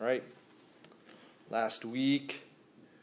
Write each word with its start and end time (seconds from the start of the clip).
Right. 0.00 0.22
Last 1.50 1.84
week, 1.84 2.40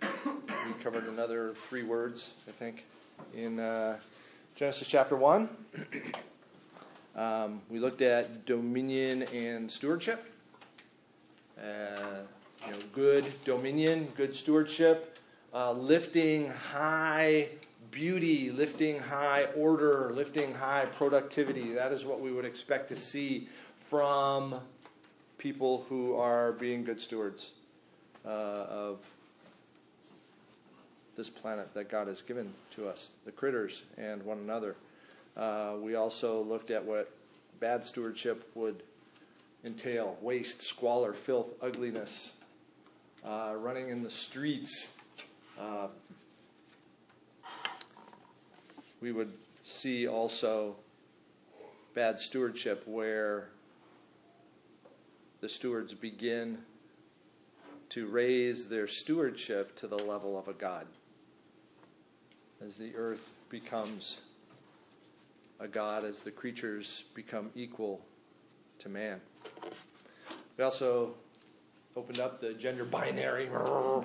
we 0.02 0.74
covered 0.84 1.06
another 1.06 1.54
three 1.54 1.84
words, 1.84 2.34
I 2.48 2.52
think, 2.52 2.86
in 3.36 3.60
uh, 3.60 3.98
Genesis 4.56 4.88
chapter 4.88 5.16
1. 5.16 5.48
Um, 7.16 7.62
we 7.70 7.78
looked 7.78 8.02
at 8.02 8.48
dominion 8.48 9.24
and 9.32 9.72
stewardship. 9.72 10.26
Uh, 11.60 12.22
you 12.66 12.72
know, 12.72 12.80
good 12.94 13.32
dominion, 13.46 14.08
good 14.18 14.36
stewardship, 14.36 15.20
uh, 15.54 15.74
lifting 15.74 16.50
high 16.50 17.50
beauty, 17.92 18.50
lifting 18.50 18.98
high 18.98 19.44
order, 19.56 20.12
lifting 20.16 20.56
high 20.56 20.86
productivity. 20.86 21.74
That 21.74 21.92
is 21.92 22.06
what 22.06 22.22
we 22.22 22.32
would 22.32 22.46
expect 22.46 22.90
to 22.90 22.96
see 22.96 23.50
from 23.88 24.60
people 25.38 25.86
who 25.90 26.16
are 26.16 26.52
being 26.54 26.84
good 26.84 27.00
stewards 27.00 27.52
uh, 28.26 28.30
of 28.30 29.00
this 31.16 31.30
planet 31.30 31.74
that 31.74 31.90
God 31.90 32.08
has 32.08 32.22
given 32.22 32.54
to 32.72 32.88
us, 32.88 33.10
the 33.26 33.32
critters 33.32 33.84
and 33.98 34.24
one 34.24 34.38
another. 34.40 34.76
Uh, 35.36 35.74
we 35.80 35.96
also 35.96 36.42
looked 36.44 36.72
at 36.72 36.84
what 36.84 37.12
bad 37.60 37.84
stewardship 37.84 38.50
would 38.56 38.84
entail 39.66 40.18
waste, 40.22 40.62
squalor, 40.62 41.14
filth, 41.14 41.54
ugliness, 41.62 42.34
uh, 43.26 43.54
running 43.58 43.90
in 43.90 44.04
the 44.04 44.10
streets. 44.10 44.96
Uh, 45.60 45.88
we 49.02 49.12
would 49.12 49.32
see 49.64 50.08
also 50.08 50.76
bad 51.94 52.20
stewardship 52.20 52.84
where 52.86 53.50
the 55.48 55.54
stewards 55.54 55.94
begin 55.94 56.58
to 57.88 58.06
raise 58.06 58.68
their 58.68 58.86
stewardship 58.86 59.74
to 59.78 59.88
the 59.88 59.96
level 59.96 60.38
of 60.38 60.50
a 60.50 60.54
god. 60.54 60.86
As 62.62 62.76
the 62.78 62.94
earth 62.98 63.32
becomes 63.48 64.18
a 65.62 65.68
god, 65.70 66.04
as 66.04 66.20
the 66.20 66.32
creatures 66.32 67.06
become 67.14 67.50
equal 67.56 68.02
to 68.80 68.90
man. 68.90 69.22
We 70.58 70.66
also 70.66 71.14
opened 71.96 72.20
up 72.20 72.42
the 72.42 72.52
gender 72.52 72.84
binary, 72.84 73.48
what 73.48 74.04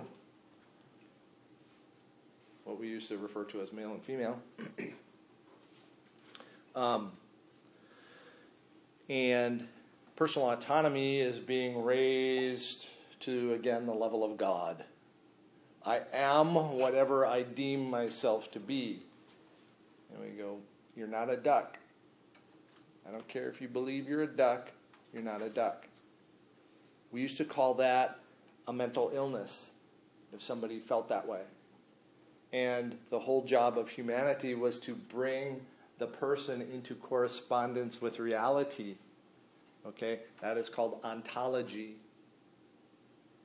we 2.79 2.87
used 2.87 3.09
to 3.09 3.19
refer 3.19 3.43
to 3.47 3.63
as 3.63 3.73
male 3.73 3.91
and 3.91 4.03
female. 4.05 4.39
um, 6.77 7.11
and 9.09 9.67
personal 10.23 10.53
autonomy 10.53 11.19
is 11.19 11.41
being 11.41 11.83
raised 11.83 12.87
to, 13.19 13.55
again, 13.55 13.87
the 13.87 13.93
level 13.93 14.23
of 14.23 14.37
God. 14.37 14.85
I 15.85 16.03
am 16.13 16.55
whatever 16.55 17.27
I 17.27 17.43
deem 17.43 17.91
myself 17.91 18.49
to 18.53 18.61
be. 18.61 19.03
And 20.13 20.23
we 20.23 20.29
go, 20.41 20.59
You're 20.95 21.09
not 21.09 21.29
a 21.29 21.37
duck. 21.37 21.77
I 23.05 23.11
don't 23.11 23.27
care 23.27 23.49
if 23.49 23.61
you 23.61 23.67
believe 23.67 24.09
you're 24.09 24.23
a 24.23 24.29
duck, 24.29 24.71
you're 25.13 25.25
not 25.25 25.43
a 25.43 25.49
duck. 25.49 25.89
We 27.11 27.21
used 27.21 27.39
to 27.39 27.45
call 27.45 27.75
that 27.75 28.21
a 28.69 28.73
mental 28.73 29.11
illness 29.13 29.73
if 30.33 30.41
somebody 30.41 30.79
felt 30.79 31.09
that 31.09 31.27
way. 31.27 31.43
And 32.53 32.97
the 33.11 33.19
whole 33.19 33.43
job 33.43 33.77
of 33.77 33.89
humanity 33.89 34.55
was 34.55 34.79
to 34.81 34.95
bring 34.95 35.63
the 35.99 36.07
person 36.07 36.61
into 36.61 36.95
correspondence 36.95 38.01
with 38.01 38.21
reality. 38.21 38.95
Okay? 39.87 40.21
That 40.41 40.57
is 40.57 40.69
called 40.69 41.01
ontology. 41.05 41.97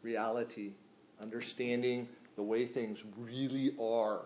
Reality. 0.02 0.72
Understanding 1.22 2.08
the 2.36 2.44
way 2.44 2.66
things 2.66 3.04
really 3.18 3.74
are. 3.82 4.22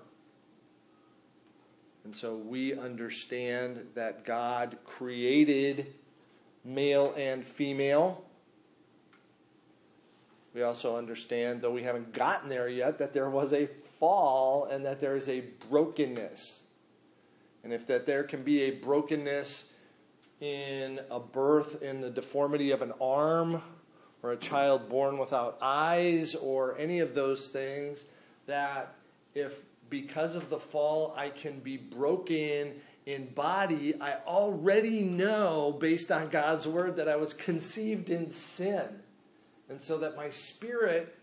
And 2.04 2.16
so 2.16 2.36
we 2.36 2.78
understand 2.78 3.86
that 3.96 4.26
God 4.26 4.78
created 4.86 5.94
male 6.66 7.14
and 7.16 7.46
female. 7.46 8.24
We 10.54 10.64
also 10.64 10.98
understand, 10.98 11.62
though 11.62 11.72
we 11.72 11.84
haven't 11.84 12.12
gotten 12.12 12.50
there 12.50 12.68
yet, 12.68 12.98
that 12.98 13.14
there 13.14 13.30
was 13.30 13.54
a 13.54 13.68
fall 14.00 14.66
and 14.66 14.86
that 14.86 15.00
there 15.00 15.16
is 15.16 15.30
a 15.30 15.44
brokenness. 15.70 16.64
And 17.64 17.72
if 17.72 17.88
that 17.88 18.06
there 18.06 18.24
can 18.24 18.44
be 18.44 18.64
a 18.64 18.72
brokenness 18.72 19.71
in 20.42 21.00
a 21.10 21.20
birth 21.20 21.82
in 21.82 22.02
the 22.02 22.10
deformity 22.10 22.72
of 22.72 22.82
an 22.82 22.92
arm 23.00 23.62
or 24.24 24.34
a 24.34 24.38
child 24.38 24.90
born 24.90 25.18
without 25.18 25.58
eyes 25.62 26.36
or 26.36 26.78
any 26.78 27.00
of 27.00 27.16
those 27.16 27.48
things, 27.48 28.06
that 28.48 28.94
if 29.34 29.62
because 29.90 30.36
of 30.36 30.50
the 30.50 30.60
fall 30.60 31.14
I 31.16 31.30
can 31.30 31.60
be 31.60 31.78
broken 31.78 32.74
in 33.06 33.28
body, 33.28 33.94
I 34.00 34.16
already 34.26 35.04
know 35.04 35.76
based 35.80 36.12
on 36.12 36.30
God's 36.30 36.68
word 36.68 36.96
that 36.98 37.08
I 37.08 37.16
was 37.16 37.34
conceived 37.34 38.10
in 38.10 38.30
sin. 38.32 38.88
And 39.70 39.82
so 39.82 40.00
that 40.00 40.16
my 40.16 40.30
spirit 40.30 41.16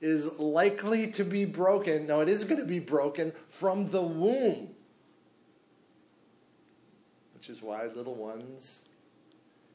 is 0.00 0.38
likely 0.38 1.08
to 1.08 1.24
be 1.24 1.44
broken. 1.44 2.06
Now, 2.06 2.20
it 2.20 2.28
is 2.28 2.44
going 2.44 2.60
to 2.60 2.66
be 2.66 2.78
broken 2.78 3.32
from 3.48 3.90
the 3.90 4.02
womb, 4.02 4.68
which 7.48 7.56
is 7.56 7.62
why 7.62 7.86
little 7.94 8.14
ones 8.14 8.82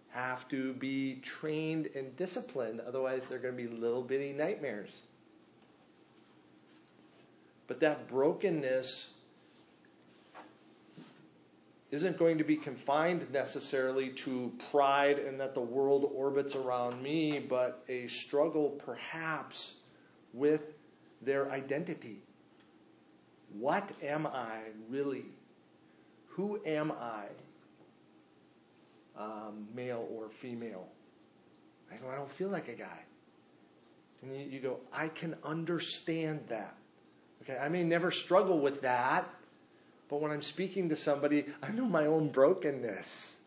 have 0.10 0.48
to 0.48 0.74
be 0.74 1.16
trained 1.24 1.90
and 1.96 2.16
disciplined. 2.16 2.80
Otherwise, 2.82 3.28
they're 3.28 3.40
going 3.40 3.58
to 3.58 3.64
be 3.64 3.68
little 3.68 4.04
bitty 4.04 4.32
nightmares. 4.32 5.02
But 7.66 7.80
that 7.80 8.08
brokenness 8.08 9.10
isn't 11.90 12.18
going 12.20 12.38
to 12.38 12.44
be 12.44 12.56
confined 12.56 13.32
necessarily 13.32 14.10
to 14.10 14.52
pride 14.72 15.18
and 15.18 15.40
that 15.40 15.56
the 15.56 15.62
world 15.62 16.12
orbits 16.14 16.56
around 16.56 17.02
me, 17.02 17.40
but 17.40 17.84
a 17.90 18.06
struggle 18.06 18.70
perhaps 18.70 19.74
with 20.32 20.74
their 21.24 21.52
identity. 21.52 22.22
What 23.58 23.92
am 24.04 24.28
I 24.28 24.60
really? 24.90 25.26
Who 26.30 26.60
am 26.66 26.92
I? 26.92 27.26
Um, 29.18 29.68
male 29.76 30.08
or 30.12 30.30
female? 30.30 30.88
I 31.92 31.98
go, 31.98 32.10
I 32.10 32.16
don't 32.16 32.32
feel 32.32 32.50
like 32.50 32.68
a 32.68 32.74
guy. 32.74 33.00
And 34.22 34.36
you, 34.36 34.46
you 34.46 34.60
go, 34.60 34.80
I 34.92 35.10
can 35.10 35.36
understand 35.44 36.42
that. 36.50 36.76
Okay, 37.44 37.58
I 37.58 37.68
may 37.68 37.84
never 37.84 38.10
struggle 38.10 38.60
with 38.60 38.82
that, 38.82 39.30
but 40.10 40.22
when 40.22 40.32
I'm 40.32 40.42
speaking 40.42 40.90
to 40.90 40.96
somebody, 40.96 41.46
I 41.62 41.72
know 41.72 41.86
my 41.86 42.06
own 42.06 42.30
brokenness. 42.30 43.38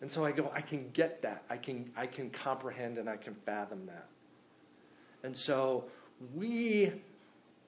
And 0.00 0.10
so 0.10 0.24
I 0.24 0.32
go, 0.32 0.50
I 0.52 0.62
can 0.62 0.90
get 0.92 1.22
that. 1.22 1.44
I 1.48 1.56
can, 1.56 1.90
I 1.96 2.06
can 2.06 2.30
comprehend 2.30 2.98
and 2.98 3.08
I 3.08 3.16
can 3.16 3.34
fathom 3.34 3.86
that. 3.86 4.08
And 5.22 5.36
so 5.36 5.84
we, 6.34 6.92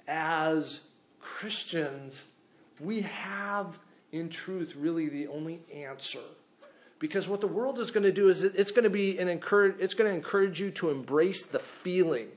as 0.09 0.81
Christians, 1.21 2.27
we 2.81 3.03
have 3.03 3.79
in 4.11 4.29
truth 4.29 4.75
really 4.77 5.09
the 5.09 5.27
only 5.29 5.61
answer. 5.73 6.21
Because 7.03 7.27
what 7.27 7.41
the 7.41 7.49
world 7.49 7.81
is 7.81 7.91
going 7.91 8.05
to 8.05 8.13
do 8.13 8.29
is 8.29 8.45
it's 8.45 8.71
going 8.71 8.85
to 8.85 8.91
be 8.91 9.19
an 9.19 9.27
encourage, 9.27 9.75
it's 9.81 9.93
going 9.93 10.09
to 10.09 10.15
encourage 10.15 10.61
you 10.61 10.71
to 10.71 10.89
embrace 10.89 11.45
the 11.45 11.59
feeling, 11.59 12.29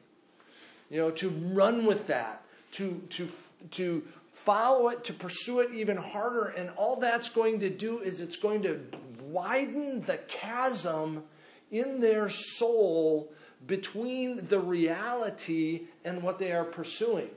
you 0.89 0.97
know, 0.97 1.11
to 1.11 1.29
run 1.29 1.85
with 1.85 2.07
that, 2.07 2.41
to 2.71 2.99
to 3.11 3.29
to 3.69 4.03
follow 4.33 4.89
it, 4.89 5.03
to 5.03 5.13
pursue 5.13 5.59
it 5.59 5.71
even 5.71 5.97
harder, 5.97 6.45
and 6.45 6.71
all 6.77 6.95
that's 6.95 7.29
going 7.29 7.59
to 7.59 7.69
do 7.69 7.99
is 7.99 8.19
it's 8.19 8.37
going 8.37 8.63
to 8.63 8.81
widen 9.21 10.01
the 10.07 10.17
chasm 10.27 11.23
in 11.69 12.01
their 12.01 12.27
soul 12.27 13.31
between 13.67 14.47
the 14.47 14.59
reality 14.59 15.81
and 16.03 16.23
what 16.23 16.39
they 16.39 16.51
are 16.51 16.65
pursuing. 16.65 17.29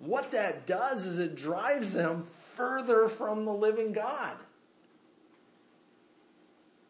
What 0.00 0.32
that 0.32 0.66
does 0.66 1.06
is 1.06 1.20
it 1.20 1.36
drives 1.36 1.92
them 1.92 2.26
further 2.60 3.08
from 3.08 3.46
the 3.46 3.52
living 3.52 3.90
God 3.90 4.34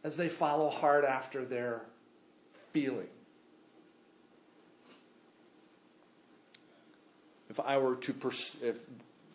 as 0.02 0.16
they 0.16 0.28
follow 0.28 0.68
hard 0.68 1.04
after 1.04 1.44
their 1.44 1.82
feeling. 2.72 3.06
If 7.48 7.60
I 7.60 7.78
were 7.78 7.94
to 7.94 8.12
pers- 8.12 8.56
if 8.60 8.78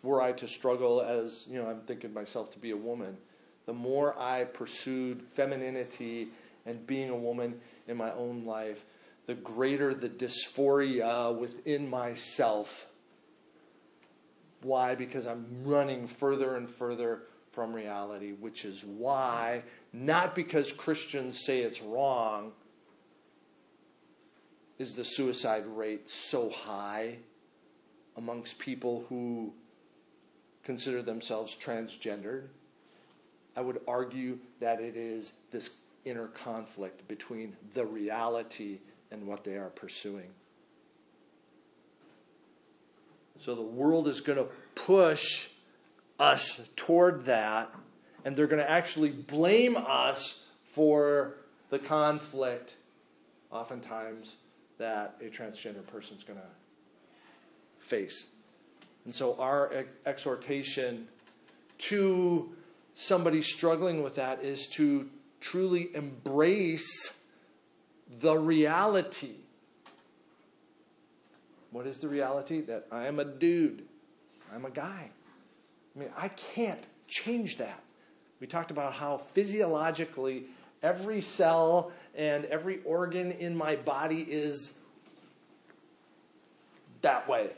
were 0.02 0.20
I 0.20 0.32
to 0.32 0.46
struggle 0.46 1.00
as, 1.00 1.46
you 1.48 1.58
know, 1.58 1.70
I'm 1.70 1.80
thinking 1.80 2.12
myself 2.12 2.52
to 2.52 2.58
be 2.58 2.70
a 2.70 2.76
woman, 2.76 3.16
the 3.64 3.72
more 3.72 4.14
I 4.18 4.44
pursued 4.44 5.22
femininity 5.32 6.28
and 6.66 6.86
being 6.86 7.08
a 7.08 7.16
woman 7.16 7.62
in 7.88 7.96
my 7.96 8.12
own 8.12 8.44
life, 8.44 8.84
the 9.24 9.34
greater 9.34 9.94
the 9.94 10.10
dysphoria 10.10 11.34
within 11.34 11.88
myself. 11.88 12.88
Why? 14.62 14.94
Because 14.94 15.26
I'm 15.26 15.46
running 15.64 16.06
further 16.06 16.56
and 16.56 16.68
further 16.68 17.22
from 17.52 17.72
reality, 17.72 18.32
which 18.32 18.64
is 18.64 18.84
why, 18.84 19.62
not 19.92 20.34
because 20.34 20.72
Christians 20.72 21.44
say 21.44 21.60
it's 21.60 21.80
wrong, 21.80 22.52
is 24.78 24.94
the 24.94 25.04
suicide 25.04 25.66
rate 25.66 26.10
so 26.10 26.50
high 26.50 27.16
amongst 28.16 28.58
people 28.58 29.06
who 29.08 29.54
consider 30.64 31.02
themselves 31.02 31.56
transgendered? 31.56 32.48
I 33.56 33.62
would 33.62 33.80
argue 33.88 34.38
that 34.60 34.80
it 34.80 34.96
is 34.96 35.32
this 35.50 35.70
inner 36.04 36.28
conflict 36.28 37.08
between 37.08 37.56
the 37.72 37.86
reality 37.86 38.80
and 39.10 39.26
what 39.26 39.44
they 39.44 39.56
are 39.56 39.70
pursuing. 39.70 40.28
So 43.40 43.54
the 43.54 43.62
world 43.62 44.08
is 44.08 44.20
going 44.20 44.38
to 44.38 44.46
push 44.74 45.48
us 46.18 46.60
toward 46.76 47.26
that, 47.26 47.72
and 48.24 48.36
they're 48.36 48.46
going 48.46 48.62
to 48.62 48.70
actually 48.70 49.10
blame 49.10 49.76
us 49.76 50.42
for 50.72 51.34
the 51.70 51.78
conflict, 51.78 52.76
oftentimes, 53.50 54.36
that 54.78 55.16
a 55.20 55.24
transgender 55.24 55.86
person 55.86 56.16
is 56.16 56.22
going 56.22 56.38
to 56.38 57.86
face. 57.86 58.26
And 59.04 59.14
so, 59.14 59.36
our 59.38 59.72
ex- 59.72 59.88
exhortation 60.04 61.08
to 61.78 62.50
somebody 62.94 63.42
struggling 63.42 64.02
with 64.02 64.16
that 64.16 64.42
is 64.42 64.66
to 64.68 65.08
truly 65.40 65.94
embrace 65.94 67.22
the 68.20 68.36
reality. 68.36 69.34
What 71.76 71.86
is 71.86 71.98
the 71.98 72.08
reality? 72.08 72.62
That 72.62 72.86
I 72.90 73.06
am 73.06 73.18
a 73.18 73.24
dude, 73.26 73.84
I'm 74.50 74.64
a 74.64 74.70
guy. 74.70 75.10
I 75.94 75.98
mean, 75.98 76.08
I 76.16 76.28
can't 76.28 76.82
change 77.06 77.58
that. 77.58 77.82
We 78.40 78.46
talked 78.46 78.70
about 78.70 78.94
how 78.94 79.18
physiologically 79.34 80.44
every 80.82 81.20
cell 81.20 81.92
and 82.14 82.46
every 82.46 82.80
organ 82.86 83.30
in 83.30 83.54
my 83.54 83.76
body 83.76 84.22
is 84.22 84.72
that 87.02 87.28
way. 87.28 87.50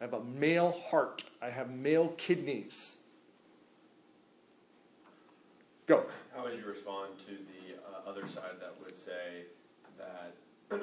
I 0.00 0.04
have 0.04 0.14
a 0.14 0.22
male 0.22 0.80
heart. 0.90 1.24
I 1.42 1.50
have 1.50 1.70
male 1.70 2.14
kidneys. 2.16 2.94
Go. 5.88 6.04
How 6.36 6.44
would 6.44 6.56
you 6.56 6.66
respond 6.66 7.18
to 7.26 7.32
the 7.32 7.74
uh, 7.74 8.08
other 8.08 8.28
side 8.28 8.60
that 8.60 8.74
would 8.84 8.94
say 8.94 9.46
that? 9.98 10.34
uh, 10.70 10.76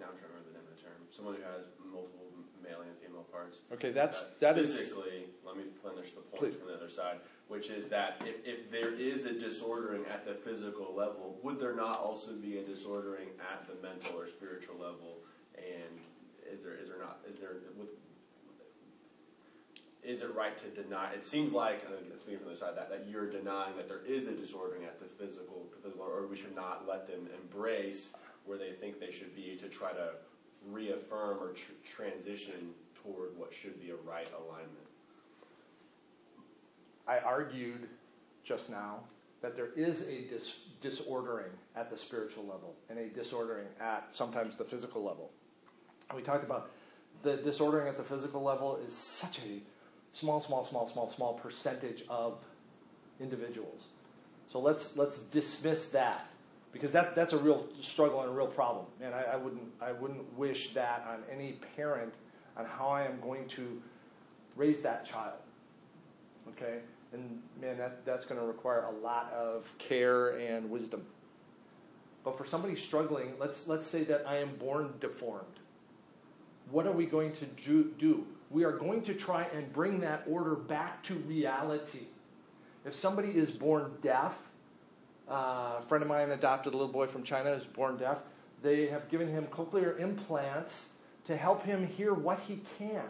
now 0.00 0.06
I'm 0.08 0.16
trying 0.16 0.32
to 0.32 0.32
remember 0.32 0.48
the 0.48 0.56
name 0.56 0.64
of 0.64 0.76
the 0.76 0.82
term. 0.82 1.00
Someone 1.20 1.36
who 1.36 1.42
has 1.42 1.66
multiple 1.84 2.32
male 2.64 2.80
and 2.80 2.96
female 3.04 3.26
parts. 3.30 3.58
Okay, 3.74 3.90
that's 3.90 4.22
that 4.22 4.40
that 4.40 4.58
is 4.58 4.74
physically. 4.74 5.26
Let 5.44 5.58
me 5.58 5.64
finish 5.82 6.12
the 6.12 6.22
point 6.22 6.40
Please. 6.40 6.56
from 6.56 6.68
the 6.68 6.74
other 6.74 6.88
side, 6.88 7.18
which 7.48 7.68
is 7.68 7.88
that 7.88 8.22
if, 8.24 8.36
if 8.46 8.70
there 8.70 8.94
is 8.94 9.26
a 9.26 9.38
disordering 9.38 10.04
at 10.10 10.24
the 10.24 10.32
physical 10.32 10.94
level, 10.96 11.38
would 11.42 11.60
there 11.60 11.76
not 11.76 12.00
also 12.00 12.32
be 12.32 12.56
a 12.56 12.62
disordering 12.62 13.28
at 13.52 13.68
the 13.68 13.74
mental 13.86 14.18
or 14.18 14.26
spiritual 14.26 14.76
level? 14.76 15.18
And 15.58 16.00
is 16.50 16.62
there 16.62 16.74
is 16.74 16.88
there 16.88 16.98
not 16.98 17.18
is 17.28 17.36
there 17.36 17.56
would, 17.76 17.88
is 20.02 20.22
it 20.22 20.34
right 20.34 20.56
to 20.56 20.82
deny? 20.82 21.12
It 21.12 21.26
seems 21.26 21.52
like, 21.52 21.84
and 21.84 22.18
speaking 22.18 22.38
from 22.38 22.48
the 22.48 22.56
side, 22.56 22.74
that, 22.76 22.88
that 22.88 23.06
you're 23.10 23.30
denying 23.30 23.76
that 23.76 23.88
there 23.88 24.04
is 24.06 24.28
a 24.28 24.32
disordering 24.32 24.84
at 24.84 24.98
the 24.98 25.04
physical, 25.22 25.66
the 25.70 25.82
physical, 25.82 26.06
or 26.06 26.26
we 26.26 26.36
should 26.36 26.56
not 26.56 26.86
let 26.88 27.06
them 27.06 27.28
embrace 27.42 28.14
where 28.46 28.56
they 28.56 28.72
think 28.72 28.98
they 28.98 29.12
should 29.12 29.36
be 29.36 29.56
to 29.60 29.68
try 29.68 29.92
to 29.92 30.12
reaffirm 30.68 31.38
or 31.40 31.52
tr- 31.52 31.72
transition 31.84 32.74
toward 33.02 33.36
what 33.36 33.52
should 33.52 33.80
be 33.80 33.90
a 33.90 33.96
right 33.96 34.30
alignment. 34.32 34.86
I 37.06 37.18
argued 37.18 37.88
just 38.44 38.70
now 38.70 39.00
that 39.42 39.56
there 39.56 39.70
is 39.74 40.02
a 40.02 40.22
dis- 40.28 40.58
disordering 40.80 41.50
at 41.74 41.90
the 41.90 41.96
spiritual 41.96 42.44
level 42.44 42.74
and 42.88 42.98
a 42.98 43.08
disordering 43.08 43.66
at 43.80 44.08
sometimes 44.12 44.56
the 44.56 44.64
physical 44.64 45.02
level. 45.02 45.30
We 46.14 46.22
talked 46.22 46.44
about 46.44 46.70
the 47.22 47.36
disordering 47.36 47.88
at 47.88 47.96
the 47.96 48.04
physical 48.04 48.42
level 48.42 48.78
is 48.84 48.92
such 48.92 49.38
a 49.38 49.60
small, 50.10 50.40
small, 50.40 50.64
small, 50.64 50.86
small, 50.86 51.08
small 51.08 51.34
percentage 51.34 52.04
of 52.08 52.38
individuals. 53.20 53.86
So 54.48 54.58
let's 54.60 54.96
let's 54.96 55.18
dismiss 55.18 55.86
that 55.90 56.26
because 56.72 56.92
that, 56.92 57.14
that's 57.14 57.32
a 57.32 57.38
real 57.38 57.66
struggle 57.80 58.20
and 58.20 58.30
a 58.30 58.32
real 58.32 58.46
problem. 58.46 58.86
And 59.00 59.14
I, 59.14 59.22
I 59.22 59.36
wouldn't 59.36 59.72
I 59.80 59.92
wouldn't 59.92 60.36
wish 60.38 60.72
that 60.74 61.06
on 61.08 61.22
any 61.32 61.58
parent 61.76 62.14
on 62.56 62.64
how 62.64 62.88
I 62.88 63.02
am 63.02 63.20
going 63.20 63.48
to 63.48 63.82
raise 64.56 64.80
that 64.80 65.04
child. 65.04 65.38
Okay? 66.50 66.78
And 67.12 67.42
man, 67.60 67.78
that, 67.78 68.04
that's 68.04 68.24
going 68.24 68.40
to 68.40 68.46
require 68.46 68.84
a 68.84 68.92
lot 69.02 69.32
of 69.32 69.72
care 69.78 70.36
and 70.38 70.70
wisdom. 70.70 71.04
But 72.24 72.36
for 72.36 72.44
somebody 72.44 72.76
struggling, 72.76 73.32
let's, 73.38 73.66
let's 73.66 73.86
say 73.86 74.04
that 74.04 74.24
I 74.26 74.38
am 74.38 74.56
born 74.56 74.94
deformed. 75.00 75.46
What 76.70 76.86
are 76.86 76.92
we 76.92 77.06
going 77.06 77.32
to 77.32 77.46
do- 77.46 77.92
do? 77.98 78.26
We 78.50 78.64
are 78.64 78.72
going 78.72 79.02
to 79.02 79.14
try 79.14 79.44
and 79.44 79.72
bring 79.72 80.00
that 80.00 80.24
order 80.28 80.54
back 80.54 81.02
to 81.04 81.14
reality. 81.14 82.06
If 82.84 82.94
somebody 82.94 83.30
is 83.30 83.50
born 83.50 83.92
deaf, 84.02 84.36
uh, 85.30 85.76
a 85.78 85.82
friend 85.82 86.02
of 86.02 86.08
mine 86.08 86.30
adopted 86.30 86.74
a 86.74 86.76
little 86.76 86.92
boy 86.92 87.06
from 87.06 87.22
China 87.22 87.54
who's 87.54 87.66
born 87.66 87.96
deaf. 87.96 88.22
They 88.62 88.86
have 88.86 89.08
given 89.08 89.28
him 89.28 89.46
cochlear 89.46 89.98
implants 89.98 90.90
to 91.24 91.36
help 91.36 91.64
him 91.64 91.86
hear 91.86 92.12
what 92.12 92.40
he 92.40 92.60
can. 92.78 93.04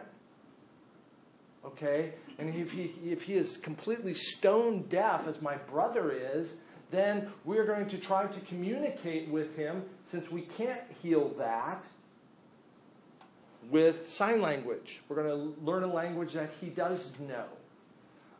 Okay? 1.65 2.13
And 2.37 2.53
if 2.55 2.71
he, 2.71 2.93
if 3.05 3.23
he 3.23 3.33
is 3.33 3.57
completely 3.57 4.13
stone 4.13 4.83
deaf, 4.83 5.27
as 5.27 5.41
my 5.41 5.55
brother 5.55 6.11
is, 6.11 6.55
then 6.91 7.31
we're 7.45 7.65
going 7.65 7.87
to 7.87 7.97
try 7.97 8.25
to 8.27 8.39
communicate 8.41 9.29
with 9.29 9.55
him, 9.55 9.83
since 10.03 10.29
we 10.29 10.41
can't 10.41 10.81
heal 11.01 11.29
that, 11.37 11.83
with 13.69 14.09
sign 14.09 14.41
language. 14.41 15.01
We're 15.07 15.15
going 15.23 15.29
to 15.29 15.61
learn 15.63 15.83
a 15.83 15.93
language 15.93 16.33
that 16.33 16.51
he 16.59 16.67
does 16.67 17.13
know. 17.19 17.45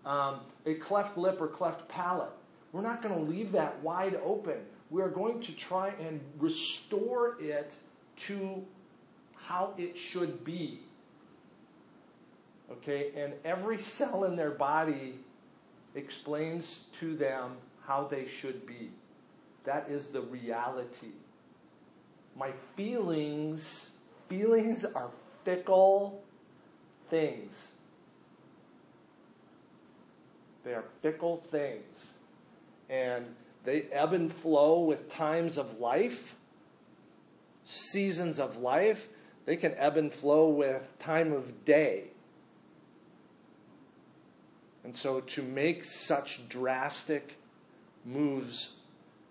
Um, 0.05 0.39
a 0.65 0.73
cleft 0.75 1.17
lip 1.17 1.39
or 1.39 1.47
cleft 1.47 1.87
palate. 1.87 2.31
We're 2.71 2.81
not 2.81 3.01
going 3.01 3.13
to 3.13 3.21
leave 3.21 3.51
that 3.51 3.81
wide 3.81 4.19
open. 4.23 4.57
We 4.89 5.01
are 5.01 5.09
going 5.09 5.41
to 5.41 5.51
try 5.53 5.93
and 5.99 6.21
restore 6.37 7.37
it 7.41 7.75
to 8.17 8.65
how 9.35 9.73
it 9.77 9.97
should 9.97 10.43
be. 10.43 10.81
Okay, 12.71 13.11
and 13.15 13.33
every 13.43 13.79
cell 13.79 14.23
in 14.23 14.35
their 14.35 14.51
body 14.51 15.19
explains 15.95 16.83
to 16.93 17.15
them 17.15 17.57
how 17.85 18.05
they 18.05 18.25
should 18.25 18.65
be. 18.65 18.91
That 19.65 19.89
is 19.89 20.07
the 20.07 20.21
reality. 20.21 21.11
My 22.35 22.51
feelings, 22.75 23.89
feelings 24.29 24.85
are 24.85 25.11
fickle 25.43 26.23
things. 27.09 27.73
They 30.63 30.73
are 30.73 30.85
fickle 31.01 31.43
things. 31.51 32.11
And 32.91 33.25
they 33.63 33.83
ebb 33.91 34.13
and 34.13 34.31
flow 34.31 34.81
with 34.81 35.09
times 35.09 35.57
of 35.57 35.79
life, 35.79 36.35
seasons 37.65 38.39
of 38.39 38.57
life. 38.57 39.07
They 39.45 39.55
can 39.55 39.73
ebb 39.77 39.97
and 39.97 40.13
flow 40.13 40.49
with 40.49 40.83
time 40.99 41.33
of 41.33 41.65
day. 41.65 42.11
And 44.83 44.95
so 44.95 45.21
to 45.21 45.41
make 45.41 45.85
such 45.85 46.47
drastic 46.49 47.37
moves 48.05 48.73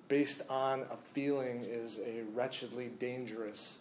based 0.08 0.42
on 0.48 0.82
a 0.90 0.96
feeling 1.14 1.64
is 1.68 1.98
a 1.98 2.22
wretchedly 2.34 2.90
dangerous 2.98 3.78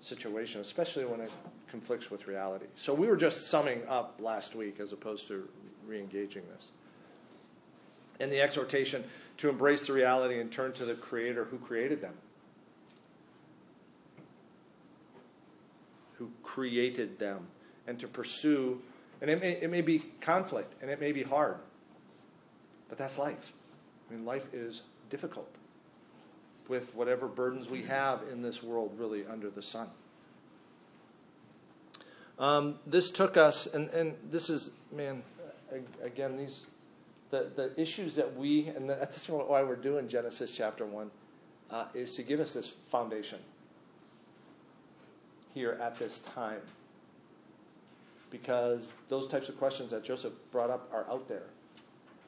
situation, 0.00 0.60
especially 0.60 1.04
when 1.04 1.20
it 1.20 1.30
conflicts 1.68 2.10
with 2.10 2.26
reality. 2.26 2.66
So 2.76 2.94
we 2.94 3.08
were 3.08 3.16
just 3.16 3.48
summing 3.48 3.82
up 3.88 4.16
last 4.20 4.54
week 4.54 4.80
as 4.80 4.92
opposed 4.92 5.28
to 5.28 5.48
re 5.86 5.98
engaging 5.98 6.42
this. 6.54 6.70
And 8.20 8.32
the 8.32 8.40
exhortation 8.40 9.04
to 9.38 9.48
embrace 9.48 9.86
the 9.86 9.92
reality 9.92 10.40
and 10.40 10.50
turn 10.50 10.72
to 10.74 10.84
the 10.84 10.94
Creator 10.94 11.44
who 11.44 11.58
created 11.58 12.00
them, 12.00 12.14
who 16.14 16.30
created 16.42 17.18
them, 17.18 17.46
and 17.86 17.98
to 18.00 18.08
pursue. 18.08 18.80
And 19.20 19.30
it 19.30 19.40
may, 19.40 19.52
it 19.52 19.70
may 19.70 19.80
be 19.80 20.00
conflict 20.20 20.74
and 20.82 20.90
it 20.90 21.00
may 21.00 21.12
be 21.12 21.22
hard, 21.22 21.56
but 22.88 22.98
that's 22.98 23.18
life. 23.18 23.52
I 24.08 24.14
mean, 24.14 24.24
life 24.24 24.52
is 24.52 24.82
difficult 25.10 25.54
with 26.68 26.94
whatever 26.94 27.26
burdens 27.26 27.68
we 27.68 27.82
have 27.84 28.20
in 28.30 28.42
this 28.42 28.62
world, 28.62 28.92
really, 28.98 29.24
under 29.26 29.50
the 29.50 29.62
sun. 29.62 29.88
Um, 32.38 32.78
this 32.86 33.10
took 33.10 33.36
us, 33.36 33.66
and, 33.66 33.88
and 33.88 34.14
this 34.30 34.48
is, 34.50 34.70
man, 34.92 35.22
again, 36.02 36.36
these 36.36 36.66
the, 37.30 37.50
the 37.54 37.80
issues 37.80 38.16
that 38.16 38.36
we, 38.36 38.68
and 38.68 38.88
that's 38.88 39.28
why 39.28 39.62
we're 39.62 39.76
doing 39.76 40.08
Genesis 40.08 40.52
chapter 40.52 40.86
1, 40.86 41.10
uh, 41.70 41.84
is 41.94 42.14
to 42.14 42.22
give 42.22 42.40
us 42.40 42.54
this 42.54 42.68
foundation 42.90 43.38
here 45.54 45.78
at 45.80 45.98
this 45.98 46.20
time. 46.20 46.60
Because 48.30 48.92
those 49.08 49.26
types 49.26 49.48
of 49.48 49.58
questions 49.58 49.90
that 49.90 50.04
Joseph 50.04 50.32
brought 50.52 50.70
up 50.70 50.88
are 50.92 51.06
out 51.10 51.28
there. 51.28 51.46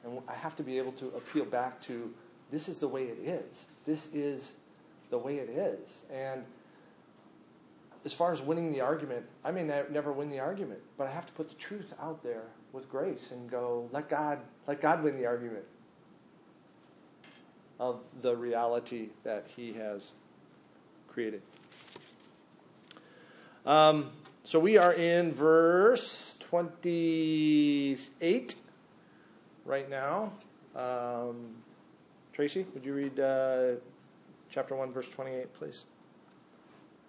And 0.03 0.19
I 0.27 0.33
have 0.33 0.55
to 0.55 0.63
be 0.63 0.77
able 0.79 0.93
to 0.93 1.07
appeal 1.09 1.45
back 1.45 1.79
to 1.81 2.11
this 2.51 2.67
is 2.67 2.79
the 2.79 2.87
way 2.87 3.03
it 3.03 3.19
is. 3.19 3.65
This 3.85 4.07
is 4.13 4.51
the 5.11 5.17
way 5.17 5.37
it 5.37 5.49
is. 5.49 6.01
And 6.11 6.43
as 8.03 8.13
far 8.13 8.31
as 8.31 8.41
winning 8.41 8.71
the 8.71 8.81
argument, 8.81 9.25
I 9.43 9.51
may 9.51 9.63
ne- 9.63 9.83
never 9.91 10.11
win 10.11 10.31
the 10.31 10.39
argument, 10.39 10.79
but 10.97 11.07
I 11.07 11.11
have 11.11 11.27
to 11.27 11.33
put 11.33 11.49
the 11.49 11.55
truth 11.55 11.93
out 12.01 12.23
there 12.23 12.45
with 12.73 12.89
grace 12.89 13.31
and 13.31 13.49
go, 13.49 13.87
let 13.91 14.09
God, 14.09 14.39
let 14.67 14.81
God 14.81 15.01
win 15.03 15.17
the 15.17 15.25
argument 15.25 15.63
of 17.79 18.01
the 18.21 18.35
reality 18.35 19.09
that 19.23 19.47
He 19.55 19.71
has 19.73 20.11
created. 21.07 21.41
Um, 23.65 24.11
so 24.43 24.59
we 24.59 24.77
are 24.77 24.93
in 24.93 25.33
verse 25.33 26.35
28 26.39 28.55
right 29.65 29.89
now. 29.89 30.33
Um, 30.75 31.55
Tracy, 32.33 32.65
would 32.73 32.85
you 32.85 32.93
read 32.93 33.19
uh, 33.19 33.71
chapter 34.49 34.75
1, 34.75 34.93
verse 34.93 35.09
28, 35.09 35.53
please? 35.53 35.83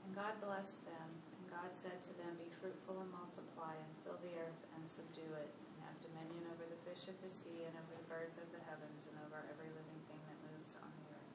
And 0.07 0.16
God 0.16 0.33
blessed 0.45 0.85
them, 0.85 1.09
and 1.38 1.50
God 1.50 1.71
said 1.73 2.02
to 2.02 2.09
them, 2.19 2.35
Be 2.38 2.50
fruitful 2.61 3.00
and 3.00 3.11
multiply, 3.12 3.73
and 3.73 3.95
fill 4.04 4.19
the 4.21 4.35
earth 4.42 4.66
and 4.76 4.87
subdue 4.87 5.33
it, 5.38 5.47
and 5.47 5.87
have 5.87 5.95
dominion 6.02 6.45
over 6.50 6.64
the 6.69 6.76
fish 6.93 7.09
of 7.09 7.17
the 7.25 7.31
sea, 7.31 7.65
and 7.65 7.73
over 7.73 7.97
the 7.97 8.05
birds 8.09 8.37
of 8.37 8.45
the 8.53 8.59
heavens, 8.69 9.07
and 9.09 9.17
over 9.25 9.41
every 9.49 9.69
living 9.73 10.01
thing 10.09 10.21
that 10.29 10.37
moves 10.53 10.77
on 10.83 10.91
the 11.01 11.09
earth. 11.17 11.33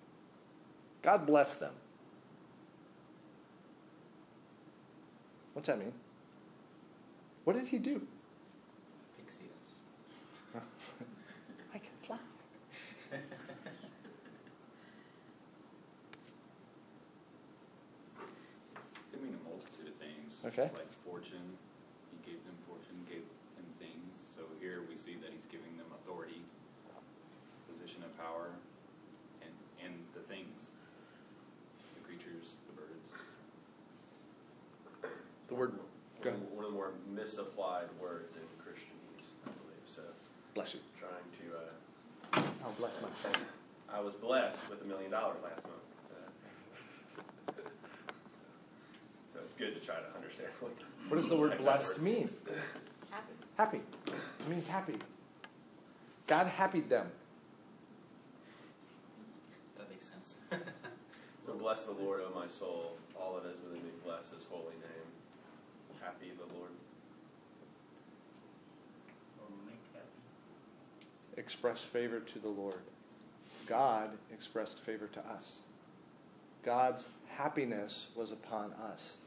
God 1.02 1.26
bless 1.26 1.56
them. 1.56 1.74
What's 5.54 5.68
that 5.68 5.80
mean? 5.80 5.94
What 7.46 7.56
did 7.56 7.68
he 7.68 7.80
do? 7.80 8.06
Pixie 9.18 9.50
dust. 9.50 9.82
I 11.74 11.80
can 11.80 11.90
fly. 12.04 12.20
Could 19.12 19.24
mean 19.24 19.34
a 19.34 19.50
multitude 19.50 19.88
of 19.88 19.96
things. 19.96 20.38
Okay. 20.46 20.70
Like 20.76 20.92
fortune, 21.04 21.58
he 22.12 22.18
gave 22.30 22.46
them 22.46 22.54
fortune, 22.68 23.02
gave 23.10 23.24
them 23.56 23.66
things. 23.80 24.14
So 24.38 24.44
here 24.62 24.84
we 24.88 24.96
see 24.96 25.16
that 25.22 25.34
he's 25.34 25.50
giving 25.50 25.78
them 25.78 25.88
authority, 25.98 26.42
position 27.66 28.04
of 28.04 28.14
power, 28.18 28.54
and 29.42 29.50
and 29.84 29.94
the 30.14 30.22
things, 30.22 30.78
the 31.96 32.02
creatures, 32.06 32.62
the 32.70 32.76
birds. 32.78 33.10
The 35.47 35.47
word 35.58 35.74
Go 36.22 36.30
ahead. 36.30 36.42
One 36.52 36.66
of 36.66 36.72
the 36.72 36.76
more 36.76 36.92
misapplied 37.14 37.88
words 38.02 38.36
in 38.36 38.42
Christianese, 38.64 39.30
I 39.46 39.50
believe. 39.50 39.86
So, 39.86 40.02
bless 40.56 40.74
you. 40.74 40.80
trying 41.00 41.12
to. 41.38 42.42
Uh, 42.42 42.50
I'll 42.64 42.72
bless 42.74 43.00
my 43.02 43.10
son. 43.22 43.40
I 43.94 44.00
was 44.00 44.14
blessed 44.16 44.70
with 44.70 44.82
a 44.82 44.86
million 44.86 45.12
dollars 45.12 45.38
last 45.44 45.62
month. 45.64 45.76
Uh, 47.48 47.52
so 49.34 49.40
it's 49.44 49.54
good 49.54 49.80
to 49.80 49.86
try 49.86 49.96
to 49.96 50.16
understand 50.16 50.50
what. 50.60 50.74
What 51.08 51.18
does 51.18 51.30
the 51.30 51.38
word 51.38 51.58
blessed 51.60 52.00
word 52.00 52.02
mean? 52.04 52.30
Happy. 53.12 53.34
Happy. 53.58 53.82
It 54.08 54.50
means 54.50 54.68
happy. 54.68 54.96
God 56.26 56.48
happied 56.48 56.90
them. 56.90 57.12
That 59.78 59.90
makes 59.90 60.10
sense. 60.10 60.36
So 61.46 61.54
bless 61.54 61.84
the 61.84 61.94
Lord, 61.94 62.20
O 62.20 62.38
my 62.38 62.46
soul. 62.46 62.98
All 63.18 63.40
that 63.40 63.50
is 63.50 63.58
within 63.64 63.82
me, 63.86 63.92
bless 64.04 64.32
His 64.32 64.44
holy 64.52 64.76
name. 64.84 65.07
The 66.20 66.54
Lord. 66.56 66.72
Express 71.36 71.82
favor 71.82 72.20
to 72.20 72.40
the 72.40 72.48
Lord. 72.48 72.82
God 73.68 74.12
expressed 74.32 74.80
favor 74.80 75.08
to 75.08 75.20
us. 75.20 75.54
God's 76.64 77.08
happiness 77.30 78.08
was 78.16 78.32
upon 78.32 78.74
us. 78.92 79.18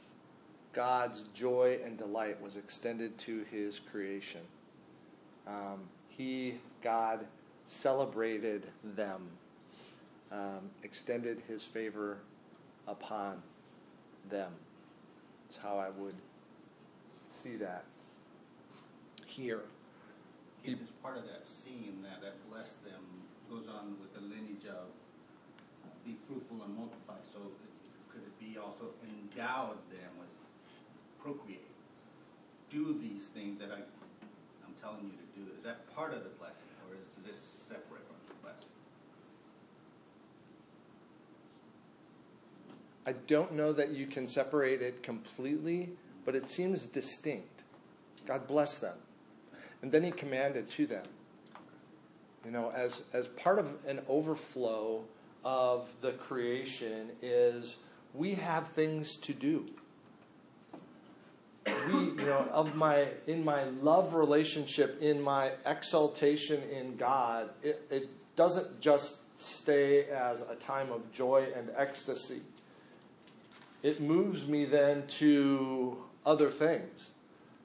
God's 0.73 1.25
joy 1.35 1.79
and 1.85 1.99
delight 1.99 2.41
was 2.41 2.57
extended 2.57 3.19
to 3.19 3.45
his 3.51 3.79
creation. 3.79 4.41
Um, 5.47 5.81
he, 6.09 6.55
God, 6.83 7.27
celebrated 7.67 8.67
them, 8.97 9.23
um, 10.33 10.71
extended 10.83 11.43
his 11.49 11.63
favor 11.63 12.19
upon 12.87 13.43
them. 14.29 14.53
That's 15.49 15.59
how 15.63 15.79
I 15.79 15.91
would 15.91 16.15
see 17.41 17.57
that 17.57 17.85
here. 19.27 19.63
It 20.63 20.77
is 20.77 20.91
part 21.03 21.17
of 21.17 21.25
that 21.25 21.49
scene 21.49 22.05
that, 22.05 22.21
that 22.21 22.37
blessed 22.51 22.85
them, 22.85 23.01
goes 23.49 23.67
on 23.67 23.97
with 23.97 24.13
the 24.13 24.21
lineage 24.21 24.69
of 24.69 24.93
uh, 25.85 25.89
be 26.05 26.17
fruitful 26.29 26.61
and 26.63 26.77
multiply. 26.77 27.17
So 27.33 27.41
it- 27.41 27.71
could 28.13 28.23
it 28.23 28.39
be 28.41 28.59
also 28.59 28.91
endowed 29.07 29.79
them 29.89 30.11
with 30.19 30.29
procreate? 31.23 31.71
Do 32.71 32.99
these 33.01 33.29
things 33.29 33.61
that 33.61 33.71
I, 33.71 33.77
I'm 34.67 34.75
telling 34.83 35.05
you 35.05 35.13
to 35.13 35.39
do. 35.39 35.57
Is 35.57 35.63
that 35.63 35.89
part 35.95 36.13
of 36.13 36.25
the 36.25 36.31
blessing 36.31 36.67
or 36.89 36.97
is 36.97 37.15
this 37.25 37.39
separate 37.69 38.03
from 38.05 38.17
the 38.27 38.35
blessing? 38.43 38.69
I 43.07 43.13
don't 43.29 43.53
know 43.53 43.73
that 43.73 43.91
you 43.91 44.07
can 44.07 44.27
separate 44.27 44.83
it 44.83 45.05
completely, 45.05 45.91
but 46.31 46.37
it 46.37 46.49
seems 46.49 46.87
distinct. 46.87 47.65
God 48.25 48.47
bless 48.47 48.79
them. 48.79 48.95
And 49.83 49.91
then 49.91 50.05
he 50.05 50.13
commanded 50.13 50.71
to 50.71 50.87
them. 50.87 51.03
You 52.45 52.53
know, 52.53 52.71
as, 52.71 53.03
as 53.13 53.27
part 53.27 53.59
of 53.59 53.67
an 53.85 53.99
overflow 54.07 55.03
of 55.45 55.93
the 56.03 56.13
creation 56.13 57.09
is 57.21 57.79
we 58.15 58.35
have 58.35 58.69
things 58.69 59.17
to 59.17 59.33
do. 59.35 59.67
We, 61.67 61.73
you 61.95 62.15
know, 62.15 62.47
of 62.53 62.77
my 62.77 63.09
in 63.27 63.45
my 63.45 63.65
love 63.65 64.15
relationship, 64.15 65.03
in 65.03 65.21
my 65.21 65.51
exaltation 65.67 66.63
in 66.71 66.97
God, 66.97 67.51
it, 67.61 67.83
it 67.91 68.09
doesn't 68.37 68.81
just 68.81 69.17
stay 69.37 70.05
as 70.05 70.43
a 70.43 70.55
time 70.55 70.93
of 70.93 71.11
joy 71.13 71.49
and 71.57 71.73
ecstasy 71.77 72.43
it 73.83 74.01
moves 74.01 74.47
me 74.47 74.65
then 74.65 75.07
to 75.07 75.97
other 76.25 76.51
things. 76.51 77.11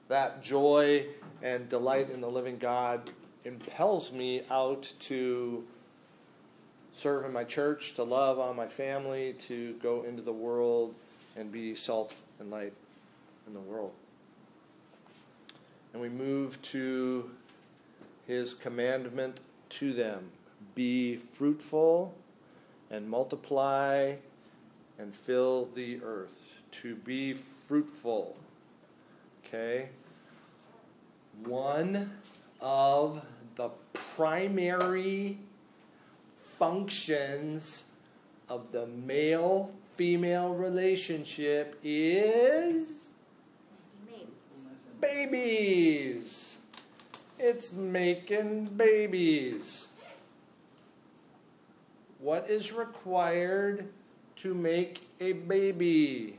That 0.08 0.42
joy 0.42 1.06
and 1.42 1.68
delight 1.68 2.10
in 2.10 2.20
the 2.20 2.28
living 2.28 2.58
God 2.58 3.10
impels 3.44 4.12
me 4.12 4.42
out 4.50 4.92
to 5.00 5.64
serve 6.94 7.24
in 7.24 7.32
my 7.32 7.44
church, 7.44 7.94
to 7.94 8.02
love 8.02 8.38
on 8.38 8.56
my 8.56 8.68
family, 8.68 9.34
to 9.40 9.74
go 9.82 10.04
into 10.04 10.22
the 10.22 10.32
world 10.32 10.94
and 11.36 11.52
be 11.52 11.74
salt 11.74 12.14
and 12.40 12.50
light 12.50 12.72
in 13.46 13.54
the 13.54 13.60
world. 13.60 13.92
And 15.92 16.00
we 16.00 16.08
move 16.08 16.60
to 16.62 17.30
his 18.26 18.54
commandment 18.54 19.40
to 19.68 19.92
them 19.92 20.30
be 20.74 21.16
fruitful 21.16 22.14
and 22.90 23.08
multiply 23.08 24.14
and 24.98 25.14
fill 25.14 25.68
the 25.74 26.00
earth. 26.02 26.30
To 26.82 26.94
be 26.94 27.32
fruitful. 27.32 28.36
Okay? 29.56 29.88
One 31.44 32.12
of 32.60 33.22
the 33.54 33.70
primary 34.14 35.38
functions 36.58 37.84
of 38.48 38.70
the 38.72 38.86
male 38.86 39.70
female 39.96 40.54
relationship 40.54 41.78
is 41.82 43.06
babies. 45.00 46.58
It's 47.38 47.72
making 47.72 48.66
babies. 48.76 49.88
What 52.18 52.48
is 52.50 52.72
required 52.72 53.88
to 54.36 54.54
make 54.54 55.00
a 55.20 55.32
baby? 55.32 56.38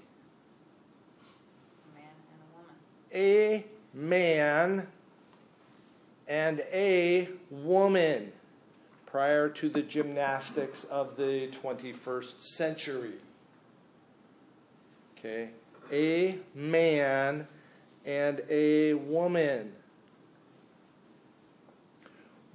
A 1.86 1.96
man 1.96 2.06
and 2.10 3.07
a 3.18 3.66
man 3.94 4.88
and 6.28 6.60
a 6.72 7.28
woman 7.50 8.32
prior 9.08 9.50
to 9.50 9.70
the 9.70 9.82
gymnastics 9.82 10.84
of 10.84 11.18
the 11.18 11.50
21st 11.64 12.40
century. 12.40 13.14
Okay? 15.18 15.50
A 15.92 16.38
man 16.54 17.48
and 18.06 18.42
a 18.50 18.94
woman. 18.94 19.74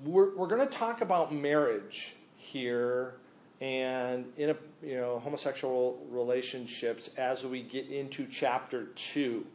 We're, 0.05 0.37
we're 0.37 0.47
going 0.47 0.67
to 0.67 0.73
talk 0.73 1.01
about 1.01 1.35
marriage 1.35 2.15
here 2.37 3.15
and 3.61 4.27
in 4.37 4.51
a 4.51 4.57
you 4.83 4.97
know 4.97 5.21
homosexual 5.21 6.05
relationships 6.11 7.11
as 7.17 7.47
we 7.47 7.63
get 7.63 7.87
into 7.89 8.27
chapter 8.27 8.87
2 8.97 9.47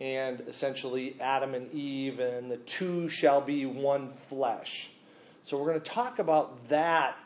and 0.00 0.40
essentially 0.46 1.16
Adam 1.20 1.54
and 1.54 1.72
Eve, 1.72 2.20
and 2.20 2.50
the 2.50 2.58
two 2.58 3.08
shall 3.08 3.40
be 3.40 3.66
one 3.66 4.12
flesh. 4.28 4.90
So 5.42 5.58
we're 5.58 5.68
going 5.68 5.80
to 5.80 5.90
talk 5.90 6.18
about 6.18 6.68
that 6.68 7.16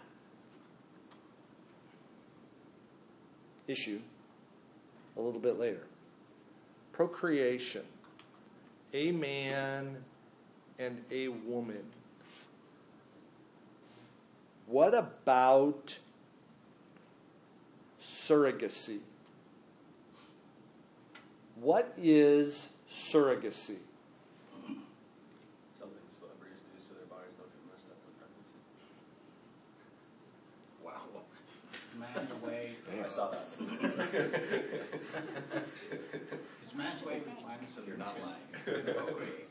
issue 3.69 4.00
a 5.17 5.21
little 5.21 5.41
bit 5.41 5.59
later. 5.59 5.85
Procreation. 6.93 7.83
A 8.95 9.12
man 9.12 9.97
and 10.79 11.02
a 11.11 11.29
woman. 11.29 11.83
What 14.67 14.95
about 14.95 15.99
surrogacy? 18.00 19.00
What 21.62 21.95
is 21.97 22.69
surrogacy? 22.90 23.78
Something 25.78 26.02
celebrities 26.11 26.59
do 26.66 26.83
so 26.83 26.95
their 26.99 27.07
bodies 27.07 27.38
don't 27.38 27.47
get 27.54 27.62
messed 27.71 27.87
up 27.87 28.02
with 28.02 28.19
pregnancy. 28.19 28.59
Man's 32.02 32.35
way. 32.42 32.75
I 32.99 33.07
saw 33.07 33.31
that. 33.31 33.47
It's 36.64 36.75
man's 36.75 37.04
way 37.04 37.19
of 37.19 37.23
finding 37.47 37.69
solutions. 37.73 37.87
You're 37.87 37.97
not 37.97 38.16
lying. 38.21 38.85
to 38.85 38.95
procreate. 38.95 39.47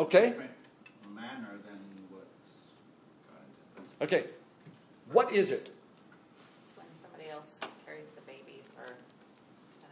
Okay? 0.00 0.30
Different 0.30 0.50
manner 1.14 1.60
than 1.64 1.78
what's 2.10 2.26
God 3.30 3.46
intended. 3.76 4.02
Okay. 4.02 4.30
What 5.12 5.32
is 5.32 5.52
it? 5.52 5.70
It's 6.64 6.76
when 6.76 6.86
somebody 6.92 7.30
else 7.30 7.60
carries 7.86 8.10
the 8.10 8.22
baby 8.22 8.64
for 8.74 8.94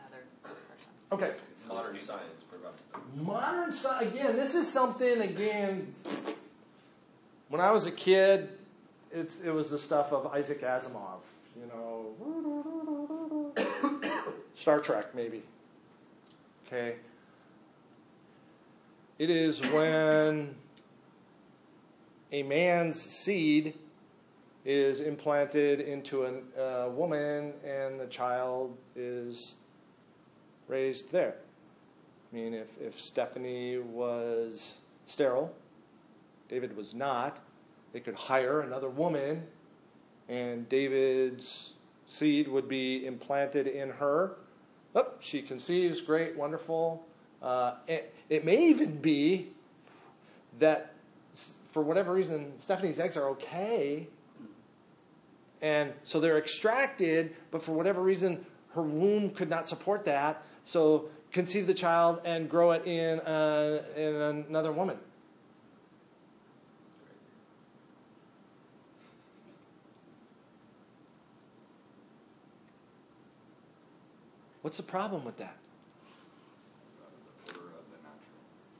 another 0.01 0.25
person. 0.43 0.91
Okay. 1.13 1.35
Modern 1.75 1.99
science 1.99 2.43
provides 2.51 2.83
that. 2.93 3.23
Modern 3.23 3.73
science, 3.73 4.13
again, 4.13 4.37
this 4.37 4.55
is 4.55 4.69
something, 4.69 5.21
again, 5.21 5.93
when 7.49 7.61
I 7.61 7.71
was 7.71 7.87
a 7.87 7.93
kid, 7.93 8.49
it's, 9.13 9.41
it 9.41 9.51
was 9.51 9.71
the 9.71 9.79
stuff 9.79 10.13
of 10.13 10.27
Isaac 10.29 10.63
Asimov, 10.63 11.21
you 11.57 11.67
know, 11.67 13.53
Star 14.55 14.81
Trek, 14.81 15.15
maybe. 15.15 15.43
Okay. 16.67 16.97
It 19.19 19.31
is 19.31 19.61
when 19.61 20.55
a 22.33 22.43
man's 22.43 23.01
seed 23.01 23.75
is 24.65 25.01
implanted 25.01 25.81
into 25.81 26.25
a 26.25 26.87
uh, 26.87 26.89
woman 26.91 27.53
and 27.65 27.99
the 27.99 28.07
child 28.07 28.77
is 28.95 29.57
raised 30.69 31.11
there. 31.11 31.37
I 32.33 32.37
mean, 32.37 32.55
if, 32.55 32.69
if 32.81 33.01
Stephanie 33.01 33.79
was 33.79 34.77
sterile, 35.07 35.53
David 36.49 36.77
was 36.77 36.95
not, 36.95 37.39
they 37.93 38.01
could 38.01 38.15
hire 38.15 38.61
another 38.61 38.89
woman, 38.89 39.43
and 40.29 40.69
David's 40.69 41.73
seed 42.07 42.47
would 42.47 42.69
be 42.69 43.05
implanted 43.05 43.67
in 43.67 43.91
her. 43.91 44.37
Oh, 44.95 45.09
she 45.19 45.43
conceives, 45.43 46.01
great, 46.01 46.37
wonderful. 46.37 47.05
Uh, 47.43 47.75
it, 47.89 48.15
it 48.29 48.45
may 48.45 48.65
even 48.67 48.97
be 48.97 49.49
that, 50.61 50.95
for 51.73 51.83
whatever 51.83 52.13
reason, 52.13 52.53
Stephanie's 52.59 53.01
eggs 53.01 53.17
are 53.17 53.29
okay, 53.31 54.07
and 55.63 55.93
so 56.05 56.21
they're 56.21 56.39
extracted, 56.39 57.35
but 57.51 57.63
for 57.63 57.73
whatever 57.73 58.03
reason, 58.03 58.45
her 58.75 58.83
womb 58.83 59.31
could 59.31 59.51
not 59.51 59.69
support 59.69 60.05
that. 60.05 60.43
So 60.65 61.09
conceive 61.33 61.67
the 61.67 61.75
child 61.75 62.21
and 62.25 62.49
grow 62.49 62.73
it 62.73 62.87
in, 62.87 63.21
uh, 63.21 63.83
in 63.97 64.15
another 64.49 64.73
woman. 64.73 64.99
What's 74.63 74.77
the 74.77 74.83
problem 74.83 75.25
with 75.25 75.39
that? 75.39 75.57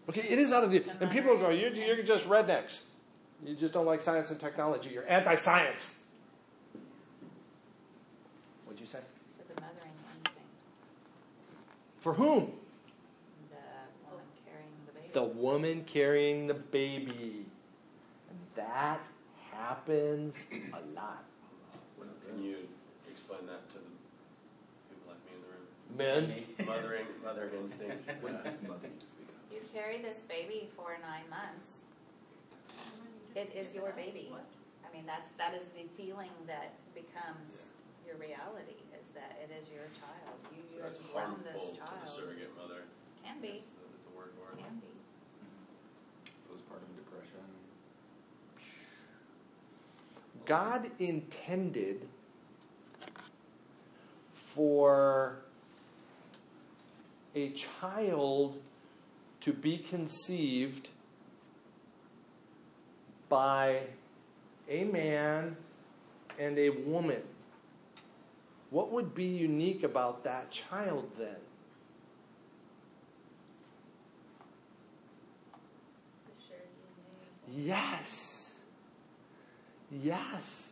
Okay, 0.09 0.23
it 0.29 0.39
is 0.39 0.53
out 0.53 0.65
of 0.65 0.73
the. 0.73 0.85
And 1.01 1.11
people 1.11 1.37
go, 1.39 1.51
you're, 1.51 1.71
you're 1.71 2.03
just 2.03 2.29
rednecks. 2.29 2.83
You 3.45 3.55
just 3.55 3.73
don't 3.73 3.87
like 3.87 4.01
science 4.01 4.31
and 4.31 4.39
technology. 4.39 4.91
You're 4.91 5.09
anti 5.09 5.35
science. 5.37 6.01
What'd 8.65 8.81
you 8.81 8.87
say? 8.87 8.99
So 9.31 9.43
the 9.49 9.61
mothering 9.61 9.93
instinct, 10.17 10.39
For 12.01 12.15
whom? 12.15 12.53
the 13.53 13.53
woman 14.13 14.35
carrying 14.47 14.87
the 14.87 14.93
baby. 14.93 15.11
The 15.13 15.23
woman 15.23 15.85
carrying 15.85 16.47
the 16.47 16.55
baby. 16.55 17.47
And 18.31 18.39
that 18.55 19.01
happens 19.53 20.47
a 20.51 20.95
lot. 20.95 21.25
Can 22.27 22.43
you 22.43 22.57
explain 23.11 23.41
that 23.47 23.69
to 23.71 23.75
the 23.75 23.81
people 24.89 25.09
like 25.09 25.21
me 25.27 25.33
in 25.35 25.43
the 25.43 25.49
room? 25.51 26.47
Men. 26.57 26.67
Mothering, 26.67 27.07
mothering 27.23 27.51
instinct. 27.61 28.09
You 29.53 29.59
carry 29.75 30.01
this 30.01 30.21
baby 30.29 30.69
for 30.77 30.97
nine 31.03 31.29
months. 31.29 31.79
It 33.35 33.53
is 33.55 33.75
your 33.75 33.93
baby. 33.93 34.33
I 34.89 34.97
mean, 34.97 35.05
that's 35.07 35.31
that 35.39 35.55
is 35.55 35.65
the 35.75 35.87
feeling 35.97 36.31
that 36.47 36.73
becomes 36.95 37.71
your 38.07 38.17
reality. 38.17 38.77
Is 38.99 39.07
that 39.15 39.39
it 39.43 39.51
is 39.59 39.69
your 39.71 39.87
child. 39.99 40.37
You, 40.53 40.63
you 40.75 40.79
So 40.79 40.83
have 40.85 40.93
it's 40.93 41.01
grown 41.13 41.25
harmful 41.25 41.53
this 41.53 41.71
to 41.71 41.75
the 41.75 41.79
child. 41.81 42.09
surrogate 42.09 42.53
mother. 42.57 42.83
Can 43.25 43.41
be. 43.41 43.49
That's 43.49 43.67
the, 43.67 43.85
that's 43.91 44.05
the 44.11 44.17
word 44.17 44.31
for 44.37 44.53
it. 44.57 44.63
Can 44.63 44.77
be. 44.81 44.93
Postpartum 46.49 46.93
depression. 46.97 47.45
God 50.45 50.91
intended 50.99 52.07
for 54.33 55.37
a 57.35 57.51
child 57.51 58.59
to 59.41 59.53
be 59.53 59.79
conceived 59.79 60.91
by 63.29 63.81
a 64.69 64.85
man 64.85 65.57
and 66.39 66.59
a 66.59 66.71
woman. 66.71 67.23
What 68.71 68.93
would 68.93 69.15
be 69.15 69.25
unique 69.25 69.83
about 69.83 70.25
that 70.25 70.51
child 70.51 71.11
then? 71.19 71.29
The. 77.49 77.61
Yes. 77.63 78.61
Yes. 79.91 80.71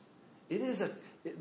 It 0.49 0.61
is 0.61 0.81
a 0.81 0.91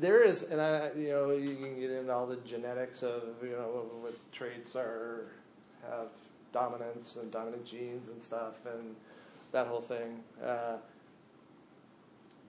there 0.00 0.22
is 0.22 0.42
and 0.42 0.60
I 0.60 0.90
you 0.96 1.10
know 1.10 1.30
you 1.30 1.54
can 1.56 1.78
get 1.78 1.90
into 1.90 2.12
all 2.12 2.26
the 2.26 2.36
genetics 2.36 3.02
of 3.02 3.22
you 3.42 3.52
know 3.52 3.86
what 4.00 4.14
traits 4.32 4.74
are 4.74 5.26
have 5.88 6.08
dominance 6.52 7.16
and 7.20 7.30
dominant 7.30 7.64
genes 7.64 8.08
and 8.08 8.20
stuff 8.20 8.54
and 8.66 8.96
that 9.52 9.66
whole 9.68 9.80
thing. 9.80 10.18
Uh, 10.44 10.76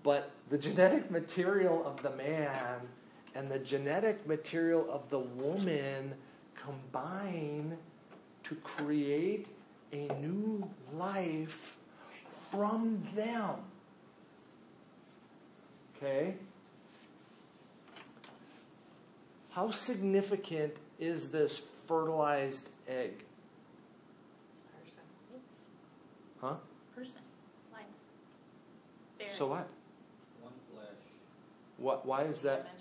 but 0.02 0.32
the 0.50 0.58
genetic 0.58 1.12
material 1.12 1.86
of 1.86 2.02
the 2.02 2.10
man 2.12 2.80
and 3.36 3.50
the 3.50 3.60
genetic 3.60 4.28
material 4.28 4.89
of 4.92 5.10
the 5.10 5.20
woman 5.20 6.13
combine 6.56 7.78
to 8.44 8.56
create 8.56 9.48
a 9.92 10.08
new 10.22 10.70
life 10.94 11.78
from 12.52 13.04
them. 13.15 13.56
Okay? 15.98 16.36
How 19.52 19.72
significant 19.72 20.76
is 21.00 21.30
this 21.30 21.62
fertilized 21.88 22.70
egg? 22.88 23.24
It's 24.54 24.62
person. 24.62 25.04
Huh? 26.39 26.56
Person. 26.96 27.22
Like. 27.74 27.84
Bearing 29.18 29.34
So 29.34 29.48
what? 29.48 29.68
one 30.42 30.54
flesh. 30.74 30.88
What 31.78 32.06
why 32.06 32.24
is 32.24 32.39
the 32.39 32.50
that? 32.50 32.80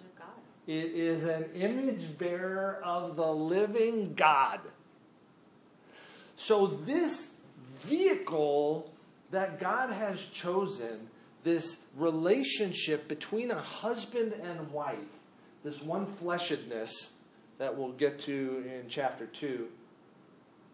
It 0.69 0.93
is 0.95 1.25
an 1.25 1.47
image 1.55 2.19
bearer 2.19 2.79
of 2.85 3.17
the 3.17 3.33
living 3.33 4.13
God. 4.13 4.61
So, 6.37 6.67
this 6.67 7.37
vehicle 7.81 8.93
that 9.31 9.61
God 9.61 9.91
has 9.91 10.23
chosen, 10.27 11.09
this 11.43 11.79
relationship 11.97 13.09
between 13.09 13.51
a 13.51 13.59
husband 13.59 14.35
and 14.43 14.71
wife, 14.71 14.99
this 15.65 15.83
one 15.83 16.07
fleshedness 16.07 16.91
that 17.57 17.75
we'll 17.75 17.93
get 17.93 18.19
to 18.21 18.63
in 18.67 18.91
chapter 18.91 19.25
2, 19.25 19.69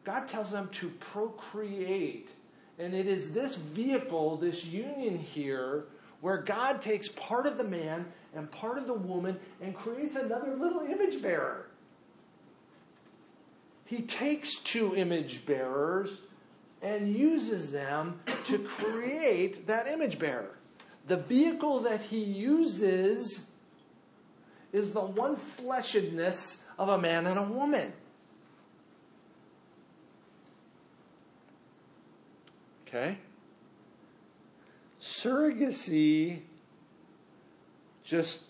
God 0.02 0.26
tells 0.26 0.50
them 0.50 0.70
to 0.72 0.88
procreate. 0.88 2.32
And 2.80 2.94
it 2.94 3.06
is 3.06 3.32
this 3.32 3.54
vehicle, 3.54 4.38
this 4.38 4.64
union 4.64 5.20
here, 5.20 5.84
where 6.20 6.38
God 6.38 6.80
takes 6.80 7.08
part 7.10 7.46
of 7.46 7.58
the 7.58 7.64
man 7.64 8.06
and 8.34 8.50
part 8.50 8.78
of 8.78 8.86
the 8.86 8.94
woman 8.94 9.38
and 9.60 9.74
creates 9.74 10.16
another 10.16 10.54
little 10.54 10.80
image 10.80 11.22
bearer. 11.22 11.66
He 13.84 14.02
takes 14.02 14.56
two 14.56 14.94
image 14.96 15.46
bearers 15.46 16.18
and 16.82 17.14
uses 17.14 17.70
them 17.70 18.20
to 18.44 18.58
create 18.58 19.66
that 19.66 19.86
image 19.86 20.18
bearer. 20.18 20.58
The 21.06 21.16
vehicle 21.16 21.80
that 21.80 22.02
he 22.02 22.22
uses 22.22 23.46
is 24.72 24.92
the 24.92 25.00
one 25.00 25.36
fleshedness 25.36 26.62
of 26.78 26.88
a 26.88 26.98
man 26.98 27.26
and 27.26 27.38
a 27.38 27.42
woman. 27.42 27.92
Okay? 32.88 33.18
Surrogacy 35.00 36.40
just 38.04 38.42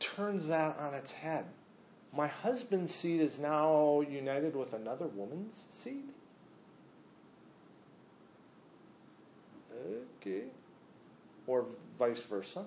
turns 0.00 0.48
that 0.48 0.76
on 0.78 0.94
its 0.94 1.12
head. 1.12 1.46
My 2.12 2.26
husband's 2.26 2.94
seed 2.94 3.20
is 3.20 3.38
now 3.38 4.02
united 4.02 4.54
with 4.54 4.72
another 4.72 5.06
woman's 5.06 5.64
seed? 5.70 6.04
Okay. 10.20 10.44
Or 11.46 11.66
vice 11.98 12.22
versa. 12.22 12.64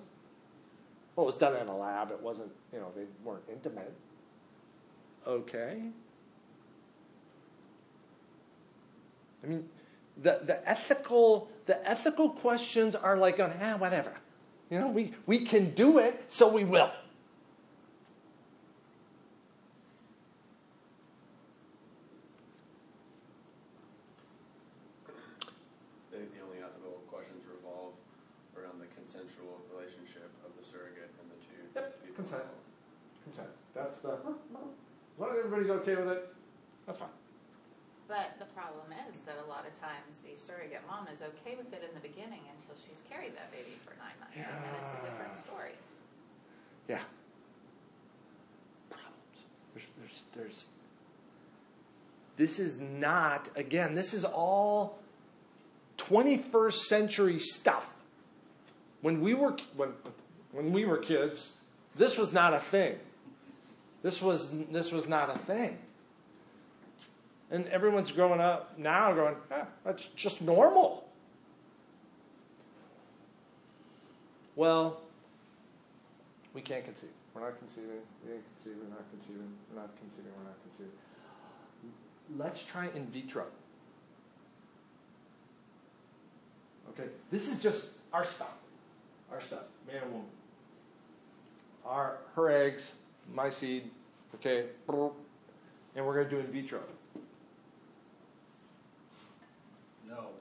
Well, 1.16 1.24
it 1.24 1.26
was 1.26 1.36
done 1.36 1.56
in 1.56 1.68
a 1.68 1.76
lab. 1.76 2.10
It 2.10 2.20
wasn't, 2.20 2.50
you 2.72 2.78
know, 2.78 2.92
they 2.94 3.04
weren't 3.24 3.42
intimate. 3.50 3.92
Okay. 5.26 5.82
I 9.42 9.46
mean, 9.46 9.68
the, 10.22 10.40
the 10.44 10.68
ethical 10.68 11.48
the 11.66 11.86
ethical 11.88 12.30
questions 12.30 12.94
are 12.94 13.16
like, 13.16 13.38
ah, 13.40 13.76
whatever. 13.78 14.12
You 14.70 14.78
know, 14.80 14.88
we, 14.88 15.14
we 15.26 15.40
can 15.40 15.70
do 15.70 15.98
it, 15.98 16.24
so 16.28 16.48
we 16.52 16.64
will. 16.64 16.90
I 25.06 26.16
think 26.16 26.32
the 26.34 26.42
only 26.44 26.58
ethical 26.58 27.00
questions 27.10 27.44
revolve 27.46 27.92
around 28.56 28.80
the 28.80 28.88
consensual 28.96 29.60
relationship 29.72 30.30
of 30.44 30.52
the 30.58 30.64
surrogate 30.64 31.10
and 31.20 31.26
the 31.30 31.38
two 31.44 31.60
Yep, 31.74 32.02
people. 32.04 32.16
consent. 32.24 32.44
Consent. 33.24 33.48
That's 33.74 33.96
the. 34.00 34.12
As 34.12 35.18
long 35.18 35.30
as 35.32 35.38
everybody's 35.44 35.70
okay 35.82 35.96
with 35.96 36.08
it, 36.08 36.28
that's 36.86 36.98
fine. 36.98 37.08
But 38.08 38.38
the 38.38 38.46
problem 38.56 38.88
is 39.08 39.20
that 39.20 39.36
a 39.36 39.48
lot 39.48 39.66
of 39.66 39.74
times 39.74 40.16
the 40.24 40.34
surrogate 40.34 40.80
mom 40.88 41.06
is 41.12 41.20
okay 41.20 41.56
with 41.56 41.72
it 41.74 41.84
in 41.86 41.94
the 41.94 42.00
beginning 42.00 42.40
until 42.56 42.74
she's 42.74 43.02
carried 43.08 43.36
that 43.36 43.52
baby 43.52 43.76
for 43.84 43.92
nine 44.00 44.16
months, 44.18 44.36
and 44.36 44.64
then 44.64 44.72
it's 44.82 44.92
a 44.94 45.04
different 45.04 45.38
story. 45.38 45.72
Yeah. 46.88 47.00
Problems. 48.88 49.12
There's, 49.74 49.86
there's, 49.98 50.22
there's. 50.34 50.64
This 52.38 52.58
is 52.58 52.80
not, 52.80 53.50
again, 53.56 53.94
this 53.94 54.14
is 54.14 54.24
all 54.24 54.98
21st 55.98 56.84
century 56.84 57.38
stuff. 57.38 57.92
When 59.02 59.20
we 59.20 59.34
were, 59.34 59.54
when, 59.76 59.90
when 60.52 60.72
we 60.72 60.86
were 60.86 60.96
kids, 60.96 61.58
this 61.94 62.16
was 62.16 62.32
not 62.32 62.54
a 62.54 62.60
thing. 62.60 62.96
This 64.02 64.22
was, 64.22 64.50
this 64.70 64.92
was 64.92 65.08
not 65.08 65.28
a 65.34 65.38
thing. 65.40 65.76
And 67.50 67.66
everyone's 67.68 68.12
growing 68.12 68.40
up 68.40 68.78
now 68.78 69.12
going, 69.12 69.36
ah, 69.50 69.66
that's 69.84 70.08
just 70.08 70.42
normal. 70.42 71.08
Well, 74.54 75.00
we 76.52 76.60
can't 76.60 76.84
conceive. 76.84 77.10
We're 77.32 77.42
not 77.42 77.58
conceiving. 77.58 78.00
We 78.26 78.34
ain't 78.34 78.42
conceiving. 78.56 78.80
We're 78.88 78.96
not 78.96 79.10
conceiving. 79.10 79.52
We're 79.72 79.80
not 79.80 79.96
conceiving. 79.98 80.32
We're 80.36 80.44
not 80.44 80.58
conceiving. 80.64 80.92
Let's 82.36 82.64
try 82.64 82.88
in 82.94 83.06
vitro. 83.06 83.46
Okay, 86.90 87.08
this 87.30 87.48
is 87.48 87.62
just 87.62 87.88
our 88.12 88.24
stuff. 88.24 88.56
Our 89.30 89.40
stuff, 89.40 89.64
man 89.86 90.02
and 90.02 90.12
woman. 90.12 90.28
Our 91.84 92.18
her 92.34 92.50
eggs, 92.50 92.92
my 93.32 93.50
seed. 93.50 93.90
Okay, 94.34 94.66
and 94.88 96.06
we're 96.06 96.14
going 96.14 96.28
to 96.28 96.30
do 96.30 96.38
in 96.38 96.46
vitro. 96.46 96.80
No. 100.08 100.32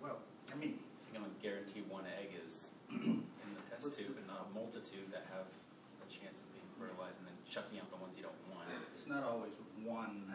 Well, 0.00 0.18
I 0.52 0.56
mean, 0.56 0.78
You're 1.12 1.20
gonna 1.20 1.32
guarantee 1.42 1.82
one 1.88 2.04
egg 2.18 2.32
is 2.46 2.70
in 2.90 3.26
the 3.54 3.64
test 3.68 3.92
tube 3.92 4.16
and 4.16 4.26
not 4.26 4.46
a 4.48 4.54
multitude 4.54 5.10
that 5.12 5.26
have 5.34 5.46
a 5.46 6.08
chance 6.08 6.40
of 6.40 6.48
being 6.54 6.66
fertilized 6.80 7.18
and 7.20 7.26
then 7.28 7.36
chucking 7.44 7.78
out 7.78 7.90
the 7.90 7.98
ones 8.00 8.16
you 8.16 8.22
don't 8.24 8.40
want. 8.50 8.66
it's 8.96 9.06
not 9.06 9.22
always 9.22 9.52
one. 9.84 10.32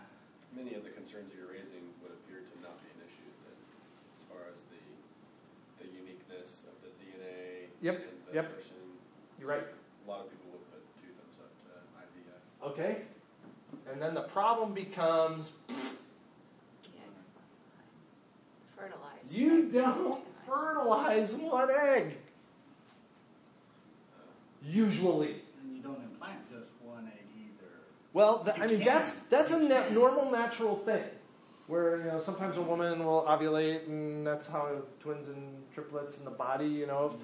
Many 0.56 0.76
of 0.76 0.84
the 0.84 0.92
concerns 0.94 1.34
you're 1.36 1.50
raising 1.52 1.84
would 2.04 2.12
appear 2.16 2.40
to 2.40 2.54
not 2.64 2.80
be 2.86 2.88
an 2.96 3.02
issue 3.04 3.28
then, 3.44 3.58
as 4.20 4.24
far 4.30 4.46
as 4.54 4.64
the 4.72 4.80
the 5.84 5.88
uniqueness 5.92 6.64
of 6.70 6.76
the 6.86 6.92
DNA 7.02 7.68
Yep, 7.82 7.96
and 8.00 8.18
the 8.30 8.34
yep. 8.36 8.54
person. 8.56 8.76
You're 9.40 9.50
right. 9.50 9.64
A 9.68 10.06
lot 10.10 10.22
of 10.24 10.32
people 10.32 10.52
would 10.56 10.64
put 10.72 10.80
two 11.02 11.12
thumbs 11.18 11.40
up 11.44 11.52
to 11.68 11.72
IVF. 12.00 12.72
Okay, 12.72 13.04
and 13.92 14.02
then 14.02 14.14
the 14.14 14.28
problem 14.32 14.74
becomes 14.74 15.52
The 15.68 15.74
eggs 17.04 17.32
left 17.36 17.52
behind. 17.68 17.92
Fertilized. 18.80 19.15
You 19.32 19.64
don't 19.72 20.22
fertilize 20.48 21.36
one 21.36 21.70
egg. 21.72 22.18
Usually. 24.64 25.42
And 25.64 25.76
you 25.76 25.82
don't 25.84 26.02
implant 26.04 26.40
just 26.52 26.70
one 26.84 27.06
egg 27.08 27.26
either. 27.38 27.70
Well, 28.14 28.40
th- 28.44 28.60
I 28.60 28.68
mean 28.68 28.78
can. 28.78 28.86
that's 28.88 29.12
that's 29.30 29.52
a 29.52 29.60
na- 29.60 29.90
normal, 29.90 30.32
natural 30.32 30.76
thing, 30.78 31.04
where 31.68 31.98
you 31.98 32.04
know 32.06 32.20
sometimes 32.22 32.58
a 32.58 32.62
woman 32.62 33.04
will 33.06 33.24
ovulate, 33.28 33.88
and 33.88 34.26
that's 34.26 34.48
how 34.48 34.70
twins 35.00 35.28
and 35.30 35.64
triplets 35.74 36.18
in 36.18 36.26
the 36.26 36.32
body, 36.32 36.68
you 36.68 36.88
know. 36.88 37.16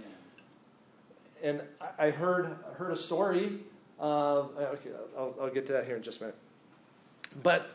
Yeah. 1.42 1.50
And 1.50 1.62
I- 1.80 2.08
I 2.08 2.12
heard 2.12 2.56
heard 2.78 2.92
a 2.92 2.98
story. 2.98 3.60
Of, 4.00 4.52
uh, 4.58 4.62
okay, 4.62 4.90
I'll, 5.16 5.36
I'll 5.42 5.50
get 5.52 5.68
to 5.68 5.74
that 5.74 5.86
here 5.86 5.96
in 5.96 6.02
just 6.02 6.22
a 6.22 6.24
minute. 6.24 6.38
But 7.44 7.70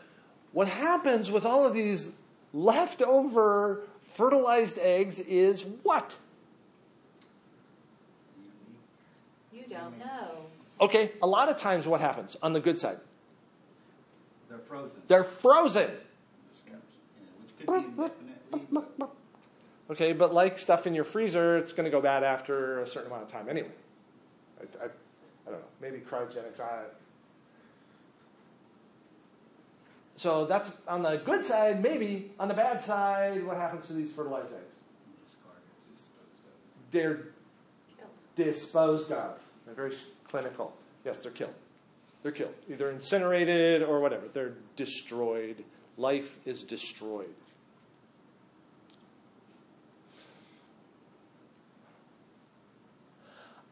what 0.51 0.67
happens 0.67 1.31
with 1.31 1.45
all 1.45 1.65
of 1.65 1.73
these 1.73 2.11
leftover 2.53 3.83
fertilized 4.17 4.79
eggs 4.79 5.19
is 5.19 5.63
what? 5.83 6.15
You 9.53 9.63
don't 9.69 9.97
know. 9.99 10.47
Okay, 10.81 11.11
a 11.21 11.27
lot 11.27 11.49
of 11.49 11.57
times 11.57 11.87
what 11.87 12.01
happens 12.01 12.35
on 12.41 12.53
the 12.53 12.59
good 12.59 12.79
side? 12.79 12.97
They're 14.49 14.57
frozen. 14.57 15.01
They're 15.07 15.23
frozen. 15.23 15.91
Yeah, 16.67 16.73
which 17.41 17.57
could 17.57 17.67
be 17.67 17.73
indefinitely, 17.73 18.85
but 18.99 19.11
Okay, 19.89 20.11
but 20.13 20.33
like 20.33 20.59
stuff 20.59 20.85
in 20.85 20.93
your 20.93 21.05
freezer, 21.05 21.57
it's 21.57 21.71
going 21.71 21.85
to 21.85 21.91
go 21.91 22.01
bad 22.01 22.23
after 22.23 22.81
a 22.81 22.87
certain 22.87 23.09
amount 23.09 23.23
of 23.23 23.29
time 23.29 23.47
anyway. 23.47 23.71
I, 24.59 24.83
I, 24.83 24.85
I 24.85 25.51
don't 25.51 25.59
know. 25.59 25.67
Maybe 25.79 25.99
cryogenics. 25.99 26.59
I, 26.59 26.83
so 30.17 30.45
that's 30.45 30.71
on 30.87 31.03
the 31.03 31.17
good 31.17 31.45
side, 31.45 31.81
maybe. 31.81 32.31
On 32.39 32.47
the 32.47 32.53
bad 32.55 32.81
side, 32.81 33.45
what 33.45 33.55
happens 33.55 33.85
to 33.85 33.93
these 33.93 34.11
fertilized 34.11 34.51
eggs? 34.51 36.09
They're 36.89 37.27
Killed. 37.95 38.09
disposed 38.35 39.11
of. 39.11 39.39
They're 39.65 39.75
very 39.75 39.93
clinical. 40.27 40.73
Yes, 41.05 41.19
they're 41.19 41.31
killed. 41.31 41.53
They're 42.23 42.31
killed. 42.31 42.55
Either 42.67 42.89
incinerated 42.89 43.83
or 43.83 43.99
whatever. 43.99 44.27
They're 44.33 44.55
destroyed. 44.75 45.63
Life 45.97 46.35
is 46.45 46.63
destroyed. 46.63 47.35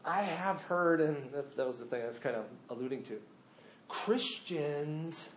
I 0.04 0.22
have 0.22 0.62
heard, 0.62 1.00
and 1.00 1.32
that 1.32 1.66
was 1.66 1.80
the 1.80 1.86
thing 1.86 2.02
I 2.04 2.06
was 2.06 2.18
kind 2.18 2.36
of 2.36 2.44
alluding 2.70 3.02
to, 3.04 3.20
Christians 3.88 5.30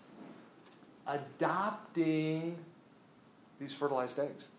adopting 1.09 2.55
these 3.59 3.73
fertilized 3.73 4.19
eggs. 4.19 4.49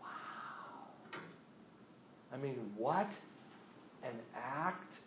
Wow. 0.00 0.08
I 2.32 2.36
mean, 2.36 2.72
what 2.76 3.14
an 4.02 4.18
act 4.36 4.98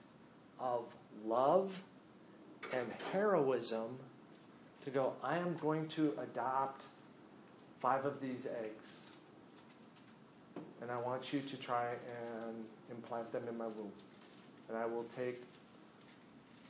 of 0.59 0.85
love 1.25 1.81
and 2.73 2.87
heroism 3.11 3.97
to 4.85 4.89
go, 4.89 5.13
I 5.23 5.37
am 5.37 5.57
going 5.57 5.87
to 5.89 6.13
adopt 6.21 6.85
five 7.79 8.05
of 8.05 8.21
these 8.21 8.47
eggs. 8.47 8.89
And 10.81 10.89
I 10.89 10.97
want 10.97 11.33
you 11.33 11.41
to 11.41 11.57
try 11.57 11.89
and 11.89 12.65
implant 12.89 13.31
them 13.31 13.43
in 13.47 13.57
my 13.57 13.67
womb. 13.67 13.91
And 14.71 14.79
I 14.79 14.85
will 14.85 15.03
take, 15.15 15.43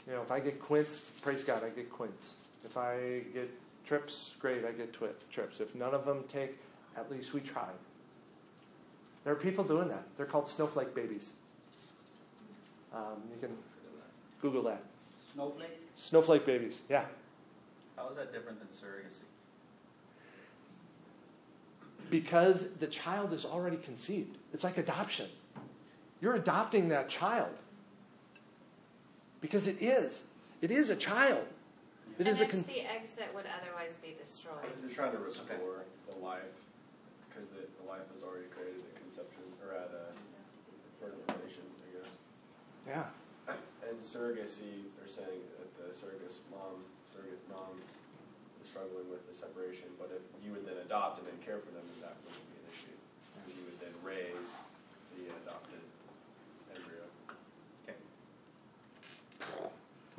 you 0.08 0.14
know, 0.14 0.24
if 0.24 0.32
I 0.32 0.40
get 0.40 0.60
quints, 0.60 1.02
praise 1.22 1.44
God, 1.44 1.64
I 1.64 1.70
get 1.70 1.92
quints. 1.92 2.34
If 2.66 2.76
I 2.76 3.22
get 3.32 3.52
trips, 3.86 4.34
great, 4.40 4.66
I 4.66 4.72
get 4.72 4.92
twi- 4.92 5.10
trips. 5.32 5.60
If 5.60 5.76
none 5.76 5.94
of 5.94 6.04
them 6.06 6.24
take, 6.28 6.58
at 6.98 7.12
least 7.12 7.34
we 7.34 7.42
tried. 7.42 7.78
There 9.24 9.34
are 9.34 9.38
people 9.38 9.64
doing 9.64 9.88
that. 9.90 10.04
They're 10.18 10.26
called 10.26 10.48
snowflake 10.48 10.96
babies. 10.96 11.30
Um, 12.92 13.22
you 13.32 13.40
can 13.40 13.56
Google 14.42 14.64
that. 14.64 14.82
Snowflake? 15.34 15.80
Snowflake 15.94 16.46
babies, 16.46 16.82
yeah. 16.90 17.06
How 17.96 18.10
is 18.10 18.16
that 18.16 18.34
different 18.34 18.58
than 18.58 18.68
surrogacy? 18.68 19.26
because 22.12 22.74
the 22.74 22.88
child 22.88 23.34
is 23.34 23.46
already 23.46 23.78
conceived. 23.78 24.38
It's 24.54 24.64
like 24.64 24.78
adoption. 24.78 25.28
You're 26.20 26.36
adopting 26.36 26.90
that 26.90 27.10
child 27.10 27.54
because 29.42 29.68
it 29.68 29.82
is. 29.82 30.22
It 30.62 30.72
is 30.72 30.90
a 30.90 30.96
child. 30.96 31.46
It 32.18 32.26
and 32.26 32.28
is 32.28 32.40
a 32.40 32.46
it's 32.46 32.54
con- 32.54 32.66
the 32.68 32.86
eggs 32.86 33.14
that 33.18 33.34
would 33.34 33.46
otherwise 33.50 33.98
be 33.98 34.14
destroyed. 34.14 34.70
They're 34.80 34.94
trying 34.94 35.12
to 35.14 35.18
restore 35.18 35.90
the 36.06 36.18
life 36.22 36.62
because 37.28 37.50
the, 37.50 37.66
the 37.82 37.86
life 37.90 38.06
was 38.14 38.22
already 38.22 38.46
created 38.54 38.86
at 38.94 39.02
conception 39.02 39.42
or 39.66 39.74
at 39.74 39.90
uh, 39.90 40.14
fertilization, 41.02 41.66
I 41.66 41.88
guess. 41.98 42.14
yeah. 42.86 43.10
And 43.82 43.98
surrogacy, 43.98 44.86
they're 44.96 45.10
saying 45.10 45.42
that 45.58 45.68
the 45.82 45.90
surrogate 45.90 46.32
mom, 46.54 46.86
surrogate 47.10 47.42
mom 47.50 47.82
is 48.62 48.70
struggling 48.70 49.10
with 49.10 49.26
the 49.26 49.34
separation, 49.34 49.90
but 49.98 50.14
if 50.14 50.22
you 50.46 50.54
would 50.54 50.64
then 50.64 50.78
adopt 50.86 51.18
and 51.18 51.26
then 51.28 51.36
care 51.42 51.58
for 51.58 51.74
them, 51.74 51.82
then 51.90 52.14
that 52.14 52.16
wouldn't 52.22 52.48
be 52.54 52.58
an 52.62 52.68
issue. 52.70 52.96
You 53.50 53.66
would 53.66 53.80
then 53.82 53.96
raise 54.06 54.62
the 55.18 55.34
adopted 55.42 55.82
embryo. 56.70 57.04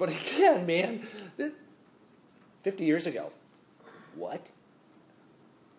But 0.03 0.11
again, 0.11 0.67
man, 0.67 1.07
50 2.65 2.85
years 2.85 3.07
ago, 3.07 3.31
what? 4.17 4.45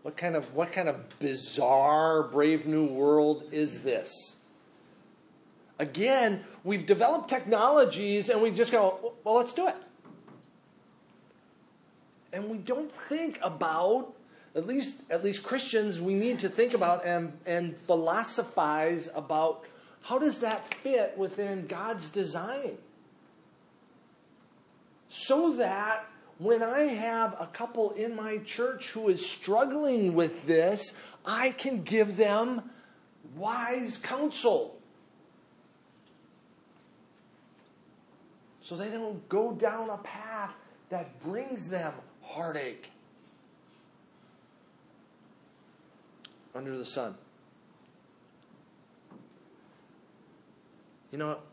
What 0.04 0.16
kind 0.16 0.38
of 0.38 0.56
what 0.56 0.72
kind 0.72 0.88
of 0.88 1.20
bizarre 1.20 2.24
brave 2.24 2.66
new 2.66 2.86
world 2.86 3.44
is 3.52 3.82
this? 3.82 4.38
Again, 5.78 6.46
we've 6.64 6.86
developed 6.86 7.28
technologies 7.28 8.30
and 8.30 8.42
we 8.42 8.52
just 8.52 8.72
go, 8.72 9.14
well, 9.26 9.36
let's 9.36 9.52
do 9.52 9.68
it. 9.68 9.76
And 12.32 12.48
we 12.48 12.60
don't 12.60 12.94
think 13.10 13.40
about 13.44 14.14
at 14.56 14.66
least 14.66 15.02
at 15.10 15.22
least 15.22 15.44
Christians 15.44 16.00
we 16.00 16.14
need 16.14 16.40
to 16.40 16.48
think 16.48 16.74
about 16.74 17.06
and 17.06 17.34
and 17.46 17.76
philosophize 17.76 19.10
about 19.16 19.66
how 20.04 20.18
does 20.18 20.40
that 20.40 20.74
fit 20.76 21.18
within 21.18 21.66
God's 21.66 22.10
design? 22.10 22.78
So 25.14 25.52
that 25.54 26.08
when 26.40 26.64
I 26.64 26.86
have 26.86 27.36
a 27.40 27.46
couple 27.46 27.92
in 27.92 28.16
my 28.16 28.40
church 28.40 28.90
who 28.90 29.10
is 29.10 29.24
struggling 29.24 30.16
with 30.16 30.48
this, 30.48 30.94
I 31.24 31.52
can 31.52 31.84
give 31.84 32.18
them 32.18 32.72
wise 33.36 33.98
counsel. 33.98 34.76
So 38.64 38.76
they 38.76 38.90
don't 38.90 39.30
go 39.30 39.52
down 39.52 39.92
a 39.92 39.98
path 39.98 40.56
that 40.90 41.22
brings 41.22 41.70
them 41.70 41.94
heartache. 42.24 42.90
Under 46.56 46.76
the 46.76 46.86
sun. 46.86 47.14
You 51.12 51.20
know 51.20 51.28
what? 51.28 51.44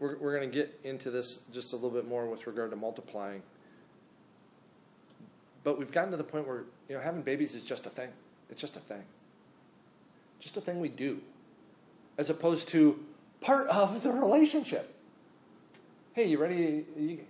We're, 0.00 0.16
we're 0.18 0.36
going 0.36 0.48
to 0.50 0.54
get 0.54 0.78
into 0.84 1.10
this 1.10 1.40
just 1.52 1.72
a 1.72 1.76
little 1.76 1.90
bit 1.90 2.08
more 2.08 2.26
with 2.26 2.46
regard 2.46 2.70
to 2.70 2.76
multiplying. 2.76 3.42
But 5.64 5.78
we've 5.78 5.90
gotten 5.90 6.10
to 6.12 6.16
the 6.16 6.24
point 6.24 6.46
where 6.46 6.64
you 6.88 6.96
know 6.96 7.00
having 7.00 7.22
babies 7.22 7.54
is 7.54 7.64
just 7.64 7.86
a 7.86 7.90
thing. 7.90 8.08
It's 8.50 8.60
just 8.60 8.76
a 8.76 8.80
thing. 8.80 9.02
Just 10.40 10.56
a 10.56 10.60
thing 10.60 10.80
we 10.80 10.88
do, 10.88 11.20
as 12.16 12.30
opposed 12.30 12.68
to 12.68 13.04
part 13.40 13.66
of 13.68 14.02
the 14.02 14.12
relationship. 14.12 14.94
Hey, 16.12 16.26
you 16.26 16.38
ready? 16.38 16.84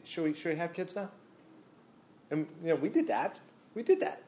Should 0.04 0.24
we 0.24 0.34
should 0.34 0.52
we 0.52 0.56
have 0.56 0.72
kids 0.72 0.94
now? 0.94 1.10
And 2.30 2.46
you 2.62 2.68
know 2.68 2.76
we 2.76 2.90
did 2.90 3.08
that. 3.08 3.40
We 3.74 3.82
did 3.82 4.00
that. 4.00 4.22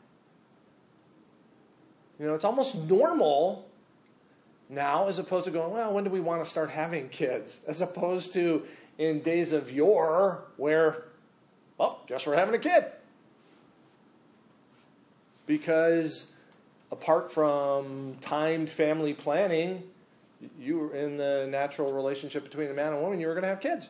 You 2.18 2.26
know 2.26 2.34
it's 2.34 2.44
almost 2.44 2.74
normal 2.74 3.69
now 4.70 5.08
as 5.08 5.18
opposed 5.18 5.44
to 5.46 5.50
going, 5.50 5.72
well, 5.72 5.92
when 5.92 6.04
do 6.04 6.10
we 6.10 6.20
want 6.20 6.42
to 6.42 6.48
start 6.48 6.70
having 6.70 7.08
kids? 7.08 7.60
As 7.66 7.80
opposed 7.80 8.32
to 8.34 8.62
in 8.98 9.20
days 9.20 9.52
of 9.52 9.72
yore 9.72 10.44
where, 10.56 11.04
well, 11.76 12.00
just 12.06 12.26
we're 12.26 12.36
having 12.36 12.54
a 12.54 12.58
kid. 12.58 12.84
Because 15.46 16.30
apart 16.92 17.32
from 17.32 18.16
timed 18.20 18.70
family 18.70 19.12
planning, 19.12 19.82
you 20.58 20.78
were 20.78 20.94
in 20.94 21.16
the 21.16 21.48
natural 21.50 21.92
relationship 21.92 22.44
between 22.44 22.70
a 22.70 22.74
man 22.74 22.92
and 22.92 23.02
woman, 23.02 23.20
you 23.20 23.26
were 23.26 23.34
going 23.34 23.42
to 23.42 23.48
have 23.48 23.60
kids. 23.60 23.88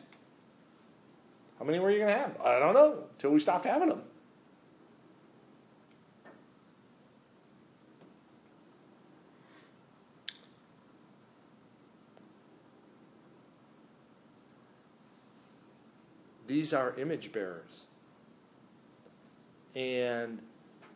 How 1.59 1.65
many 1.65 1.77
were 1.77 1.91
you 1.91 1.99
going 1.99 2.11
to 2.11 2.17
have? 2.17 2.41
I 2.43 2.57
don't 2.57 2.73
know, 2.73 3.03
until 3.13 3.31
we 3.31 3.39
stopped 3.39 3.65
having 3.65 3.89
them. 3.89 4.01
These 16.51 16.73
are 16.73 16.93
image 16.97 17.31
bearers. 17.31 17.85
And 19.73 20.39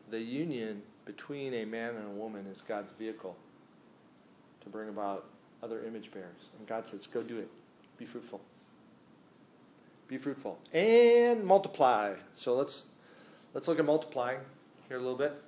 the 0.09 0.19
union 0.19 0.81
between 1.05 1.53
a 1.53 1.63
man 1.63 1.95
and 1.95 2.07
a 2.07 2.09
woman 2.09 2.45
is 2.51 2.59
God's 2.59 2.91
vehicle 2.99 3.37
to 4.63 4.69
bring 4.69 4.89
about 4.89 5.23
other 5.63 5.85
image 5.85 6.11
bearers. 6.11 6.49
And 6.59 6.67
God 6.67 6.89
says, 6.89 7.07
go 7.07 7.23
do 7.23 7.37
it. 7.37 7.47
Be 7.97 8.03
fruitful. 8.03 8.41
Be 10.09 10.17
fruitful. 10.17 10.59
And 10.73 11.45
multiply. 11.45 12.15
So 12.35 12.53
let's 12.53 12.83
let's 13.53 13.69
look 13.69 13.79
at 13.79 13.85
multiplying 13.85 14.39
here 14.89 14.97
a 14.97 14.99
little 14.99 15.17
bit. 15.17 15.41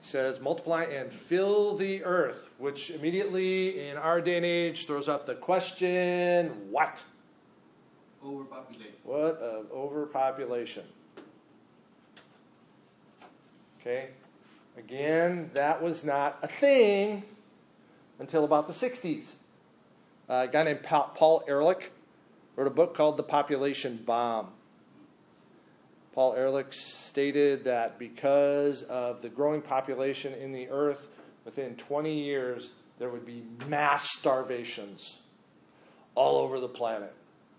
He 0.00 0.06
says, 0.06 0.40
multiply 0.40 0.84
and 0.84 1.12
fill 1.12 1.76
the 1.76 2.02
earth, 2.04 2.48
which 2.56 2.88
immediately 2.88 3.86
in 3.86 3.98
our 3.98 4.22
day 4.22 4.38
and 4.38 4.46
age 4.46 4.86
throws 4.86 5.10
up 5.10 5.26
the 5.26 5.34
question, 5.34 6.70
what? 6.70 7.04
Overpopulation. 8.26 8.92
What 9.04 9.38
of 9.38 9.70
overpopulation? 9.70 10.82
Okay, 13.80 14.08
again, 14.76 15.50
that 15.54 15.80
was 15.80 16.04
not 16.04 16.38
a 16.42 16.48
thing 16.48 17.22
until 18.18 18.44
about 18.44 18.66
the 18.66 18.72
60s. 18.72 19.34
Uh, 20.28 20.46
a 20.48 20.48
guy 20.48 20.64
named 20.64 20.82
Pa- 20.82 21.08
Paul 21.08 21.44
Ehrlich 21.46 21.92
wrote 22.56 22.66
a 22.66 22.70
book 22.70 22.96
called 22.96 23.16
The 23.16 23.22
Population 23.22 24.02
Bomb. 24.04 24.48
Paul 26.12 26.34
Ehrlich 26.34 26.72
stated 26.72 27.62
that 27.64 27.96
because 27.96 28.82
of 28.84 29.22
the 29.22 29.28
growing 29.28 29.62
population 29.62 30.32
in 30.34 30.50
the 30.50 30.68
earth, 30.68 31.06
within 31.44 31.76
20 31.76 32.24
years, 32.24 32.70
there 32.98 33.08
would 33.08 33.24
be 33.24 33.44
mass 33.68 34.10
starvations 34.10 35.18
all 36.16 36.38
over 36.38 36.58
the 36.58 36.68
planet 36.68 37.14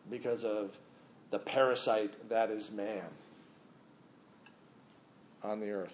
because 0.10 0.44
of 0.44 0.78
the 1.32 1.40
parasite 1.40 2.30
that 2.30 2.50
is 2.50 2.72
man 2.72 3.04
on 5.44 5.60
the 5.60 5.72
earth. 5.72 5.94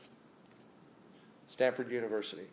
Stanford 1.48 1.92
University. 1.92 2.48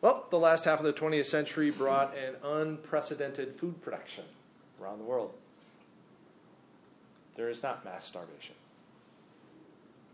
Well, 0.00 0.26
the 0.30 0.38
last 0.38 0.64
half 0.64 0.78
of 0.78 0.84
the 0.84 0.92
20th 0.92 1.26
century 1.26 1.70
brought 1.70 2.14
an 2.16 2.36
unprecedented 2.44 3.56
food 3.56 3.82
production 3.82 4.24
around 4.80 4.98
the 4.98 5.04
world. 5.04 5.32
There 7.34 7.48
is 7.48 7.62
not 7.62 7.84
mass 7.84 8.04
starvation. 8.04 8.54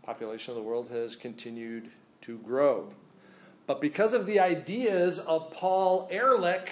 Population 0.03 0.51
of 0.51 0.55
the 0.55 0.63
world 0.63 0.89
has 0.89 1.15
continued 1.15 1.89
to 2.21 2.37
grow. 2.39 2.89
But 3.67 3.81
because 3.81 4.13
of 4.13 4.25
the 4.25 4.39
ideas 4.39 5.19
of 5.19 5.51
Paul 5.51 6.07
Ehrlich, 6.11 6.71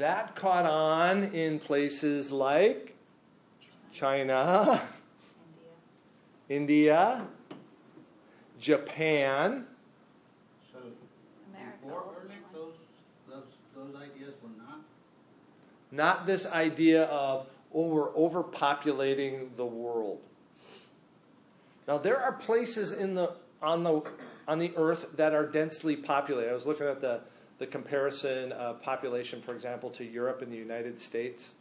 that 0.00 0.34
caught 0.34 0.64
on 0.64 1.24
in 1.34 1.58
places 1.58 2.32
like 2.32 2.96
China, 3.92 4.80
India, 6.48 7.20
India, 7.20 7.26
Japan, 8.58 9.66
So 10.72 10.78
America. 11.50 11.76
before 11.82 12.04
ultimately. 12.06 12.36
Ehrlich, 12.36 12.44
those, 12.54 12.72
those, 13.28 13.44
those 13.76 13.94
ideas 13.94 14.34
were 14.42 14.48
not. 14.56 14.80
not 15.92 16.26
this 16.26 16.46
idea 16.46 17.04
of 17.04 17.46
oh 17.74 17.88
we're 17.88 18.10
overpopulating 18.14 19.54
the 19.56 19.66
world. 19.66 20.20
Now 21.86 21.98
there 21.98 22.18
are 22.18 22.32
places 22.32 22.92
in 22.92 23.16
the 23.16 23.34
on 23.60 23.82
the 23.82 24.00
on 24.48 24.58
the 24.60 24.72
earth 24.76 25.08
that 25.16 25.34
are 25.34 25.46
densely 25.46 25.94
populated. 25.94 26.50
I 26.50 26.54
was 26.54 26.64
looking 26.64 26.86
at 26.86 27.02
the 27.02 27.20
the 27.60 27.66
comparison 27.66 28.52
of 28.52 28.80
population, 28.82 29.42
for 29.42 29.54
example, 29.54 29.90
to 29.90 30.02
Europe 30.02 30.40
and 30.40 30.50
the 30.50 30.56
United 30.56 30.98
States. 30.98 31.52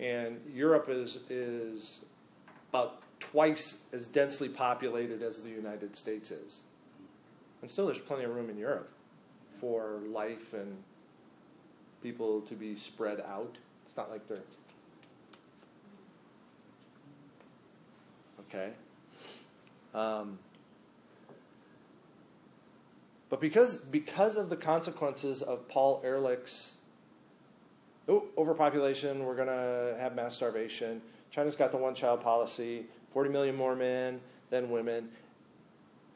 And 0.00 0.40
Europe 0.52 0.88
is, 0.88 1.18
is 1.28 1.98
about 2.70 3.02
twice 3.20 3.76
as 3.92 4.06
densely 4.06 4.48
populated 4.48 5.22
as 5.22 5.42
the 5.42 5.50
United 5.50 5.94
States 5.94 6.30
is. 6.30 6.60
And 7.60 7.70
still, 7.70 7.84
there's 7.84 7.98
plenty 7.98 8.24
of 8.24 8.34
room 8.34 8.48
in 8.48 8.56
Europe 8.56 8.90
for 9.60 10.00
life 10.08 10.54
and 10.54 10.74
people 12.02 12.40
to 12.40 12.54
be 12.54 12.74
spread 12.74 13.20
out. 13.20 13.58
It's 13.86 13.96
not 13.98 14.10
like 14.10 14.26
they're. 14.26 14.38
Okay. 18.48 18.70
Um, 19.94 20.38
but 23.30 23.40
because, 23.40 23.76
because 23.76 24.36
of 24.36 24.50
the 24.50 24.56
consequences 24.56 25.40
of 25.40 25.68
Paul 25.68 26.02
Ehrlich's 26.04 26.72
oh, 28.08 28.24
overpopulation, 28.36 29.24
we're 29.24 29.36
going 29.36 29.48
to 29.48 29.96
have 30.00 30.16
mass 30.16 30.34
starvation. 30.34 31.00
China's 31.30 31.54
got 31.54 31.70
the 31.70 31.76
one 31.76 31.94
child 31.94 32.22
policy, 32.22 32.86
40 33.12 33.30
million 33.30 33.54
more 33.54 33.76
men 33.76 34.20
than 34.50 34.68
women. 34.68 35.10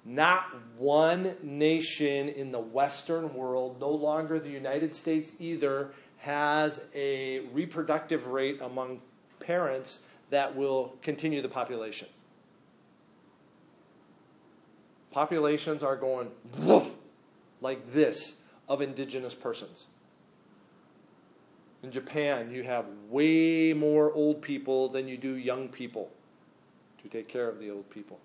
Not 0.05 0.47
one 0.77 1.37
nation 1.41 2.29
in 2.29 2.51
the 2.51 2.61
Western 2.61 3.33
world, 3.33 3.81
no 3.81 3.91
longer 3.91 4.41
the 4.41 4.51
United 4.51 4.93
States 4.95 5.33
either, 5.39 5.93
has 6.19 6.81
a 6.95 7.41
reproductive 7.53 8.27
rate 8.27 8.61
among 8.61 9.01
parents 9.39 10.01
that 10.31 10.57
will 10.57 10.97
continue 11.01 11.41
the 11.41 11.49
population. 11.49 12.09
Populations 15.13 15.85
are 15.85 15.97
going 15.97 16.29
like 17.65 17.93
this 17.93 18.35
of 18.69 18.81
indigenous 18.81 19.35
persons. 19.35 19.87
In 21.83 21.91
Japan, 21.91 22.51
you 22.51 22.63
have 22.63 22.87
way 23.11 23.73
more 23.73 24.13
old 24.13 24.41
people 24.41 24.89
than 24.89 25.09
you 25.09 25.17
do 25.17 25.35
young 25.35 25.69
people 25.69 26.11
to 27.03 27.09
take 27.09 27.29
care 27.29 27.49
of 27.49 27.59
the 27.59 27.71
old 27.71 27.91
people. 27.91 28.19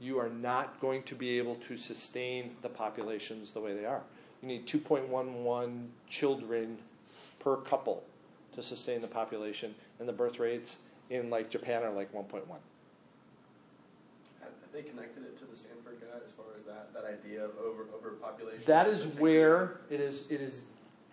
You 0.00 0.18
are 0.18 0.28
not 0.28 0.80
going 0.80 1.04
to 1.04 1.14
be 1.14 1.38
able 1.38 1.54
to 1.56 1.76
sustain 1.76 2.56
the 2.62 2.68
populations 2.68 3.52
the 3.52 3.60
way 3.60 3.74
they 3.74 3.86
are. 3.86 4.02
You 4.42 4.48
need 4.48 4.66
2.11 4.66 5.86
children 6.08 6.78
per 7.40 7.56
couple 7.56 8.04
to 8.54 8.62
sustain 8.62 9.00
the 9.00 9.08
population, 9.08 9.74
and 9.98 10.08
the 10.08 10.12
birth 10.12 10.38
rates 10.38 10.78
in 11.10 11.30
like 11.30 11.50
Japan 11.50 11.82
are 11.82 11.92
like 11.92 12.12
1.1. 12.12 12.42
Have 14.40 14.50
they 14.72 14.82
connected 14.82 15.24
it 15.24 15.38
to 15.38 15.46
the 15.46 15.56
Stanford 15.56 15.98
guy 16.00 16.18
as 16.24 16.32
far 16.32 16.46
as 16.54 16.64
that, 17.02 17.08
idea 17.08 17.44
of 17.44 17.52
over 17.58 17.86
overpopulation? 17.94 18.62
That 18.66 18.86
is 18.86 19.06
where 19.18 19.80
it 19.90 20.00
is. 20.00 20.24
It 20.30 20.40
is 20.40 20.62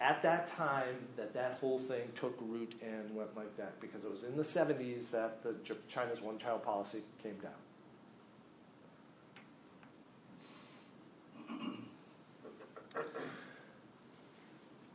at 0.02 0.22
that 0.24 0.48
time 0.48 0.96
that 1.16 1.34
that 1.34 1.58
whole 1.60 1.80
thing 1.80 2.04
took 2.16 2.38
root 2.42 2.74
and 2.82 3.16
went 3.16 3.36
like 3.36 3.56
that 3.58 3.80
because 3.80 4.04
it 4.04 4.12
was 4.12 4.24
in 4.24 4.36
the 4.36 4.44
70s 4.44 5.10
that 5.12 5.42
the 5.44 5.56
China's 5.88 6.22
one-child 6.22 6.64
policy 6.64 7.02
came 7.24 7.36
down. 7.36 7.52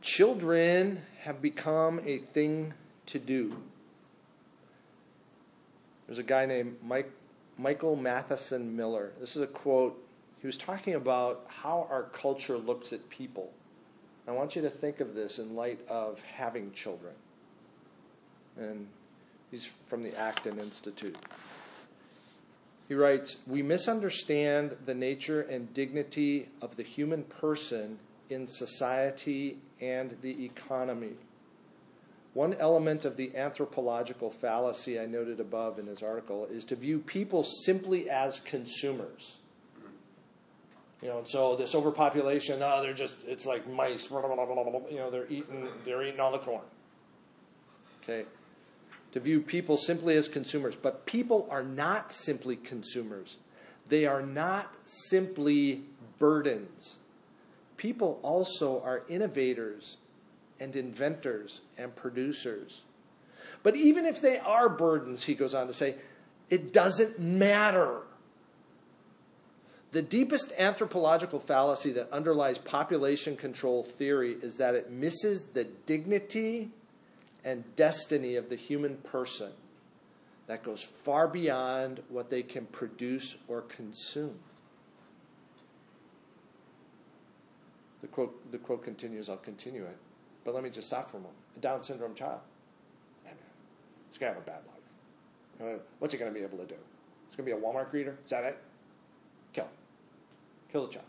Children 0.01 1.01
have 1.21 1.41
become 1.41 2.01
a 2.05 2.17
thing 2.17 2.73
to 3.07 3.19
do. 3.19 3.55
There's 6.05 6.17
a 6.17 6.23
guy 6.23 6.45
named 6.45 6.77
Mike, 6.83 7.09
Michael 7.57 7.95
Matheson 7.95 8.75
Miller. 8.75 9.13
This 9.19 9.35
is 9.35 9.41
a 9.41 9.47
quote. 9.47 10.03
He 10.41 10.47
was 10.47 10.57
talking 10.57 10.95
about 10.95 11.45
how 11.47 11.87
our 11.89 12.03
culture 12.03 12.57
looks 12.57 12.91
at 12.91 13.07
people. 13.09 13.51
I 14.27 14.31
want 14.31 14.55
you 14.55 14.61
to 14.63 14.69
think 14.69 14.99
of 14.99 15.13
this 15.13 15.37
in 15.37 15.55
light 15.55 15.79
of 15.87 16.21
having 16.23 16.71
children. 16.73 17.13
And 18.57 18.87
he's 19.51 19.65
from 19.87 20.03
the 20.03 20.15
Acton 20.17 20.59
Institute. 20.59 21.15
He 22.87 22.95
writes 22.95 23.37
We 23.45 23.61
misunderstand 23.61 24.77
the 24.85 24.95
nature 24.95 25.41
and 25.41 25.73
dignity 25.73 26.49
of 26.61 26.75
the 26.75 26.83
human 26.83 27.23
person 27.23 27.99
in 28.29 28.47
society 28.47 29.59
and 29.79 30.17
the 30.21 30.43
economy. 30.43 31.13
One 32.33 32.53
element 32.55 33.05
of 33.05 33.17
the 33.17 33.35
anthropological 33.35 34.29
fallacy 34.29 34.99
I 34.99 35.05
noted 35.05 35.39
above 35.39 35.77
in 35.77 35.87
his 35.87 36.01
article 36.01 36.45
is 36.45 36.65
to 36.65 36.75
view 36.75 36.99
people 36.99 37.43
simply 37.43 38.09
as 38.09 38.39
consumers. 38.39 39.37
You 41.01 41.07
know, 41.09 41.17
and 41.19 41.27
so 41.27 41.55
this 41.55 41.73
overpopulation, 41.73 42.61
oh, 42.61 42.81
they're 42.81 42.93
just, 42.93 43.23
it's 43.27 43.45
like 43.45 43.67
mice, 43.67 44.07
blah, 44.07 44.21
blah, 44.21 44.35
blah, 44.35 44.45
blah, 44.45 44.63
blah, 44.63 44.89
you 44.89 44.97
know, 44.97 45.09
they're 45.09 45.27
eating, 45.29 45.67
they're 45.83 46.03
eating 46.03 46.19
all 46.19 46.31
the 46.31 46.37
corn. 46.37 46.61
Okay? 48.03 48.25
To 49.13 49.19
view 49.19 49.41
people 49.41 49.77
simply 49.77 50.15
as 50.15 50.27
consumers. 50.27 50.75
But 50.75 51.05
people 51.05 51.47
are 51.49 51.63
not 51.63 52.11
simply 52.11 52.55
consumers, 52.55 53.37
they 53.89 54.05
are 54.05 54.21
not 54.21 54.75
simply 54.85 55.81
burdens. 56.19 56.97
People 57.77 58.19
also 58.21 58.79
are 58.83 59.01
innovators 59.09 59.97
and 60.59 60.75
inventors 60.75 61.61
and 61.79 61.95
producers. 61.95 62.83
But 63.63 63.75
even 63.75 64.05
if 64.05 64.21
they 64.21 64.37
are 64.37 64.69
burdens, 64.69 65.23
he 65.23 65.33
goes 65.33 65.55
on 65.55 65.65
to 65.65 65.73
say, 65.73 65.95
it 66.51 66.71
doesn't 66.71 67.19
matter. 67.19 68.01
The 69.91 70.01
deepest 70.01 70.53
anthropological 70.57 71.39
fallacy 71.39 71.91
that 71.93 72.09
underlies 72.11 72.57
population 72.57 73.35
control 73.35 73.83
theory 73.83 74.37
is 74.41 74.55
that 74.57 74.73
it 74.73 74.89
misses 74.89 75.47
the 75.53 75.65
dignity 75.65 76.69
and 77.43 77.63
destiny 77.75 78.35
of 78.35 78.49
the 78.49 78.55
human 78.55 78.97
person 78.97 79.51
that 80.47 80.63
goes 80.63 80.81
far 80.81 81.27
beyond 81.27 82.01
what 82.09 82.29
they 82.29 82.41
can 82.41 82.65
produce 82.67 83.35
or 83.47 83.61
consume. 83.61 84.39
The 88.01 88.07
quote, 88.07 88.51
the 88.51 88.57
quote 88.57 88.83
continues, 88.83 89.29
I'll 89.29 89.37
continue 89.37 89.83
it. 89.83 89.97
But 90.43 90.55
let 90.55 90.63
me 90.63 90.69
just 90.69 90.87
stop 90.87 91.11
for 91.11 91.17
a 91.17 91.19
moment. 91.19 91.37
A 91.55 91.59
Down 91.59 91.83
syndrome 91.83 92.15
child. 92.15 92.39
Man, 93.25 93.33
man, 93.33 93.43
it's 94.09 94.17
going 94.17 94.33
to 94.33 94.39
have 94.39 94.43
a 94.43 94.49
bad 94.49 94.61
life. 94.67 95.79
What's 95.99 96.13
he 96.13 96.19
going 96.19 96.33
to 96.33 96.37
be 96.37 96.43
able 96.43 96.57
to 96.57 96.65
do? 96.65 96.75
It's 97.27 97.35
going 97.35 97.47
to 97.47 97.55
be 97.55 97.59
a 97.59 97.61
Walmart 97.61 97.91
greeter? 97.91 98.15
Is 98.25 98.31
that 98.31 98.43
it? 98.43 98.57
Kill. 99.53 99.65
him. 99.65 99.71
Kill 100.71 100.87
the 100.87 100.93
child. 100.93 101.05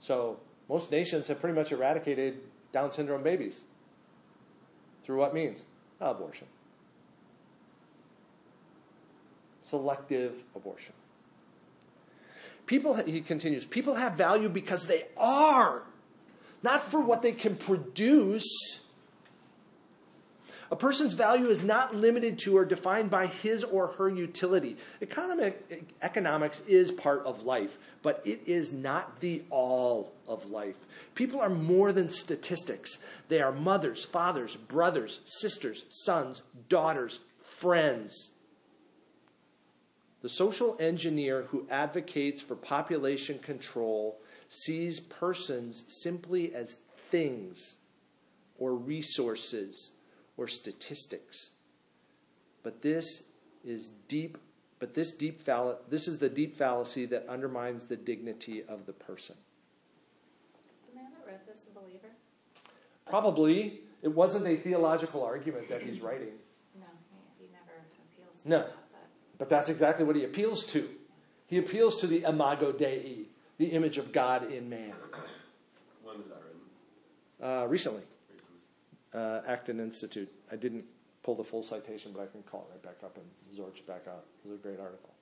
So, 0.00 0.40
most 0.68 0.90
nations 0.90 1.28
have 1.28 1.40
pretty 1.40 1.54
much 1.54 1.72
eradicated 1.72 2.40
Down 2.72 2.90
syndrome 2.90 3.22
babies. 3.22 3.64
Through 5.04 5.18
what 5.18 5.34
means? 5.34 5.64
Abortion. 6.00 6.46
Selective 9.62 10.42
abortion. 10.56 10.94
People, 12.66 12.94
he 12.94 13.20
continues, 13.20 13.66
people 13.66 13.96
have 13.96 14.14
value 14.14 14.48
because 14.48 14.86
they 14.86 15.06
are, 15.16 15.82
not 16.62 16.82
for 16.82 17.00
what 17.00 17.22
they 17.22 17.32
can 17.32 17.56
produce. 17.56 18.81
A 20.72 20.76
person's 20.76 21.12
value 21.12 21.48
is 21.48 21.62
not 21.62 21.94
limited 21.94 22.38
to 22.40 22.56
or 22.56 22.64
defined 22.64 23.10
by 23.10 23.26
his 23.26 23.62
or 23.62 23.88
her 23.88 24.08
utility. 24.08 24.78
Economic, 25.02 25.84
economics 26.00 26.60
is 26.66 26.90
part 26.90 27.26
of 27.26 27.42
life, 27.44 27.76
but 28.02 28.22
it 28.24 28.48
is 28.48 28.72
not 28.72 29.20
the 29.20 29.42
all 29.50 30.14
of 30.26 30.46
life. 30.46 30.76
People 31.14 31.42
are 31.42 31.50
more 31.50 31.92
than 31.92 32.08
statistics. 32.08 32.96
They 33.28 33.42
are 33.42 33.52
mothers, 33.52 34.06
fathers, 34.06 34.56
brothers, 34.56 35.20
sisters, 35.26 35.84
sons, 35.90 36.40
daughters, 36.70 37.18
friends. 37.42 38.30
The 40.22 40.30
social 40.30 40.78
engineer 40.80 41.42
who 41.50 41.66
advocates 41.70 42.40
for 42.40 42.56
population 42.56 43.40
control 43.40 44.20
sees 44.48 45.00
persons 45.00 45.84
simply 45.86 46.54
as 46.54 46.78
things 47.10 47.76
or 48.58 48.74
resources 48.74 49.90
or 50.36 50.48
statistics. 50.48 51.50
But 52.62 52.82
this 52.82 53.24
is 53.64 53.88
deep 54.08 54.38
but 54.82 54.94
this 54.94 55.12
deep 55.12 55.36
fall- 55.40 55.78
this 55.88 56.08
is 56.08 56.18
the 56.18 56.28
deep 56.28 56.56
fallacy 56.56 57.06
that 57.06 57.24
undermines 57.28 57.84
the 57.84 57.94
dignity 57.94 58.64
of 58.64 58.84
the 58.84 58.92
person. 58.92 59.36
Is 60.74 60.80
the 60.80 60.96
man 60.96 61.12
that 61.12 61.24
wrote 61.24 61.46
this 61.46 61.68
a 61.70 61.78
believer? 61.78 62.08
Probably 63.06 63.82
it 64.02 64.08
wasn't 64.08 64.48
a 64.48 64.56
theological 64.56 65.22
argument 65.22 65.68
that 65.68 65.82
he's 65.82 66.00
writing, 66.00 66.32
No, 66.76 66.86
he, 67.38 67.44
he 67.44 67.52
never 67.52 67.78
appeals 68.10 68.42
to 68.42 68.48
No. 68.48 68.58
that. 68.58 68.72
But 68.90 69.38
but 69.38 69.48
that's 69.48 69.68
exactly 69.68 70.04
what 70.04 70.16
he 70.16 70.24
appeals 70.24 70.64
to. 70.66 70.88
He 71.46 71.58
appeals 71.58 72.00
to 72.00 72.08
the 72.08 72.24
imago 72.24 72.72
Dei, 72.72 73.26
the 73.58 73.66
image 73.66 73.98
of 73.98 74.10
God 74.10 74.50
in 74.50 74.68
man. 74.68 74.94
When 76.02 76.18
was 76.18 76.26
that 76.26 76.42
written? 76.42 77.62
Uh, 77.62 77.68
recently, 77.68 78.02
uh, 79.14 79.40
Acton 79.46 79.80
Institute. 79.80 80.30
I 80.50 80.56
didn't 80.56 80.84
pull 81.22 81.34
the 81.34 81.44
full 81.44 81.62
citation, 81.62 82.12
but 82.14 82.22
I 82.22 82.26
can 82.26 82.42
call 82.42 82.68
it 82.68 82.74
right 82.74 82.82
back 82.82 83.04
up 83.04 83.16
and 83.16 83.26
zorch 83.50 83.78
it 83.78 83.86
back 83.86 84.06
out. 84.08 84.24
It 84.44 84.48
was 84.48 84.58
a 84.58 84.62
great 84.62 84.80
article. 84.80 85.14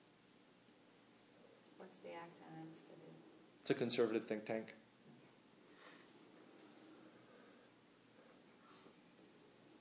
what's 1.77 1.97
the 1.97 2.09
Acton 2.09 2.47
Institute? 2.69 2.97
It's 3.61 3.69
a 3.69 3.73
conservative 3.73 4.25
think 4.25 4.45
tank. 4.45 4.73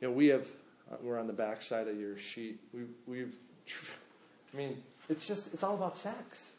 You 0.01 0.09
know, 0.09 0.15
we 0.15 0.29
have, 0.29 0.47
uh, 0.91 0.97
we're 1.03 1.19
on 1.19 1.27
the 1.27 1.33
back 1.33 1.61
side 1.61 1.87
of 1.87 1.99
your 1.99 2.17
sheet. 2.17 2.59
We've, 2.73 2.89
we've, 3.07 3.35
I 4.55 4.57
mean, 4.57 4.83
it's 5.09 5.27
just, 5.27 5.53
it's 5.53 5.63
all 5.63 5.75
about 5.75 5.95
sex. 5.95 6.55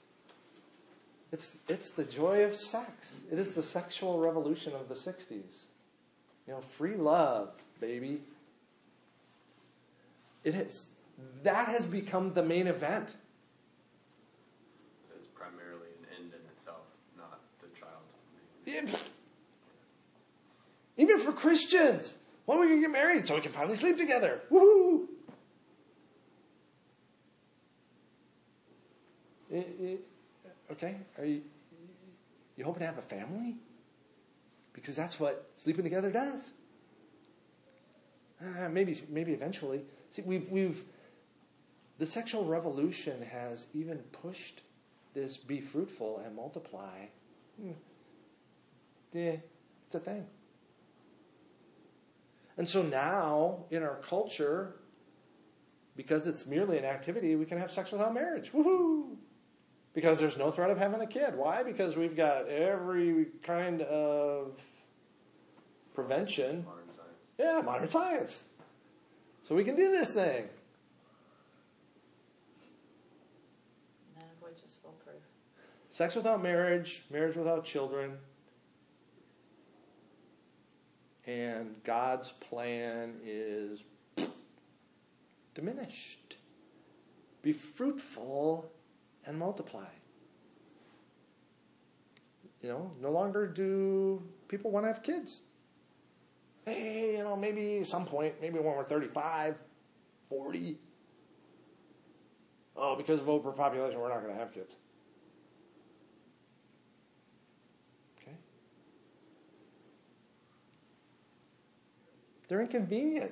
It's, 1.32 1.58
it's 1.68 1.92
the 1.92 2.04
joy 2.04 2.44
of 2.44 2.56
sex. 2.56 3.24
It 3.32 3.40
is 3.40 3.54
the 3.54 3.64
sexual 3.64 4.20
revolution 4.20 4.74
of 4.74 4.90
the 4.90 4.96
60s. 4.96 5.66
You 6.48 6.54
know, 6.54 6.62
free 6.62 6.96
love, 6.96 7.50
baby. 7.80 8.22
It 10.44 10.56
is. 10.56 10.88
That 11.44 11.68
has 11.68 11.86
become 11.86 12.34
the 12.34 12.44
main 12.44 12.68
event. 12.68 13.16
It's 15.16 15.28
primarily 15.36 15.88
an 16.00 16.08
end 16.20 16.34
in 16.34 16.40
itself, 16.56 16.82
not 17.16 17.40
the 17.62 17.68
child. 17.80 19.00
Even 20.98 21.20
for 21.20 21.32
Christians. 21.32 22.16
when 22.46 22.58
are 22.58 22.62
we 22.62 22.68
going 22.68 22.80
to 22.80 22.88
get 22.88 22.92
married? 22.92 23.28
So 23.28 23.36
we 23.36 23.42
can 23.42 23.52
finally 23.52 23.76
sleep 23.76 23.98
together. 23.98 24.42
Woohoo! 24.52 25.08
Okay, 30.72 30.96
are 31.18 31.26
you 31.26 31.42
you 32.56 32.64
hoping 32.64 32.80
to 32.82 32.86
have 32.86 32.98
a 32.98 33.02
family? 33.02 33.56
Because 34.82 34.96
that's 34.96 35.20
what 35.20 35.50
sleeping 35.56 35.84
together 35.84 36.12
does. 36.12 36.52
Uh, 38.42 38.68
maybe 38.70 38.98
maybe 39.10 39.32
eventually. 39.32 39.84
See, 40.10 40.24
we've 40.24 40.50
we've 40.50 40.84
the 42.00 42.06
sexual 42.08 42.46
revolution 42.46 43.22
has 43.22 43.68
even 43.76 44.00
pushed 44.12 44.64
this 45.14 45.38
be 45.38 45.62
fruitful 45.62 46.22
and 46.26 46.36
multiply. 46.36 47.06
Hmm. 47.62 47.74
Yeah, 49.14 49.36
it's 49.86 49.96
a 49.96 50.00
thing. 50.00 50.26
And 52.58 52.68
so 52.68 52.82
now 52.82 53.66
in 53.70 53.84
our 53.84 53.98
culture, 53.98 54.76
because 55.96 56.26
it's 56.28 56.48
merely 56.48 56.78
an 56.78 56.86
activity, 56.86 57.36
we 57.36 57.46
can 57.46 57.58
have 57.60 57.70
sex 57.70 57.92
without 57.92 58.14
marriage. 58.14 58.52
Woohoo! 58.52 59.18
Because 59.94 60.20
there's 60.20 60.38
no 60.38 60.52
threat 60.52 60.70
of 60.70 60.78
having 60.78 61.02
a 61.02 61.08
kid. 61.08 61.36
Why? 61.36 61.64
Because 61.64 61.98
we've 61.98 62.16
got 62.16 62.48
every 62.48 63.28
kind 63.44 63.82
of 63.82 64.62
prevention. 65.94 66.66
Modern 66.66 66.86
science. 66.88 67.18
Yeah, 67.38 67.62
modern 67.64 67.88
science. 67.88 68.46
So 69.42 69.56
we 69.56 69.64
can 69.64 69.76
do 69.76 69.92
this 69.92 70.14
thing. 70.14 70.46
None 74.16 74.24
of 74.24 74.42
which 74.42 74.64
is 74.64 74.76
foolproof. 74.82 75.22
Sex 75.90 76.16
without 76.16 76.42
marriage, 76.42 77.04
marriage 77.12 77.36
without 77.36 77.66
children. 77.66 78.18
And 81.26 81.76
God's 81.84 82.32
plan 82.32 83.16
is 83.26 83.84
diminished. 85.54 86.38
Be 87.42 87.52
fruitful 87.52 88.72
and 89.26 89.38
multiply. 89.38 89.86
You 92.62 92.70
know, 92.70 92.92
no 93.02 93.12
longer 93.12 93.48
do 93.48 94.22
people 94.48 94.72
want 94.72 94.86
to 94.86 94.88
have 94.88 95.02
kids. 95.02 95.42
Hey, 96.66 97.18
you 97.18 97.24
know, 97.24 97.36
maybe 97.36 97.84
some 97.84 98.06
point, 98.06 98.36
maybe 98.40 98.60
when 98.60 98.76
we're 98.76 98.84
35, 98.84 99.56
40. 100.30 100.78
Oh, 102.76 102.96
because 102.96 103.20
of 103.20 103.30
overpopulation, 103.30 104.00
we're 104.00 104.10
not 104.10 104.22
going 104.22 104.34
to 104.34 104.40
have 104.40 104.54
kids. 104.54 104.76
Okay? 108.22 108.36
They're 112.48 112.62
inconvenient. 112.62 113.32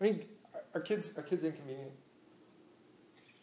I 0.00 0.04
mean, 0.04 0.24
are 0.74 0.80
kids 0.80 1.12
are 1.16 1.22
kids 1.22 1.44
inconvenient? 1.44 1.92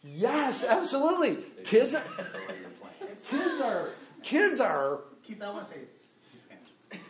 Yes, 0.04 0.64
absolutely. 0.64 1.44
Kids 1.64 1.94
are 1.94 2.00
Or 2.00 2.56
your 2.56 2.70
plan. 2.80 2.92
kids 3.12 3.60
are 3.60 3.88
kids 4.22 4.60
are 4.60 5.00
Keith, 5.22 5.42
I 5.42 5.50
want 5.50 5.68
to 5.68 5.72
say 5.74 5.80
it's 5.84 6.16
depends. 6.32 6.72
it 6.90 7.00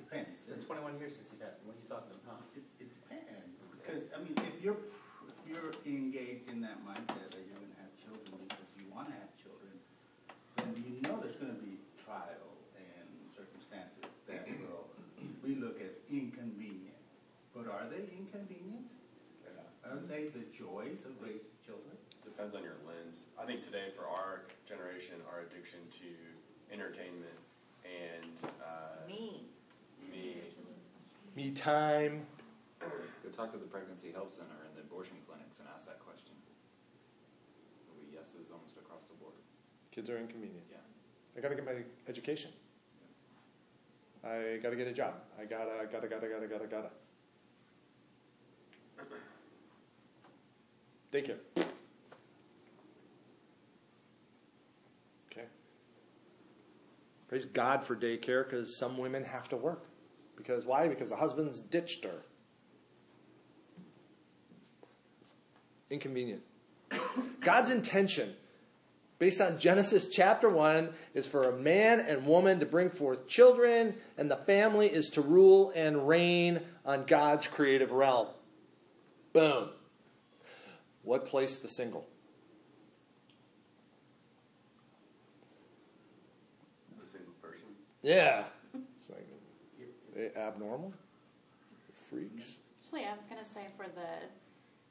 depends. 0.00 0.28
It's 0.48 0.64
21 0.64 0.98
years 0.98 1.14
since 1.14 1.28
you've 1.30 1.40
had, 1.44 1.60
what 1.68 1.76
are 1.76 1.80
you 1.84 1.88
talking 1.92 2.16
about? 2.24 2.40
It, 2.56 2.64
it 2.80 2.88
depends 2.88 3.52
because 3.76 4.02
I 4.16 4.18
mean, 4.24 4.32
if 4.48 4.64
you're 4.64 4.80
if 5.28 5.36
you're 5.44 5.70
engaged 5.84 6.48
in 6.48 6.60
that 6.64 6.80
mindset 6.88 7.28
that 7.36 7.42
you're 7.44 7.60
going 7.60 7.70
to 7.76 7.80
have 7.84 7.92
children 8.00 8.40
because 8.48 8.66
you 8.80 8.88
want 8.88 9.12
to 9.12 9.16
have 9.20 9.30
children, 9.36 9.76
then 10.56 10.72
you 10.80 10.96
know 11.04 11.20
there's 11.20 11.36
going 11.36 11.52
to 11.52 11.60
be 11.60 11.76
trial 12.00 12.48
and 12.80 13.06
circumstances 13.30 14.08
that 14.26 14.48
will 14.64 14.88
we 15.44 15.54
look 15.60 15.78
as 15.84 15.92
inconvenient. 16.10 16.96
But 17.54 17.68
are 17.68 17.84
they 17.92 18.08
inconveniences? 18.16 19.04
Are 20.16 20.32
the 20.32 20.48
joys 20.48 21.04
of 21.04 21.12
raising 21.20 21.52
children? 21.60 21.92
Depends 22.24 22.56
on 22.56 22.64
your 22.64 22.80
lens. 22.88 23.28
I 23.36 23.44
think 23.44 23.60
today, 23.60 23.92
for 23.92 24.08
our 24.08 24.48
generation, 24.64 25.20
our 25.28 25.44
addiction 25.44 25.76
to 26.00 26.08
entertainment 26.72 27.36
and 27.84 28.32
uh, 28.64 29.04
Me. 29.06 29.44
me, 30.08 30.40
me 31.36 31.50
time. 31.50 32.24
Go 32.80 33.28
talk 33.36 33.52
to 33.52 33.58
the 33.58 33.68
pregnancy 33.68 34.08
help 34.08 34.32
center 34.32 34.56
and 34.64 34.72
the 34.72 34.88
abortion 34.88 35.20
clinics 35.28 35.60
and 35.60 35.68
ask 35.68 35.84
that 35.84 36.00
question. 36.00 36.32
There'll 37.84 38.08
yeses 38.08 38.48
almost 38.48 38.80
across 38.80 39.04
the 39.12 39.20
board. 39.20 39.36
Kids 39.92 40.08
are 40.08 40.16
inconvenient. 40.16 40.64
Yeah. 40.72 40.80
I 41.36 41.42
got 41.44 41.50
to 41.50 41.56
get 41.56 41.66
my 41.66 41.84
education. 42.08 42.52
I 44.24 44.60
got 44.62 44.70
to 44.70 44.76
get 44.76 44.88
a 44.88 44.96
job. 44.96 45.20
I 45.38 45.44
gotta, 45.44 45.84
gotta, 45.92 46.08
gotta, 46.08 46.26
gotta, 46.26 46.48
gotta, 46.48 46.66
gotta. 46.72 46.90
Daycare. 51.12 51.38
Okay. 55.30 55.46
Praise 57.28 57.44
God 57.44 57.84
for 57.84 57.96
daycare 57.96 58.44
because 58.44 58.78
some 58.78 58.98
women 58.98 59.24
have 59.24 59.48
to 59.50 59.56
work. 59.56 59.86
Because 60.36 60.64
why? 60.64 60.88
Because 60.88 61.10
the 61.10 61.16
husband's 61.16 61.60
ditched 61.60 62.04
her. 62.04 62.22
Inconvenient. 65.90 66.42
God's 67.40 67.70
intention 67.70 68.34
based 69.18 69.40
on 69.40 69.58
Genesis 69.58 70.08
chapter 70.10 70.48
1, 70.48 70.90
is 71.14 71.26
for 71.26 71.44
a 71.44 71.56
man 71.56 72.00
and 72.00 72.26
woman 72.26 72.60
to 72.60 72.66
bring 72.66 72.90
forth 72.90 73.26
children, 73.26 73.94
and 74.18 74.30
the 74.30 74.36
family 74.36 74.88
is 74.88 75.08
to 75.10 75.20
rule 75.20 75.72
and 75.74 76.06
reign 76.06 76.60
on 76.84 77.04
God's 77.04 77.46
creative 77.46 77.92
realm. 77.92 78.28
Boom. 79.32 79.70
What 81.06 81.24
placed 81.24 81.62
the 81.62 81.68
single? 81.68 82.04
the 87.00 87.08
single 87.08 87.32
person. 87.40 87.68
Yeah. 88.02 88.42
It's 88.98 89.08
like, 89.08 90.36
abnormal? 90.36 90.92
Freaks? 92.10 92.56
Actually, 92.82 93.04
I 93.04 93.14
was 93.16 93.26
gonna 93.26 93.44
say 93.44 93.66
for 93.76 93.86
the, 93.86 94.26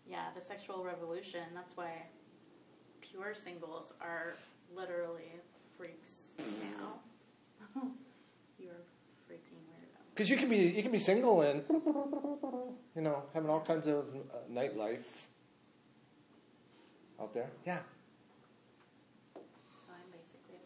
yeah, 0.09 0.27
the 0.33 0.39
sexual 0.39 0.85
revolution. 0.85 1.41
That's 1.53 1.75
why 1.75 2.03
pure 3.01 3.33
singles 3.33 3.91
are 3.99 4.35
literally 4.73 5.33
freaks 5.77 6.29
now. 6.39 7.81
You're 8.57 8.71
freaking 9.29 9.59
weirdo. 9.67 9.99
Because 10.13 10.29
you 10.29 10.37
can 10.37 10.47
be 10.47 10.57
you 10.57 10.81
can 10.81 10.93
be 10.93 10.99
single 10.99 11.41
and 11.41 11.63
you 12.95 13.01
know 13.01 13.23
having 13.33 13.49
all 13.49 13.59
kinds 13.59 13.87
of 13.87 14.05
uh, 14.31 14.37
nightlife 14.49 15.25
out 17.19 17.33
there. 17.33 17.49
Yeah. 17.65 17.79
So 19.35 19.41
I'm 19.89 20.11
basically. 20.11 20.59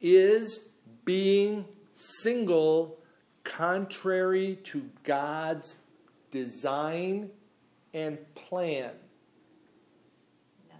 Is 0.00 0.68
being 1.04 1.64
single 1.92 2.98
contrary 3.44 4.58
to 4.64 4.88
God's 5.04 5.76
design 6.30 7.30
and 7.92 8.18
plan? 8.34 8.92
No. 10.68 10.76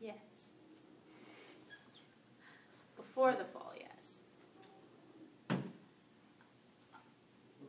Yes. 0.00 0.16
Before 2.96 3.32
the 3.32 3.44
fall, 3.44 3.72
yes. 3.78 4.22
Well, 5.50 5.60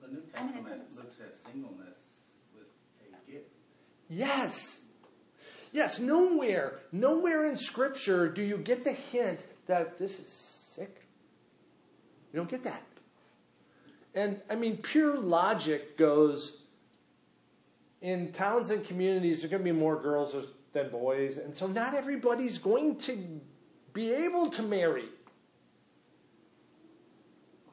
the 0.02 0.08
New 0.08 0.24
I 0.36 0.44
mean, 0.44 0.54
Testament 0.54 0.96
looks 0.96 1.20
at 1.20 1.38
singleness 1.46 1.98
with 2.56 2.68
a 3.02 3.32
gift. 3.32 3.50
Yes. 4.10 4.79
Yes, 5.72 6.00
nowhere, 6.00 6.80
nowhere 6.92 7.46
in 7.46 7.56
Scripture 7.56 8.28
do 8.28 8.42
you 8.42 8.58
get 8.58 8.84
the 8.84 8.94
hint 8.94 9.46
that 9.68 9.98
this 9.98 10.20
is 10.20 10.28
sick. 10.28 11.04
You 12.34 12.38
don't 12.38 12.50
get 12.50 12.64
that. 12.64 12.84
And 14.16 14.42
I 14.50 14.56
mean, 14.56 14.78
pure 14.78 15.18
logic 15.18 15.96
goes 15.98 16.58
in 18.02 18.32
towns 18.32 18.72
and 18.72 18.84
communities, 18.84 19.42
there's 19.42 19.52
going 19.52 19.64
to 19.64 19.72
be 19.74 19.78
more 19.78 20.02
girls 20.02 20.36
than 20.74 20.90
boys. 20.90 21.38
And 21.38 21.54
so 21.54 21.68
not 21.68 21.94
everybody's 21.94 22.58
going 22.58 22.96
to 22.98 23.18
be 23.94 24.12
able 24.12 24.50
to 24.50 24.64
marry. 24.64 25.04
Is 25.04 25.10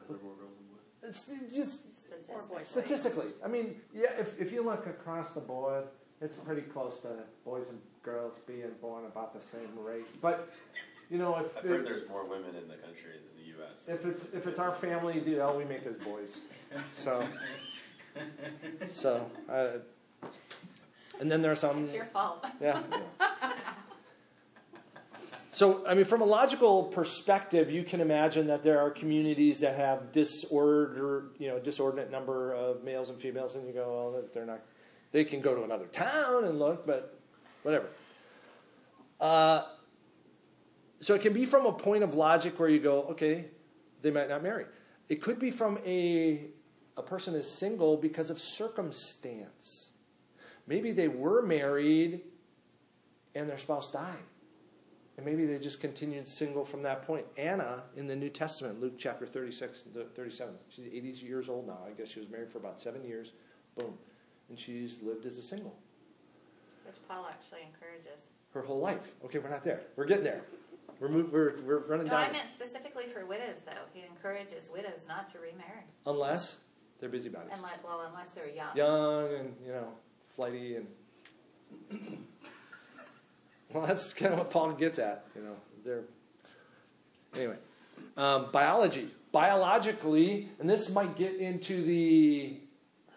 there 0.09 0.19
more 0.23 0.35
girls 0.35 0.53
than 0.59 0.67
boys? 0.73 0.83
It's 1.49 1.57
just 1.57 1.81
Statistically. 2.07 2.63
statistically. 2.65 3.27
I 3.45 3.49
mean, 3.49 3.81
yeah, 3.93 4.13
if, 4.19 4.41
if 4.41 4.53
you 4.53 4.63
look 4.63 4.87
across 4.87 5.31
the 5.31 5.41
board, 5.41 5.85
it's 6.21 6.37
pretty 6.37 6.63
close 6.63 6.99
to 7.01 7.09
boys 7.45 7.69
and 7.69 7.79
girls 8.03 8.35
being 8.47 8.71
born 8.81 9.05
about 9.07 9.35
the 9.35 9.41
same 9.41 9.69
rate. 9.77 10.07
But, 10.21 10.53
you 11.11 11.19
know, 11.19 11.37
if, 11.37 11.57
I've 11.57 11.65
heard 11.65 11.87
there's 11.87 12.09
more 12.09 12.25
women 12.25 12.55
in 12.57 12.69
the 12.69 12.77
country 12.77 13.13
than 13.13 13.45
the 13.45 13.51
U.S. 13.59 13.85
if 13.89 14.05
it's 14.05 14.33
if 14.35 14.47
it's 14.47 14.59
our 14.59 14.73
family 14.73 15.21
deal, 15.21 15.57
we 15.57 15.65
make 15.65 15.87
as 15.87 15.97
boys. 15.97 16.41
So 16.93 17.27
So, 18.89 19.31
uh, 19.49 20.27
and 21.21 21.31
then 21.31 21.43
there 21.43 21.53
are 21.53 21.57
some. 21.57 21.83
It's 21.83 21.93
your 21.93 22.05
fault. 22.07 22.47
Yeah. 22.61 22.83
So, 25.53 25.87
I 25.87 25.95
mean, 25.95 26.05
from 26.05 26.21
a 26.21 26.27
logical 26.27 26.85
perspective, 26.85 27.71
you 27.71 27.83
can 27.83 28.03
imagine 28.03 28.49
that 28.49 28.63
there 28.63 28.79
are 28.79 28.91
communities 28.91 29.61
that 29.61 29.77
have 29.77 30.13
disorder, 30.13 31.29
you 31.39 31.49
know, 31.49 31.59
disordinate 31.59 32.11
number 32.11 32.53
of 32.53 32.85
males 32.85 33.09
and 33.09 33.19
females, 33.19 33.55
and 33.55 33.67
you 33.67 33.73
go, 33.73 34.13
well, 34.13 34.23
they're 34.35 34.45
not. 34.45 34.61
They 35.17 35.25
can 35.25 35.41
go 35.41 35.55
to 35.55 35.63
another 35.63 35.87
town 35.87 36.45
and 36.45 36.59
look, 36.59 36.87
but 36.87 37.19
whatever. 37.63 37.87
Uh, 39.19 39.63
so 41.01 41.15
it 41.15 41.23
can 41.23 41.33
be 41.33 41.47
from 41.47 41.65
a 41.65 41.73
point 41.73 42.03
of 42.05 42.15
logic 42.15 42.61
where 42.61 42.69
you 42.69 42.79
go, 42.79 43.05
okay, 43.05 43.47
they 44.03 44.11
might 44.11 44.29
not 44.29 44.43
marry. 44.43 44.67
It 45.09 45.23
could 45.23 45.39
be 45.39 45.51
from 45.51 45.79
a 45.87 46.49
a 46.99 47.03
person 47.03 47.35
is 47.35 47.51
single 47.51 47.97
because 47.97 48.29
of 48.29 48.39
circumstance. 48.39 49.93
Maybe 50.67 50.93
they 50.93 51.09
were 51.09 51.41
married 51.41 52.21
and 53.35 53.49
their 53.49 53.57
spouse 53.57 53.91
died. 53.91 54.19
And 55.17 55.25
maybe 55.25 55.47
they 55.47 55.59
just 55.59 55.81
continued 55.81 56.29
single 56.29 56.63
from 56.63 56.83
that 56.83 57.07
point. 57.07 57.25
Anna 57.39 57.85
in 57.97 58.07
the 58.07 58.17
New 58.17 58.29
Testament, 58.29 58.83
Luke 58.83 58.99
chapter 58.99 59.25
36 59.25 59.85
and 59.87 60.15
37, 60.15 60.55
she's 60.69 60.89
80 60.93 61.09
years 61.25 61.49
old 61.49 61.67
now. 61.67 61.79
I 61.87 61.93
guess 61.93 62.11
she 62.11 62.21
was 62.21 62.29
married 62.29 62.51
for 62.51 62.59
about 62.59 62.79
seven 62.79 63.03
years. 63.03 63.33
Boom. 63.79 63.95
And 64.49 64.59
she's 64.59 65.01
lived 65.03 65.27
as 65.27 65.39
a 65.39 65.43
single 65.43 65.75
Which 66.87 66.97
Paul 67.09 67.27
actually 67.31 67.61
encourages. 67.63 68.27
her 68.55 68.63
whole 68.63 68.79
life. 68.81 69.15
Okay, 69.25 69.39
we're 69.39 69.51
not 69.51 69.65
there. 69.65 69.83
We're 69.97 70.05
getting 70.07 70.25
there. 70.25 70.43
We're, 71.01 71.09
move, 71.09 71.31
we're, 71.33 71.57
we're 71.63 71.79
running 71.87 72.07
No, 72.07 72.13
down. 72.13 72.31
I 72.31 72.33
meant 72.33 72.51
specifically 72.51 73.07
for 73.07 73.27
widows, 73.27 73.63
though. 73.67 73.73
He 73.93 74.03
encourages 74.07 74.71
widows 74.73 75.05
not 75.09 75.29
to 75.29 75.39
remarry. 75.39 75.85
Unless 76.07 76.59
they're 77.01 77.09
busybodies. 77.11 77.51
Unless, 77.55 77.79
well, 77.85 78.07
unless 78.09 78.31
they're 78.31 78.49
young. 78.49 78.75
young 78.75 79.35
and 79.35 79.55
you 79.67 79.73
know 79.73 79.89
flighty 80.31 80.77
and 80.77 80.87
well 83.73 83.85
that's 83.87 84.13
kind 84.15 84.33
of 84.33 84.39
what 84.39 84.51
paul 84.51 84.73
gets 84.73 84.99
at 84.99 85.25
you 85.35 85.43
know 85.43 85.57
they're 85.85 86.05
anyway 87.35 87.57
um, 88.17 88.47
biology 88.53 89.11
biologically 89.33 90.49
and 90.61 90.69
this 90.71 90.89
might 90.91 91.17
get 91.17 91.35
into 91.37 91.83
the 91.83 92.59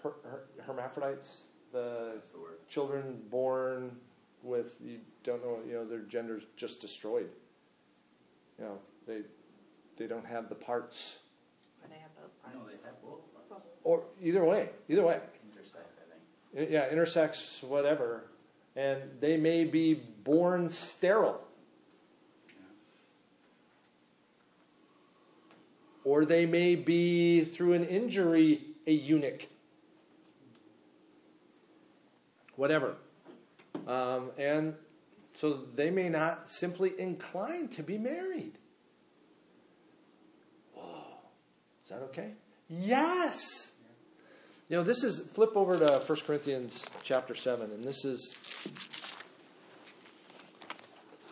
her, 0.03 0.11
her, 0.23 0.41
hermaphrodites 0.69 1.43
the 1.71 2.21
the 2.33 2.39
word. 2.39 2.57
children 2.69 3.19
born 3.29 3.91
with 4.43 4.77
you 4.81 4.99
don't 5.23 5.43
know 5.43 5.57
you 5.67 5.73
know 5.73 5.85
their 5.85 5.99
gender's 6.01 6.45
just 6.55 6.79
destroyed 6.79 7.29
you 8.57 8.65
know 8.65 8.77
they 9.07 9.21
they 9.97 10.07
don't 10.07 10.25
have 10.25 10.47
the 10.49 10.55
parts 10.55 11.19
Or 11.83 11.89
they 11.89 11.95
have 11.99 12.13
both 12.15 12.53
No, 12.53 12.63
they 12.63 12.77
have 12.85 13.01
both. 13.01 13.61
or 13.83 14.03
either 14.21 14.43
way 14.45 14.69
either 14.87 15.05
way 15.05 15.19
Intersex, 15.51 15.85
I 16.55 16.55
think. 16.61 16.69
yeah, 16.71 16.89
intersex, 16.93 17.63
whatever, 17.63 18.23
and 18.75 18.99
they 19.19 19.37
may 19.37 19.65
be 19.65 19.93
born 20.23 20.69
sterile. 20.69 21.41
Or 26.05 26.25
they 26.25 26.45
may 26.45 26.75
be, 26.75 27.43
through 27.43 27.73
an 27.73 27.83
injury, 27.83 28.61
a 28.87 28.91
eunuch. 28.93 29.47
Whatever. 32.59 32.97
Um, 33.87 34.31
and 34.37 34.73
so 35.37 35.61
they 35.75 35.89
may 35.89 36.09
not 36.09 36.49
simply 36.49 36.91
incline 36.99 37.69
to 37.69 37.83
be 37.83 37.97
married. 37.97 38.51
Whoa. 40.73 41.05
Is 41.85 41.89
that 41.89 42.01
okay? 42.09 42.33
Yes. 42.67 43.71
You 44.67 44.75
know, 44.75 44.83
this 44.83 45.05
is 45.05 45.21
flip 45.21 45.55
over 45.55 45.77
to 45.79 46.03
1 46.05 46.19
Corinthians 46.27 46.85
chapter 47.01 47.33
7 47.33 47.71
and 47.71 47.81
this 47.81 48.03
is 48.03 48.35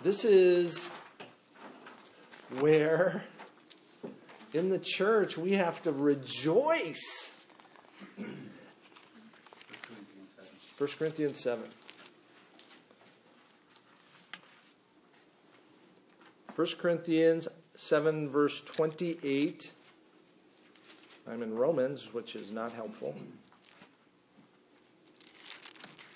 this 0.03 0.23
is 0.23 0.85
where 2.59 3.25
in 4.53 4.69
the 4.69 4.79
church 4.79 5.37
we 5.37 5.55
have 5.55 5.83
to 5.83 5.91
rejoice. 5.91 7.33
1 10.77 10.89
Corinthians 10.99 11.39
7. 11.41 11.63
1 16.55 16.67
Corinthians 16.77 17.47
7, 17.75 18.29
verse 18.29 18.61
28. 18.61 19.71
I'm 21.27 21.41
in 21.41 21.55
Romans, 21.55 22.13
which 22.13 22.35
is 22.35 22.51
not 22.51 22.73
helpful. 22.73 23.15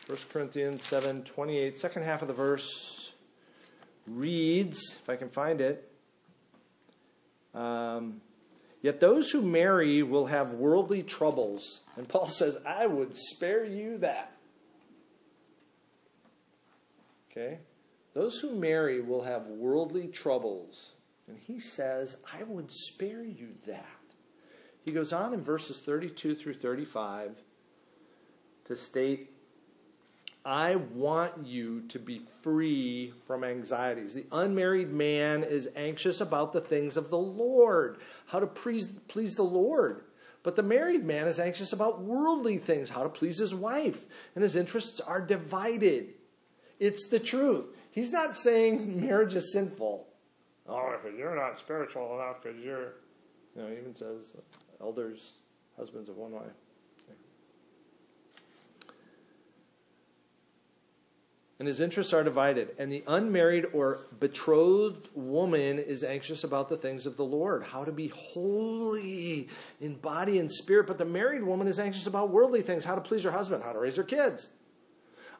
1 0.08 0.18
Corinthians 0.32 0.84
7 0.84 1.24
28, 1.24 1.80
second 1.80 2.04
half 2.04 2.22
of 2.22 2.28
the 2.28 2.34
verse 2.34 3.14
reads, 4.08 4.96
if 5.02 5.10
I 5.10 5.16
can 5.16 5.30
find 5.30 5.62
it, 5.62 5.92
um, 7.56 8.22
Yet 8.82 9.00
those 9.00 9.30
who 9.30 9.42
marry 9.42 10.02
will 10.02 10.26
have 10.26 10.54
worldly 10.54 11.04
troubles. 11.04 11.82
And 11.96 12.08
Paul 12.08 12.30
says, 12.30 12.58
I 12.66 12.88
would 12.88 13.16
spare 13.16 13.64
you 13.64 14.00
that. 14.00 14.31
Okay? 17.32 17.60
Those 18.14 18.40
who 18.40 18.56
marry 18.56 19.02
will 19.02 19.24
have 19.24 19.48
worldly 19.48 20.08
troubles. 20.08 20.94
And 21.28 21.38
he 21.38 21.60
says, 21.60 22.18
I 22.38 22.44
would 22.44 22.72
spare 22.72 23.24
you 23.24 23.50
that. 23.68 23.86
He 24.84 24.92
goes 24.92 25.14
on 25.14 25.34
in 25.34 25.42
verses 25.44 25.80
32 25.80 26.36
through 26.36 26.56
35 26.56 27.42
to 28.66 28.76
state, 28.76 29.32
I 30.44 30.76
want 30.76 31.46
you 31.46 31.82
to 31.90 32.00
be 32.00 32.24
free 32.42 33.14
from 33.28 33.44
anxieties. 33.44 34.16
The 34.16 34.26
unmarried 34.32 34.92
man 34.92 35.44
is 35.44 35.70
anxious 35.76 36.20
about 36.20 36.52
the 36.52 36.62
things 36.62 36.98
of 36.98 37.12
the 37.12 37.18
Lord, 37.18 37.98
how 38.26 38.40
to 38.40 38.48
please, 38.48 38.88
please 39.08 39.36
the 39.36 39.44
Lord. 39.44 40.06
But 40.44 40.56
the 40.56 40.64
married 40.64 41.06
man 41.06 41.28
is 41.28 41.40
anxious 41.40 41.72
about 41.72 42.02
worldly 42.02 42.58
things, 42.58 42.90
how 42.90 43.04
to 43.04 43.10
please 43.10 43.38
his 43.38 43.54
wife, 43.54 44.06
and 44.34 44.42
his 44.42 44.56
interests 44.56 45.00
are 45.00 45.22
divided. 45.22 46.16
It's 46.82 47.08
the 47.08 47.20
truth. 47.20 47.68
He's 47.92 48.12
not 48.12 48.36
saying 48.36 49.00
marriage 49.08 49.36
is 49.36 49.54
sinful. 49.54 50.08
Oh, 50.68 50.96
you're 51.16 51.36
not 51.36 51.60
spiritual 51.60 52.16
enough 52.16 52.42
because 52.42 52.60
you're, 52.60 52.94
you 53.56 53.62
know, 53.62 53.68
he 53.68 53.78
even 53.78 53.94
says 53.94 54.36
elders, 54.82 55.34
husbands 55.78 56.10
of 56.10 56.18
one 56.18 56.32
wife. 56.32 56.52
And 61.60 61.68
his 61.68 61.80
interests 61.80 62.12
are 62.12 62.24
divided. 62.24 62.70
And 62.80 62.92
the 62.92 63.04
unmarried 63.08 63.68
or 63.72 64.00
betrothed 64.20 65.08
woman 65.14 65.78
is 65.78 66.04
anxious 66.04 66.44
about 66.44 66.70
the 66.70 66.78
things 66.78 67.06
of 67.06 67.18
the 67.18 67.24
Lord, 67.24 67.62
how 67.62 67.84
to 67.84 67.92
be 67.92 68.08
holy 68.08 69.48
in 69.80 69.94
body 69.98 70.40
and 70.40 70.52
spirit. 70.52 70.88
But 70.88 70.98
the 70.98 71.06
married 71.06 71.44
woman 71.44 71.68
is 71.68 71.80
anxious 71.80 72.08
about 72.08 72.32
worldly 72.32 72.64
things, 72.64 72.86
how 72.86 72.96
to 72.96 73.02
please 73.02 73.24
her 73.26 73.32
husband, 73.32 73.62
how 73.64 73.74
to 73.74 73.80
raise 73.80 73.98
her 73.98 74.04
kids. 74.04 74.50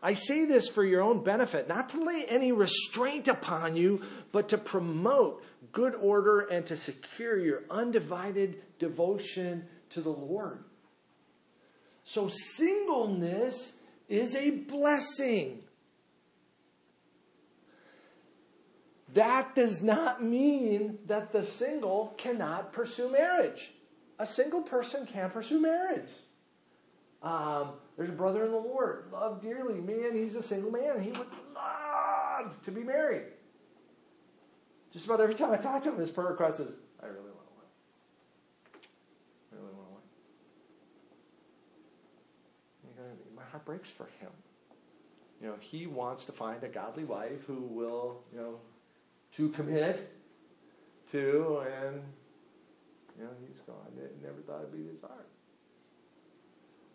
I 0.04 0.14
say 0.14 0.46
this 0.46 0.68
for 0.68 0.84
your 0.84 1.02
own 1.02 1.24
benefit, 1.24 1.68
not 1.68 1.90
to 1.90 2.04
lay 2.04 2.26
any 2.28 2.52
restraint 2.52 3.28
upon 3.28 3.76
you, 3.76 4.02
but 4.32 4.50
to 4.50 4.58
promote 4.58 5.44
good 5.72 5.94
order 5.96 6.42
and 6.42 6.66
to 6.68 6.76
secure 6.76 7.38
your 7.38 7.64
undivided 7.70 8.62
devotion 8.80 9.68
to 9.92 10.02
the 10.02 10.10
Lord. 10.10 10.64
So, 12.04 12.30
singleness 12.30 13.78
is 14.10 14.36
a 14.36 14.52
blessing. 14.52 15.64
That 19.14 19.54
does 19.56 19.82
not 19.82 20.24
mean 20.24 21.00
that 21.06 21.32
the 21.32 21.44
single 21.44 22.16
cannot 22.18 22.74
pursue 22.74 23.12
marriage. 23.12 23.72
A 24.18 24.26
single 24.26 24.62
person 24.62 25.06
can 25.06 25.30
pursue 25.30 25.62
marriage. 25.62 26.10
Um, 27.22 27.74
there's 28.02 28.10
a 28.10 28.14
brother 28.14 28.44
in 28.44 28.52
the 28.52 28.58
Lord, 28.58 29.06
loved 29.14 29.44
dearly. 29.44 29.80
Man, 29.80 30.16
he's 30.16 30.34
a 30.34 30.42
single 30.42 30.72
man. 30.72 31.00
He 31.00 31.12
would 31.12 31.28
love 31.54 32.60
to 32.64 32.72
be 32.72 32.84
married. 32.84 33.26
Just 34.92 35.06
about 35.06 35.22
every 35.22 35.36
time 35.36 35.52
I 35.52 35.58
talk 35.58 35.84
to 35.84 35.92
him, 35.92 36.00
his 36.00 36.10
prayer 36.10 36.30
request 36.30 36.62
is, 36.62 36.74
I 37.00 37.06
really 37.06 37.30
want 37.30 37.48
wife. 37.58 37.68
I 39.52 39.56
really 39.58 39.76
want 39.76 39.92
wife. 39.92 40.02
My 43.36 43.44
heart 43.52 43.66
breaks 43.66 43.92
for 43.92 44.08
him. 44.20 44.32
You 45.40 45.50
know, 45.50 45.58
he 45.60 45.86
wants 45.86 46.26
to 46.26 46.32
find 46.32 46.64
a 46.64 46.70
godly 46.70 47.04
wife 47.04 47.46
who 47.46 47.62
will, 47.62 48.24
you 48.34 48.40
know, 48.40 48.56
to 49.36 49.50
commit 49.50 50.12
to, 51.12 51.62
and 51.84 52.02
you 53.16 53.26
know, 53.26 53.30
he's 53.48 53.62
gone. 53.68 53.92
I 53.96 54.08
never 54.26 54.42
thought 54.42 54.62
it'd 54.62 54.72
be 54.72 54.88
his 54.92 55.02
heart. 55.02 55.28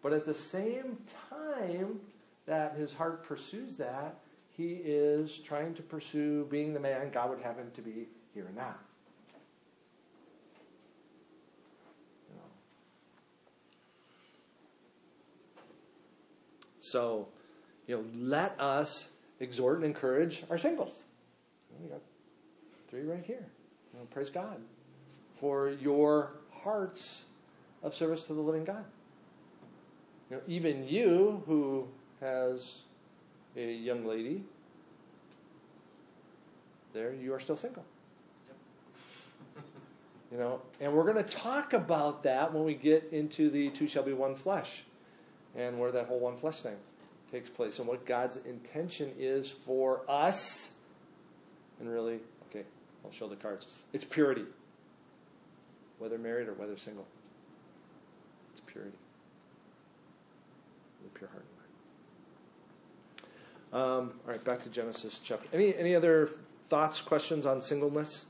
But 0.07 0.12
at 0.12 0.24
the 0.24 0.34
same 0.34 0.98
time 1.28 1.98
that 2.46 2.76
his 2.76 2.92
heart 2.92 3.24
pursues 3.24 3.76
that, 3.78 4.20
he 4.57 4.74
is 4.74 5.36
trying 5.38 5.74
to 5.74 5.82
pursue 5.82 6.46
being 6.48 6.72
the 6.74 6.78
man 6.78 7.11
God 7.11 7.28
would 7.30 7.40
have 7.40 7.57
him 7.57 7.72
to 7.74 7.82
be 7.82 8.07
here 8.32 8.46
and 8.46 8.54
now. 8.54 8.76
So, 16.78 17.26
you 17.88 17.96
know, 17.96 18.04
let 18.14 18.54
us 18.61 19.09
exhort 19.40 19.78
and 19.78 19.86
encourage 19.86 20.44
our 20.48 20.57
singles. 20.57 21.02
We 21.82 21.88
got 21.88 21.98
three 22.86 23.02
right 23.02 23.24
here. 23.24 23.48
You 23.92 23.98
know, 23.98 24.07
praise 24.12 24.30
God 24.30 24.61
for 25.40 25.70
your 25.70 26.30
hearts 26.52 27.24
of 27.82 27.92
service 27.92 28.22
to 28.28 28.34
the 28.34 28.40
living 28.40 28.64
God. 28.64 28.84
You 30.31 30.37
know, 30.37 30.43
even 30.47 30.89
you 30.89 31.43
who 31.47 31.89
has 32.20 32.81
a 33.57 33.72
young 33.72 34.05
lady 34.05 34.43
there, 36.93 37.12
you 37.12 37.35
are 37.35 37.41
still 37.41 37.57
single. 37.57 37.85
You 40.33 40.39
know, 40.39 40.61
and 40.81 40.93
we're 40.93 41.05
going 41.05 41.22
to 41.22 41.37
talk 41.37 41.72
about 41.72 42.24
that 42.24 42.53
when 42.53 42.64
we 42.64 42.74
get 42.74 43.11
into 43.12 43.49
the 43.49 43.70
two 43.70 43.87
shall 43.87 44.03
be 44.03 44.12
one 44.12 44.35
flesh 44.35 44.83
and 45.55 45.79
where 45.79 45.93
that 45.93 46.07
whole 46.07 46.18
one 46.18 46.37
flesh 46.37 46.62
thing 46.62 46.77
takes 47.31 47.49
place 47.49 47.79
and 47.79 47.87
what 47.87 48.05
God's 48.07 48.39
intention 48.39 49.12
is 49.18 49.51
for 49.51 50.03
us. 50.09 50.70
And 51.81 51.89
really, 51.89 52.20
okay, 52.51 52.64
I'll 53.05 53.12
show 53.12 53.29
the 53.29 53.37
cards. 53.37 53.66
It's 53.93 54.05
purity, 54.05 54.45
whether 55.99 56.18
married 56.18 56.49
or 56.49 56.55
whether 56.55 56.77
single. 56.77 57.07
It's 58.53 58.61
purity. 58.61 58.97
The 61.05 61.18
pure 61.18 61.31
heart 61.31 61.45
and 61.45 61.57
mind. 61.57 63.33
Um, 63.77 64.12
all 64.24 64.33
right, 64.33 64.43
back 64.43 64.62
to 64.62 64.70
Genesis 64.70 65.20
chapter. 65.22 65.51
Any 65.53 65.77
any 65.77 65.95
other 65.95 66.31
thoughts, 66.70 67.03
questions 67.03 67.45
on 67.45 67.61
singleness? 67.61 68.24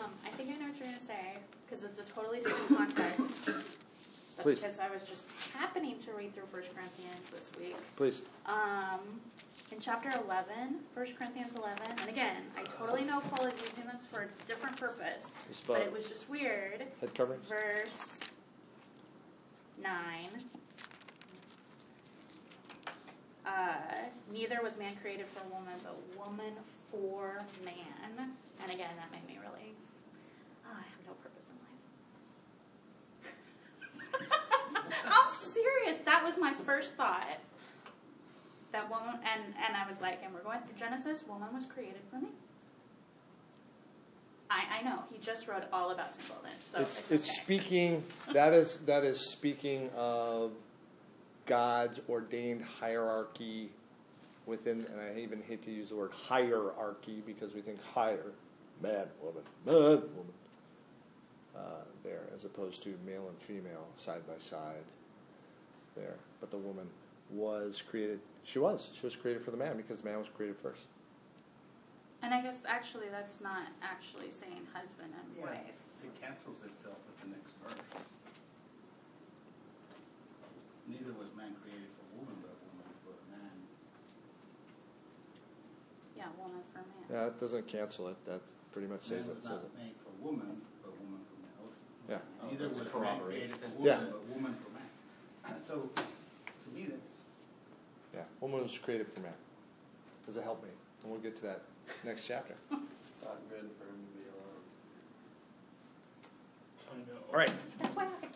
Um, 0.00 0.12
I 0.24 0.28
think 0.28 0.50
I 0.50 0.52
know 0.52 0.68
what 0.68 0.76
you're 0.76 0.86
going 0.86 1.00
to 1.00 1.04
say 1.04 1.38
because 1.66 1.82
it's 1.82 1.98
a 1.98 2.04
totally 2.04 2.38
different 2.38 2.68
context. 2.68 3.46
But 4.36 4.44
Please. 4.44 4.62
Because 4.62 4.78
I 4.78 4.88
was 4.88 5.04
just 5.08 5.26
happening 5.52 5.98
to 5.98 6.12
read 6.12 6.32
through 6.32 6.44
1 6.44 6.62
Corinthians 6.74 7.28
this 7.30 7.50
week. 7.58 7.74
Please. 7.96 8.22
Um, 8.46 9.20
in 9.72 9.80
chapter 9.80 10.08
11, 10.24 10.76
1 10.94 11.06
Corinthians 11.18 11.56
11, 11.56 11.78
and 11.98 12.08
again, 12.08 12.42
I 12.56 12.62
totally 12.62 13.02
know 13.02 13.20
Paul 13.20 13.46
is 13.46 13.54
using 13.60 13.84
this 13.92 14.06
for 14.06 14.22
a 14.22 14.46
different 14.46 14.76
purpose, 14.76 15.24
but 15.66 15.80
it 15.80 15.92
was 15.92 16.08
just 16.08 16.30
weird. 16.30 16.84
head 17.00 17.14
coverings. 17.14 17.42
Verse 17.48 18.20
9. 19.82 19.90
Uh, 23.46 23.72
neither 24.32 24.60
was 24.62 24.76
man 24.76 24.94
created 25.00 25.26
for 25.26 25.42
woman, 25.48 25.74
but 25.82 25.96
woman 26.18 26.52
for 26.90 27.40
man. 27.64 28.30
And 28.62 28.70
again, 28.70 28.90
that 28.96 29.10
made 29.10 29.26
me 29.26 29.38
really. 29.40 29.74
Oh, 30.66 30.72
I 30.72 30.82
have 30.82 31.06
no 31.06 31.12
purpose 31.22 31.46
in 31.48 31.56
life. 33.24 34.92
I'm 35.06 35.28
serious. 35.30 35.98
That 36.04 36.22
was 36.22 36.36
my 36.36 36.52
first 36.64 36.94
thought. 36.94 37.38
That 38.72 38.88
woman, 38.88 39.14
and 39.14 39.42
and 39.66 39.76
I 39.76 39.88
was 39.88 40.00
like, 40.00 40.20
and 40.22 40.32
we're 40.32 40.42
going 40.42 40.60
through 40.60 40.76
Genesis. 40.78 41.24
Woman 41.26 41.48
was 41.52 41.64
created 41.64 42.02
for 42.10 42.16
me. 42.16 42.28
I 44.48 44.78
I 44.78 44.82
know 44.82 45.02
he 45.10 45.18
just 45.18 45.48
wrote 45.48 45.64
all 45.72 45.90
about 45.90 46.14
singleness, 46.20 46.62
so 46.70 46.78
it's 46.80 46.98
it's, 46.98 47.10
it's 47.10 47.30
okay. 47.30 47.42
speaking 47.42 48.04
that 48.32 48.52
is 48.52 48.78
that 48.86 49.04
is 49.04 49.20
speaking 49.30 49.90
of 49.96 50.52
God's 51.46 52.00
ordained 52.08 52.62
hierarchy 52.62 53.70
within 54.46 54.78
and 54.78 55.00
I 55.00 55.20
even 55.20 55.42
hate 55.42 55.62
to 55.64 55.70
use 55.70 55.90
the 55.90 55.96
word 55.96 56.12
hierarchy 56.12 57.22
because 57.26 57.54
we 57.54 57.60
think 57.60 57.78
higher. 57.84 58.32
Man 58.82 59.06
woman 59.22 59.42
man 59.66 59.74
woman. 60.14 60.32
Uh, 61.56 61.60
there 62.04 62.22
as 62.34 62.44
opposed 62.44 62.82
to 62.84 62.94
male 63.04 63.28
and 63.28 63.38
female 63.38 63.86
side 63.96 64.26
by 64.26 64.38
side. 64.38 64.84
There. 65.96 66.14
But 66.40 66.50
the 66.50 66.56
woman 66.56 66.86
was 67.30 67.82
created 67.82 68.20
she 68.44 68.58
was. 68.58 68.90
She 68.94 69.04
was 69.06 69.16
created 69.16 69.44
for 69.44 69.50
the 69.50 69.56
man 69.56 69.76
because 69.76 70.00
the 70.00 70.08
man 70.08 70.18
was 70.18 70.28
created 70.28 70.56
first. 70.56 70.86
And 72.22 72.32
I 72.34 72.40
guess 72.42 72.60
actually 72.66 73.08
that's 73.10 73.40
not 73.40 73.68
actually 73.82 74.30
saying 74.30 74.66
husband 74.72 75.12
and 75.12 75.36
Yeah, 75.38 75.46
wife. 75.50 75.60
it 76.04 76.20
cancels 76.20 76.58
itself 76.64 76.96
at 77.08 77.24
the 77.24 77.28
next 77.30 77.52
verse. 77.64 78.02
Neither 80.90 81.14
was 81.14 81.30
man 81.38 81.54
created 81.62 81.86
for 81.94 82.04
woman, 82.18 82.36
but 82.42 82.54
woman 82.66 82.90
for 83.06 83.14
man. 83.30 83.54
Yeah, 86.18 86.26
woman 86.36 86.62
for 86.74 86.82
man. 86.82 87.06
yeah 87.08 87.26
it 87.30 87.38
doesn't 87.38 87.66
cancel 87.68 88.08
it 88.08 88.18
that 88.26 88.42
pretty 88.72 88.88
much 88.88 89.02
says 89.02 89.26
Man 89.28 89.36
it 89.36 89.38
was 89.38 89.46
says 89.46 89.62
not 89.62 89.70
it 89.70 89.78
made 89.78 89.96
for 90.02 90.10
woman, 90.24 90.60
but 90.82 90.92
woman 90.98 91.20
for 91.30 91.38
man. 91.42 91.70
Yeah. 92.08 92.18
Oh, 92.42 92.50
Neither 92.50 92.68
was 92.68 92.76
man 92.78 93.20
created 93.22 93.56
for 93.56 93.86
Yeah. 93.86 93.98
woman, 93.98 94.10
but 94.12 94.24
woman 94.34 94.54
for 94.58 94.70
man. 94.74 94.88
So, 95.66 95.88
to 95.96 96.68
me, 96.74 96.86
that's 96.90 97.22
yeah 98.14 98.22
woman 98.40 98.62
was 98.62 98.76
created 98.78 99.06
for 99.12 99.20
man 99.20 99.32
does 100.26 100.36
it 100.36 100.42
help 100.42 100.62
me 100.62 100.70
and 101.02 101.10
we'll 101.12 101.20
get 101.20 101.36
to 101.36 101.42
that 101.42 101.62
next 102.04 102.26
chapter 102.26 102.54
Not 102.70 103.36
good 103.50 103.68
for 103.78 103.84
him 103.86 104.00
to 104.00 104.12
be 104.16 104.24
alone. 104.26 104.64
I 106.90 107.12
know. 107.12 107.20
all 107.32 107.38
right 107.38 107.52
That's 107.78 107.94
why 107.96 108.02
I 108.02 108.06
have 108.06 108.14
a 108.22 108.26
cat. 108.26 108.32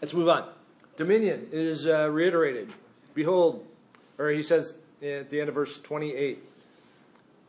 Let's 0.00 0.14
move 0.14 0.28
on. 0.28 0.48
Dominion 1.02 1.48
is 1.50 1.88
uh, 1.88 2.08
reiterated. 2.12 2.72
Behold, 3.12 3.66
or 4.18 4.28
he 4.28 4.40
says 4.40 4.74
at 5.02 5.30
the 5.30 5.40
end 5.40 5.48
of 5.48 5.56
verse 5.56 5.80
28 5.80 6.38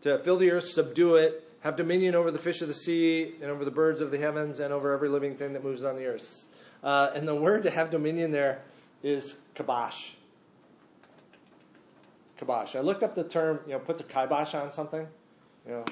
to 0.02 0.18
fill 0.18 0.38
the 0.38 0.50
earth, 0.50 0.68
subdue 0.68 1.18
it, 1.18 1.48
have 1.60 1.76
dominion 1.76 2.16
over 2.16 2.32
the 2.32 2.40
fish 2.40 2.64
of 2.64 2.68
the 2.68 2.74
sea, 2.74 3.36
and 3.44 3.52
over 3.52 3.64
the 3.64 3.70
birds 3.70 4.02
of 4.02 4.10
the 4.10 4.18
heavens, 4.18 4.60
and 4.60 4.74
over 4.74 4.92
every 4.92 5.08
living 5.08 5.36
thing 5.36 5.54
that 5.54 5.64
moves 5.64 5.84
on 5.84 5.98
the 5.98 6.06
earth. 6.08 6.46
Uh, 6.84 7.12
and 7.14 7.28
the 7.28 7.36
word 7.36 7.62
to 7.62 7.70
have 7.70 7.92
dominion 7.92 8.32
there 8.32 8.64
is 9.04 9.36
kibosh. 9.54 10.14
Kibosh. 12.38 12.76
I 12.76 12.80
looked 12.80 13.04
up 13.04 13.14
the 13.14 13.24
term, 13.24 13.60
you 13.68 13.74
know, 13.74 13.80
put 13.80 14.00
the 14.00 14.04
kibosh 14.04 14.56
on 14.56 14.72
something, 14.72 15.08
you 15.68 15.74
know, 15.74 15.86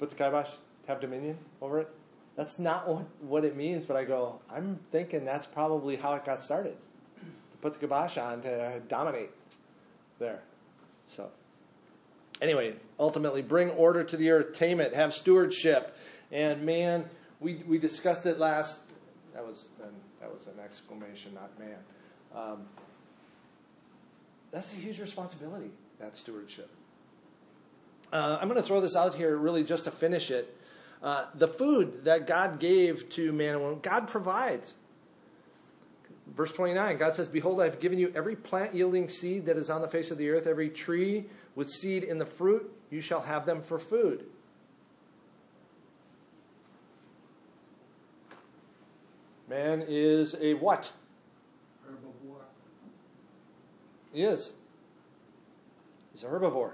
put 0.00 0.10
the 0.10 0.16
kibosh, 0.16 0.50
have 0.88 1.00
dominion 1.00 1.38
over 1.62 1.78
it. 1.78 1.88
That's 2.34 2.58
not 2.58 2.88
what, 2.88 3.04
what 3.20 3.44
it 3.44 3.54
means, 3.54 3.86
but 3.86 3.96
I 3.96 4.02
go, 4.02 4.40
I'm 4.50 4.80
thinking 4.90 5.24
that's 5.24 5.46
probably 5.46 5.94
how 5.94 6.12
it 6.14 6.24
got 6.24 6.42
started. 6.42 6.76
Put 7.66 7.72
the 7.72 7.80
kibosh 7.80 8.16
on 8.16 8.42
to 8.42 8.80
dominate 8.86 9.30
there. 10.20 10.40
So, 11.08 11.28
anyway, 12.40 12.76
ultimately, 12.96 13.42
bring 13.42 13.70
order 13.70 14.04
to 14.04 14.16
the 14.16 14.30
earth, 14.30 14.54
tame 14.54 14.78
it, 14.78 14.94
have 14.94 15.12
stewardship. 15.12 15.96
And 16.30 16.62
man, 16.62 17.06
we, 17.40 17.64
we 17.66 17.78
discussed 17.78 18.24
it 18.24 18.38
last. 18.38 18.78
That 19.34 19.44
was 19.44 19.66
an, 19.82 19.90
that 20.20 20.32
was 20.32 20.46
an 20.46 20.60
exclamation, 20.64 21.34
not 21.34 21.58
man. 21.58 21.78
Um, 22.36 22.62
that's 24.52 24.72
a 24.72 24.76
huge 24.76 25.00
responsibility. 25.00 25.72
That 25.98 26.16
stewardship. 26.16 26.70
Uh, 28.12 28.38
I'm 28.40 28.46
going 28.46 28.62
to 28.62 28.66
throw 28.66 28.80
this 28.80 28.94
out 28.94 29.16
here, 29.16 29.36
really, 29.36 29.64
just 29.64 29.86
to 29.86 29.90
finish 29.90 30.30
it. 30.30 30.56
Uh, 31.02 31.24
the 31.34 31.48
food 31.48 32.04
that 32.04 32.28
God 32.28 32.60
gave 32.60 33.08
to 33.08 33.32
man 33.32 33.54
and 33.54 33.60
woman, 33.60 33.80
God 33.82 34.06
provides. 34.06 34.76
Verse 36.36 36.52
29, 36.52 36.98
God 36.98 37.16
says, 37.16 37.28
Behold, 37.28 37.62
I 37.62 37.64
have 37.64 37.80
given 37.80 37.98
you 37.98 38.12
every 38.14 38.36
plant 38.36 38.74
yielding 38.74 39.08
seed 39.08 39.46
that 39.46 39.56
is 39.56 39.70
on 39.70 39.80
the 39.80 39.88
face 39.88 40.10
of 40.10 40.18
the 40.18 40.28
earth, 40.28 40.46
every 40.46 40.68
tree 40.68 41.24
with 41.54 41.66
seed 41.66 42.04
in 42.04 42.18
the 42.18 42.26
fruit, 42.26 42.70
you 42.90 43.00
shall 43.00 43.22
have 43.22 43.46
them 43.46 43.62
for 43.62 43.78
food. 43.78 44.26
Man 49.48 49.82
is 49.88 50.36
a 50.40 50.54
what? 50.54 50.92
herbivore. 51.88 52.44
He 54.12 54.24
is. 54.24 54.52
He's 56.12 56.24
a 56.24 56.26
herbivore. 56.26 56.72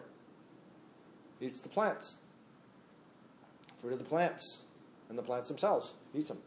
He 1.39 1.47
eats 1.47 1.61
the 1.61 1.69
plants. 1.69 2.17
Fruit 3.81 3.93
of 3.93 3.99
the 3.99 4.05
plants. 4.05 4.63
And 5.09 5.19
the 5.19 5.23
plants 5.23 5.49
themselves. 5.49 5.93
He 6.13 6.21
eats 6.21 6.31
them. 6.31 6.39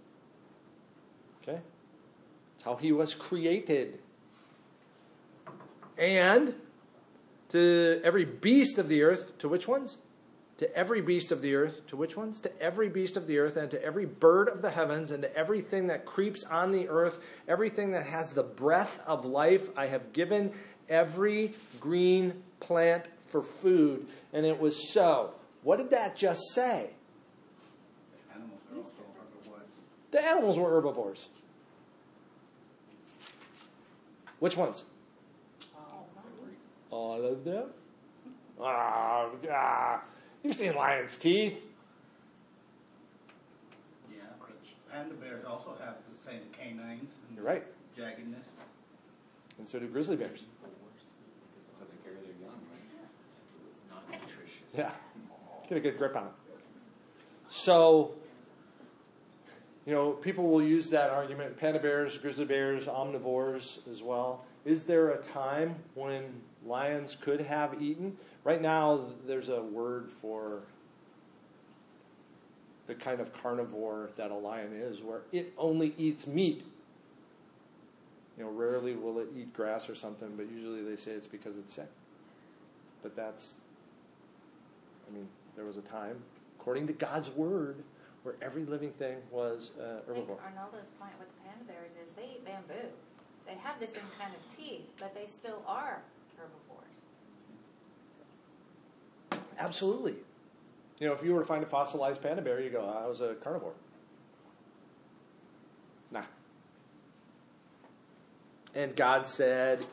How 2.66 2.76
he 2.76 2.92
was 2.92 3.14
created. 3.14 4.00
And 5.98 6.56
to 7.50 8.02
every 8.04 8.26
beast 8.26 8.80
of 8.80 8.90
the 8.90 9.04
earth, 9.04 9.38
to 9.40 9.48
which 9.48 9.68
ones? 9.68 9.98
To 10.58 10.76
every 10.76 11.02
beast 11.02 11.32
of 11.32 11.42
the 11.42 11.54
earth, 11.54 11.86
to 11.88 11.96
which 11.96 12.18
ones? 12.18 12.40
To 12.42 12.62
every 12.62 12.90
beast 12.90 13.18
of 13.18 13.28
the 13.28 13.38
earth, 13.38 13.56
and 13.56 13.70
to 13.72 13.84
every 13.84 14.06
bird 14.06 14.50
of 14.50 14.62
the 14.62 14.72
heavens, 14.72 15.12
and 15.12 15.22
to 15.22 15.38
everything 15.38 15.88
that 15.88 16.06
creeps 16.06 16.44
on 16.46 16.72
the 16.72 16.90
earth, 16.90 17.20
everything 17.48 17.92
that 17.92 18.08
has 18.08 18.34
the 18.34 18.44
breath 18.44 19.00
of 19.06 19.26
life, 19.26 19.70
I 19.78 19.86
have 19.88 20.12
given 20.12 20.52
every 20.90 21.52
green 21.80 22.42
plant 22.60 23.06
for 23.28 23.42
food. 23.42 24.08
And 24.34 24.46
it 24.46 24.60
was 24.60 24.92
so. 24.92 25.34
What 25.62 25.78
did 25.78 25.92
that 25.92 26.16
just 26.16 26.42
say? 26.54 26.90
Animals 28.34 28.60
are 28.72 28.78
also 28.78 28.94
herbivores. 29.20 29.68
The 30.12 30.26
animals 30.26 30.58
were 30.58 30.70
herbivores. 30.72 31.28
Which 34.40 34.58
ones? 34.58 34.84
All 36.92 37.26
of 37.26 37.44
them? 37.44 37.66
Ah, 38.62 39.30
ah. 39.52 40.02
You've 40.44 40.56
seen 40.56 40.76
lion's 40.76 41.18
teeth. 41.18 41.60
Yeah, 44.14 44.22
panda 44.92 45.16
bears 45.16 45.44
also 45.46 45.76
have 45.84 45.96
the 46.16 46.24
same 46.24 46.42
canines 46.52 47.12
and 47.28 47.38
You're 47.38 47.46
right. 47.46 47.64
jaggedness. 47.98 48.46
And 49.58 49.68
so 49.68 49.80
do 49.80 49.88
grizzly 49.88 50.16
bears. 50.16 50.44
That's 50.62 51.80
how 51.80 51.86
they 51.86 52.04
carry 52.04 52.16
their 52.24 52.36
young, 52.42 52.60
right? 52.72 53.10
It's 53.70 53.80
not 53.90 54.10
nutritious. 54.10 54.78
Yeah. 54.78 54.92
Get 55.68 55.78
a 55.78 55.82
good 55.82 55.98
grip 55.98 56.16
on 56.16 56.24
it. 56.26 56.32
So, 57.50 58.14
you 59.86 59.94
know, 59.94 60.12
people 60.12 60.50
will 60.50 60.64
use 60.64 60.90
that 60.90 61.10
argument 61.10 61.58
panda 61.58 61.80
bears, 61.80 62.18
grizzly 62.18 62.46
bears, 62.46 62.88
omnivores 62.88 63.88
as 63.90 64.02
well. 64.02 64.44
Is 64.66 64.84
there 64.84 65.10
a 65.10 65.18
time 65.18 65.76
when 65.94 66.42
lions 66.66 67.16
could 67.16 67.42
have 67.42 67.82
eaten? 67.82 68.18
Right 68.44 68.62
now, 68.62 69.06
there's 69.28 69.50
a 69.50 69.62
word 69.62 70.12
for 70.12 70.64
the 72.88 72.96
kind 72.96 73.20
of 73.20 73.32
carnivore 73.34 74.10
that 74.16 74.32
a 74.32 74.36
lion 74.36 74.74
is, 74.74 75.02
where 75.02 75.22
it 75.32 75.54
only 75.58 75.94
eats 75.98 76.28
meat. 76.28 76.64
You 78.38 78.44
know, 78.44 78.50
rarely 78.50 78.96
will 78.96 79.20
it 79.20 79.28
eat 79.36 79.54
grass 79.54 79.90
or 79.90 79.96
something, 79.96 80.36
but 80.36 80.52
usually 80.52 80.84
they 80.84 80.96
say 80.96 81.12
it's 81.12 81.28
because 81.28 81.58
it's 81.58 81.74
sick. 81.74 81.90
But 83.02 83.16
that's 83.16 83.58
I 85.08 85.14
mean, 85.14 85.28
there 85.56 85.66
was 85.66 85.78
a 85.78 85.82
time, 85.82 86.18
according 86.60 86.88
to 86.88 86.94
God's 86.94 87.30
word, 87.30 87.84
where 88.26 88.36
every 88.42 88.66
living 88.66 88.92
thing 88.94 89.18
was 89.30 89.72
uh, 89.80 90.00
I 90.10 90.14
think 90.14 90.28
herbivore. 90.28 90.40
Arnoldo's 90.40 90.90
point 91.00 91.14
with 91.20 91.28
the 91.30 91.48
panda 91.48 91.64
bears 91.68 91.92
is 91.92 92.12
they 92.14 92.24
eat 92.24 92.44
bamboo. 92.44 92.90
They 93.46 93.54
have 93.54 93.80
the 93.80 93.86
same 93.86 94.04
kind 94.20 94.34
of 94.34 94.58
teeth, 94.58 94.88
but 95.00 95.14
they 95.14 95.28
still 95.28 95.62
are 95.68 96.02
herbivores. 96.36 97.02
Absolutely. 99.60 100.16
You 101.00 101.08
know, 101.08 101.14
if 101.14 101.24
you 101.24 101.36
were 101.36 101.42
to 101.42 101.46
find 101.46 101.64
a 101.64 101.68
fossilized 101.68 102.24
panda 102.24 102.42
bear, 102.42 102.60
you 102.60 102.72
go, 102.72 102.84
I 102.84 103.08
was 103.08 103.22
a 103.22 103.36
carnivore. 103.36 103.74
Nah. 106.10 106.24
And 108.74 108.96
God 108.96 109.28
said, 109.28 109.86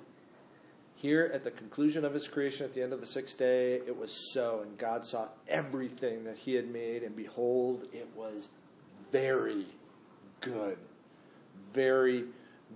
here 1.03 1.33
at 1.35 1.43
the 1.43 1.51
conclusion 1.51 2.05
of 2.05 2.15
his 2.15 2.29
creation 2.29 2.65
at 2.65 2.73
the 2.73 2.81
end 2.81 2.93
of 2.93 3.01
the 3.01 3.07
sixth 3.07 3.37
day, 3.37 3.75
it 3.75 3.99
was 3.99 4.33
so. 4.33 4.61
And 4.63 4.79
God 4.79 5.05
saw 5.05 5.27
everything 5.49 6.23
that 6.23 6.39
he 6.39 6.55
had 6.55 6.71
made, 6.71 7.03
and 7.03 7.17
behold, 7.17 7.89
it 7.93 8.09
was 8.15 8.49
very 9.11 9.67
good. 10.41 10.79
Very 11.75 12.27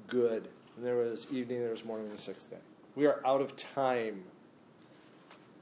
good. 0.08 0.48
And 0.76 0.84
there 0.84 0.96
was 0.96 1.28
evening, 1.30 1.60
there 1.60 1.70
was 1.70 1.84
morning, 1.84 2.10
the 2.10 2.18
sixth 2.18 2.50
day. 2.50 2.56
We 2.96 3.06
are 3.06 3.24
out 3.24 3.40
of 3.40 3.54
time. 3.54 4.24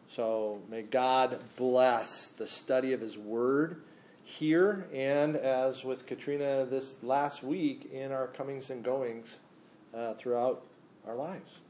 So 0.08 0.62
may 0.70 0.80
God 0.80 1.38
bless 1.56 2.28
the 2.28 2.46
study 2.46 2.94
of 2.94 3.00
His 3.02 3.18
Word 3.18 3.82
here 4.22 4.86
and 4.90 5.36
as 5.36 5.84
with 5.84 6.06
Katrina 6.06 6.64
this 6.64 7.02
last 7.02 7.42
week 7.42 7.90
in 7.92 8.10
our 8.10 8.28
comings 8.28 8.70
and 8.70 8.82
goings 8.82 9.36
uh, 9.94 10.14
throughout 10.14 10.62
our 11.06 11.14
lives. 11.14 11.60